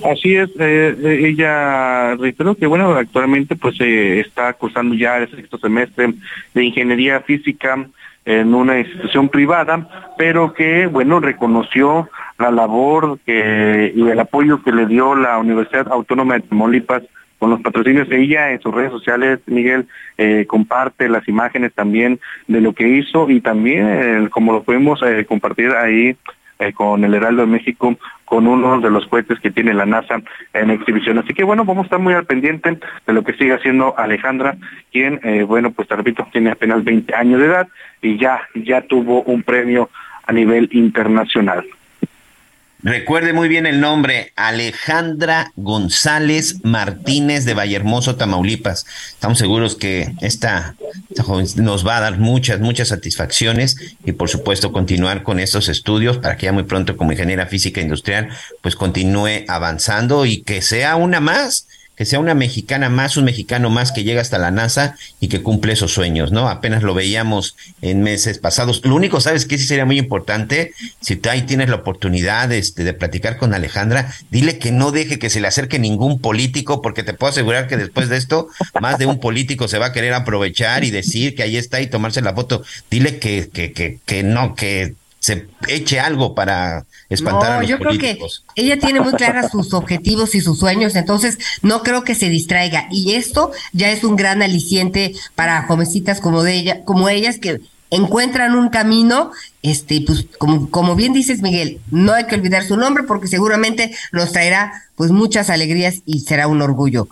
[0.04, 5.30] Así es, eh, eh, ella reiteró que bueno, actualmente pues eh, está cursando ya el
[5.30, 6.14] sexto semestre
[6.54, 7.88] de ingeniería física
[8.24, 12.08] en una institución privada, pero que bueno, reconoció
[12.38, 17.02] la labor que, y el apoyo que le dio la Universidad Autónoma de Tamaulipas
[17.38, 18.08] con los patrocinios.
[18.10, 19.86] Ella en sus redes sociales, Miguel,
[20.18, 25.70] eh, comparte las imágenes también de lo que hizo y también, como lo podemos compartir
[25.70, 26.16] ahí
[26.58, 30.20] eh, con el Heraldo de México, con uno de los cohetes que tiene la NASA
[30.52, 31.18] en exhibición.
[31.18, 34.56] Así que bueno, vamos a estar muy al pendiente de lo que sigue haciendo Alejandra,
[34.92, 37.68] quien, eh, bueno, pues te repito, tiene apenas 20 años de edad
[38.02, 39.88] y ya, ya tuvo un premio
[40.26, 41.64] a nivel internacional.
[42.82, 48.86] Recuerde muy bien el nombre, Alejandra González Martínez de Vallehermoso, Tamaulipas.
[49.10, 50.76] Estamos seguros que esta,
[51.20, 56.18] joven nos va a dar muchas, muchas satisfacciones y por supuesto continuar con estos estudios
[56.18, 58.28] para que ya muy pronto como ingeniera física industrial
[58.60, 61.66] pues continúe avanzando y que sea una más
[61.98, 65.42] que sea una mexicana más, un mexicano más que llega hasta la NASA y que
[65.42, 66.48] cumple esos sueños, ¿no?
[66.48, 68.82] Apenas lo veíamos en meses pasados.
[68.84, 69.58] Lo único, ¿sabes qué?
[69.58, 74.58] Sí sería muy importante, si ahí tienes la oportunidad este, de platicar con Alejandra, dile
[74.58, 78.08] que no deje que se le acerque ningún político, porque te puedo asegurar que después
[78.08, 78.46] de esto,
[78.80, 81.88] más de un político se va a querer aprovechar y decir que ahí está y
[81.88, 82.62] tomarse la foto.
[82.92, 87.78] Dile que, que, que, que no, que se eche algo para espantar a los yo
[87.78, 88.18] creo que
[88.54, 92.86] ella tiene muy claras sus objetivos y sus sueños, entonces no creo que se distraiga.
[92.90, 97.60] Y esto ya es un gran aliciente para jovencitas como de ella, como ellas que
[97.90, 99.32] encuentran un camino,
[99.62, 103.94] este, pues como, como bien dices Miguel, no hay que olvidar su nombre porque seguramente
[104.12, 107.08] nos traerá pues muchas alegrías y será un orgullo.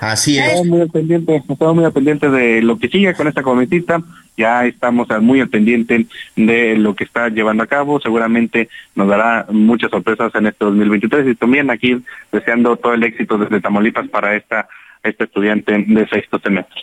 [0.00, 0.46] Así es.
[0.46, 4.02] Estamos muy al pendiente, estamos muy al pendiente de lo que sigue con esta cometita.
[4.36, 6.06] Ya estamos muy al pendiente
[6.36, 8.00] de lo que está llevando a cabo.
[8.00, 13.36] Seguramente nos dará muchas sorpresas en este 2023 y también aquí deseando todo el éxito
[13.38, 14.68] desde Tamaulipas para esta
[15.02, 16.82] este estudiante de sexto semestre.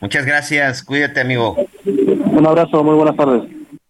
[0.00, 1.56] Muchas gracias, cuídate amigo.
[1.84, 3.42] Un abrazo, muy buenas tardes.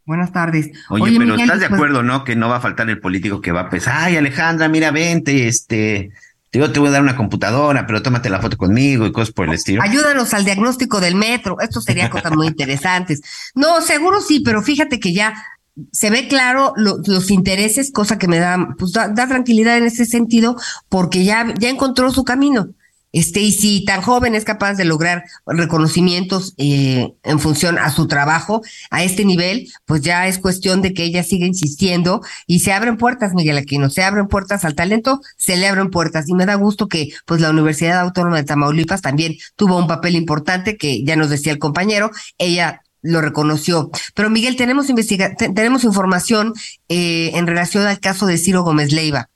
[0.04, 0.70] Buenas tardes.
[0.88, 2.22] Oye, pero estás de pues acuerdo, ¿no?
[2.22, 5.48] Que no va a faltar el político que va a pensar, ay Alejandra, mira, vente,
[5.48, 6.12] este,
[6.52, 9.46] yo te voy a dar una computadora, pero tómate la foto conmigo y cosas por
[9.46, 9.82] el estilo.
[9.82, 11.60] Ayúdanos al diagnóstico del metro.
[11.60, 13.20] Esto sería cosas muy interesantes.
[13.54, 15.34] No, seguro sí, pero fíjate que ya
[15.92, 20.06] se ve claro los intereses, cosa que me da, pues da, da, tranquilidad en ese
[20.06, 20.56] sentido,
[20.88, 22.68] porque ya, ya encontró su camino.
[23.16, 28.08] Este, y si tan joven es capaz de lograr reconocimientos eh, en función a su
[28.08, 28.60] trabajo
[28.90, 32.98] a este nivel, pues ya es cuestión de que ella siga insistiendo y se abren
[32.98, 36.28] puertas, Miguel Aquino, se abren puertas al talento, se le abren puertas.
[36.28, 40.14] Y me da gusto que pues la Universidad Autónoma de Tamaulipas también tuvo un papel
[40.14, 43.90] importante que ya nos decía el compañero, ella lo reconoció.
[44.14, 46.52] Pero Miguel, tenemos investiga tenemos información
[46.90, 49.30] eh, en relación al caso de Ciro Gómez Leiva.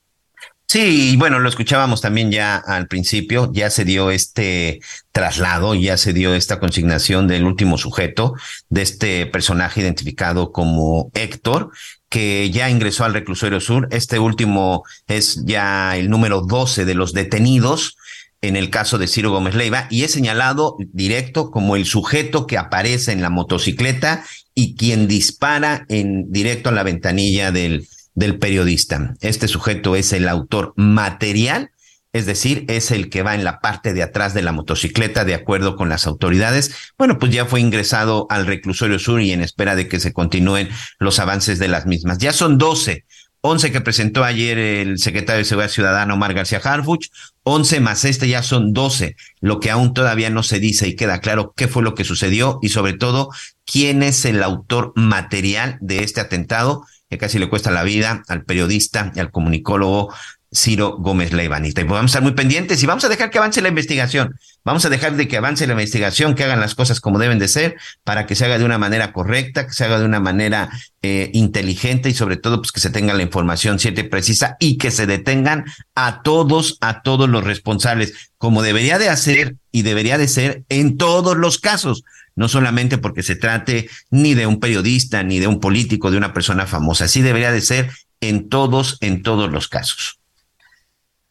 [0.72, 4.78] Sí, bueno, lo escuchábamos también ya al principio, ya se dio este
[5.10, 8.34] traslado, ya se dio esta consignación del último sujeto,
[8.68, 11.72] de este personaje identificado como Héctor,
[12.08, 13.88] que ya ingresó al reclusorio sur.
[13.90, 17.96] Este último es ya el número 12 de los detenidos
[18.40, 22.58] en el caso de Ciro Gómez Leiva y es señalado directo como el sujeto que
[22.58, 24.24] aparece en la motocicleta
[24.54, 27.88] y quien dispara en directo a la ventanilla del
[28.20, 29.14] del periodista.
[29.20, 31.70] Este sujeto es el autor material,
[32.12, 35.34] es decir, es el que va en la parte de atrás de la motocicleta, de
[35.34, 36.92] acuerdo con las autoridades.
[36.98, 40.68] Bueno, pues ya fue ingresado al reclusorio sur y en espera de que se continúen
[40.98, 42.18] los avances de las mismas.
[42.18, 43.06] Ya son 12.
[43.42, 47.06] 11 que presentó ayer el secretario de Seguridad Ciudadana Omar García Harfuch,
[47.44, 51.20] 11 más este ya son 12, lo que aún todavía no se dice y queda
[51.20, 53.30] claro qué fue lo que sucedió y sobre todo
[53.64, 58.44] quién es el autor material de este atentado que casi le cuesta la vida al
[58.44, 60.14] periodista y al comunicólogo
[60.52, 61.80] Ciro Gómez Leivanita.
[61.80, 64.36] Y pues vamos a estar muy pendientes y vamos a dejar que avance la investigación.
[64.64, 67.48] Vamos a dejar de que avance la investigación, que hagan las cosas como deben de
[67.48, 70.70] ser, para que se haga de una manera correcta, que se haga de una manera
[71.02, 74.76] eh, inteligente y sobre todo pues que se tenga la información cierta y precisa y
[74.76, 75.64] que se detengan
[75.94, 80.96] a todos, a todos los responsables, como debería de hacer y debería de ser en
[80.96, 82.04] todos los casos
[82.40, 86.32] no solamente porque se trate ni de un periodista, ni de un político, de una
[86.32, 87.04] persona famosa.
[87.04, 87.90] Así debería de ser
[88.22, 90.18] en todos, en todos los casos.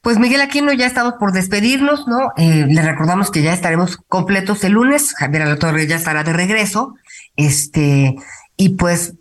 [0.01, 2.31] Pues Miguel Aquino, ya estamos por despedirnos, ¿no?
[2.37, 5.15] Eh, le recordamos que ya estaremos completos el lunes.
[5.15, 6.93] Javier Alatorre ya estará de regreso.
[7.35, 8.15] Este,
[8.55, 9.15] y pues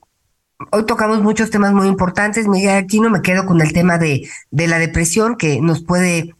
[0.71, 2.47] hoy tocamos muchos temas muy importantes.
[2.49, 6.35] Miguel Aquino, me quedo con el tema de, de la depresión que nos puede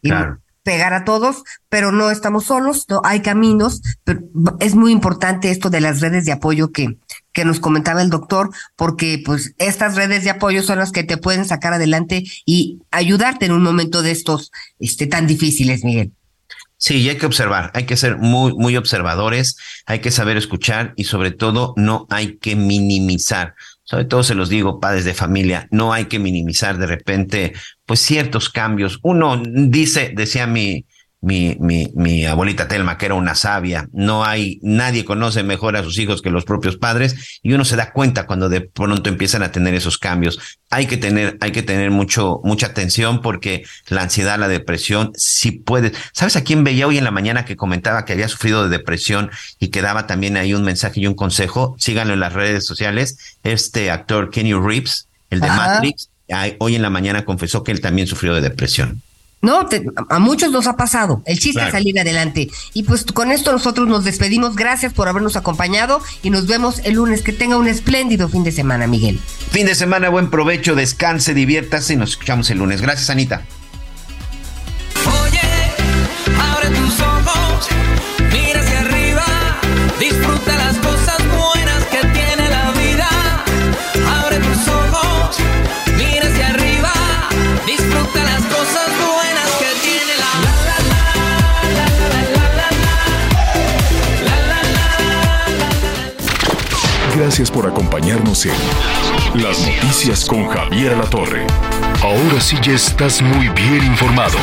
[0.69, 4.19] pegar a todos, pero no estamos solos, no hay caminos, pero
[4.59, 6.99] es muy importante esto de las redes de apoyo que,
[7.33, 11.17] que nos comentaba el doctor, porque pues estas redes de apoyo son las que te
[11.17, 16.11] pueden sacar adelante y ayudarte en un momento de estos este, tan difíciles, Miguel.
[16.77, 20.93] Sí, y hay que observar, hay que ser muy, muy observadores, hay que saber escuchar
[20.95, 23.55] y sobre todo no hay que minimizar
[23.89, 27.53] sobre todo se los digo, padres de familia, no hay que minimizar de repente,
[27.89, 28.99] pues ciertos cambios.
[29.01, 30.85] Uno dice, decía mi,
[31.21, 33.89] mi, mi, mi abuelita Telma, que era una sabia.
[33.93, 37.75] No hay, nadie conoce mejor a sus hijos que los propios padres y uno se
[37.75, 40.59] da cuenta cuando de pronto empiezan a tener esos cambios.
[40.69, 45.49] Hay que tener, hay que tener mucho, mucha atención porque la ansiedad, la depresión, sí
[45.49, 45.91] puede.
[46.11, 49.31] ¿Sabes a quién veía hoy en la mañana que comentaba que había sufrido de depresión
[49.57, 51.75] y que daba también ahí un mensaje y un consejo?
[51.79, 53.39] Síganlo en las redes sociales.
[53.43, 56.11] Este actor Kenny Reeves, el de Matrix,
[56.59, 59.01] hoy en la mañana confesó que él también sufrió de depresión.
[59.41, 59.69] No,
[60.09, 61.21] a muchos nos ha pasado.
[61.25, 62.49] El chiste es salir adelante.
[62.73, 64.55] Y pues con esto nosotros nos despedimos.
[64.57, 67.21] Gracias por habernos acompañado y nos vemos el lunes.
[67.21, 69.17] Que tenga un espléndido fin de semana, Miguel.
[69.51, 72.81] Fin de semana, buen provecho, descanse, diviértase y nos escuchamos el lunes.
[72.81, 73.43] Gracias, Anita.
[75.23, 75.39] Oye,
[76.37, 77.69] abre tus ojos,
[97.29, 98.55] Gracias por acompañarnos en
[99.35, 101.45] Las Noticias con Javier La Torre.
[102.01, 104.35] Ahora sí ya estás muy bien informado.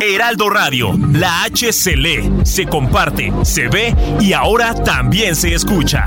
[0.00, 6.06] Heraldo Radio, la H se lee, se comparte, se ve y ahora también se escucha.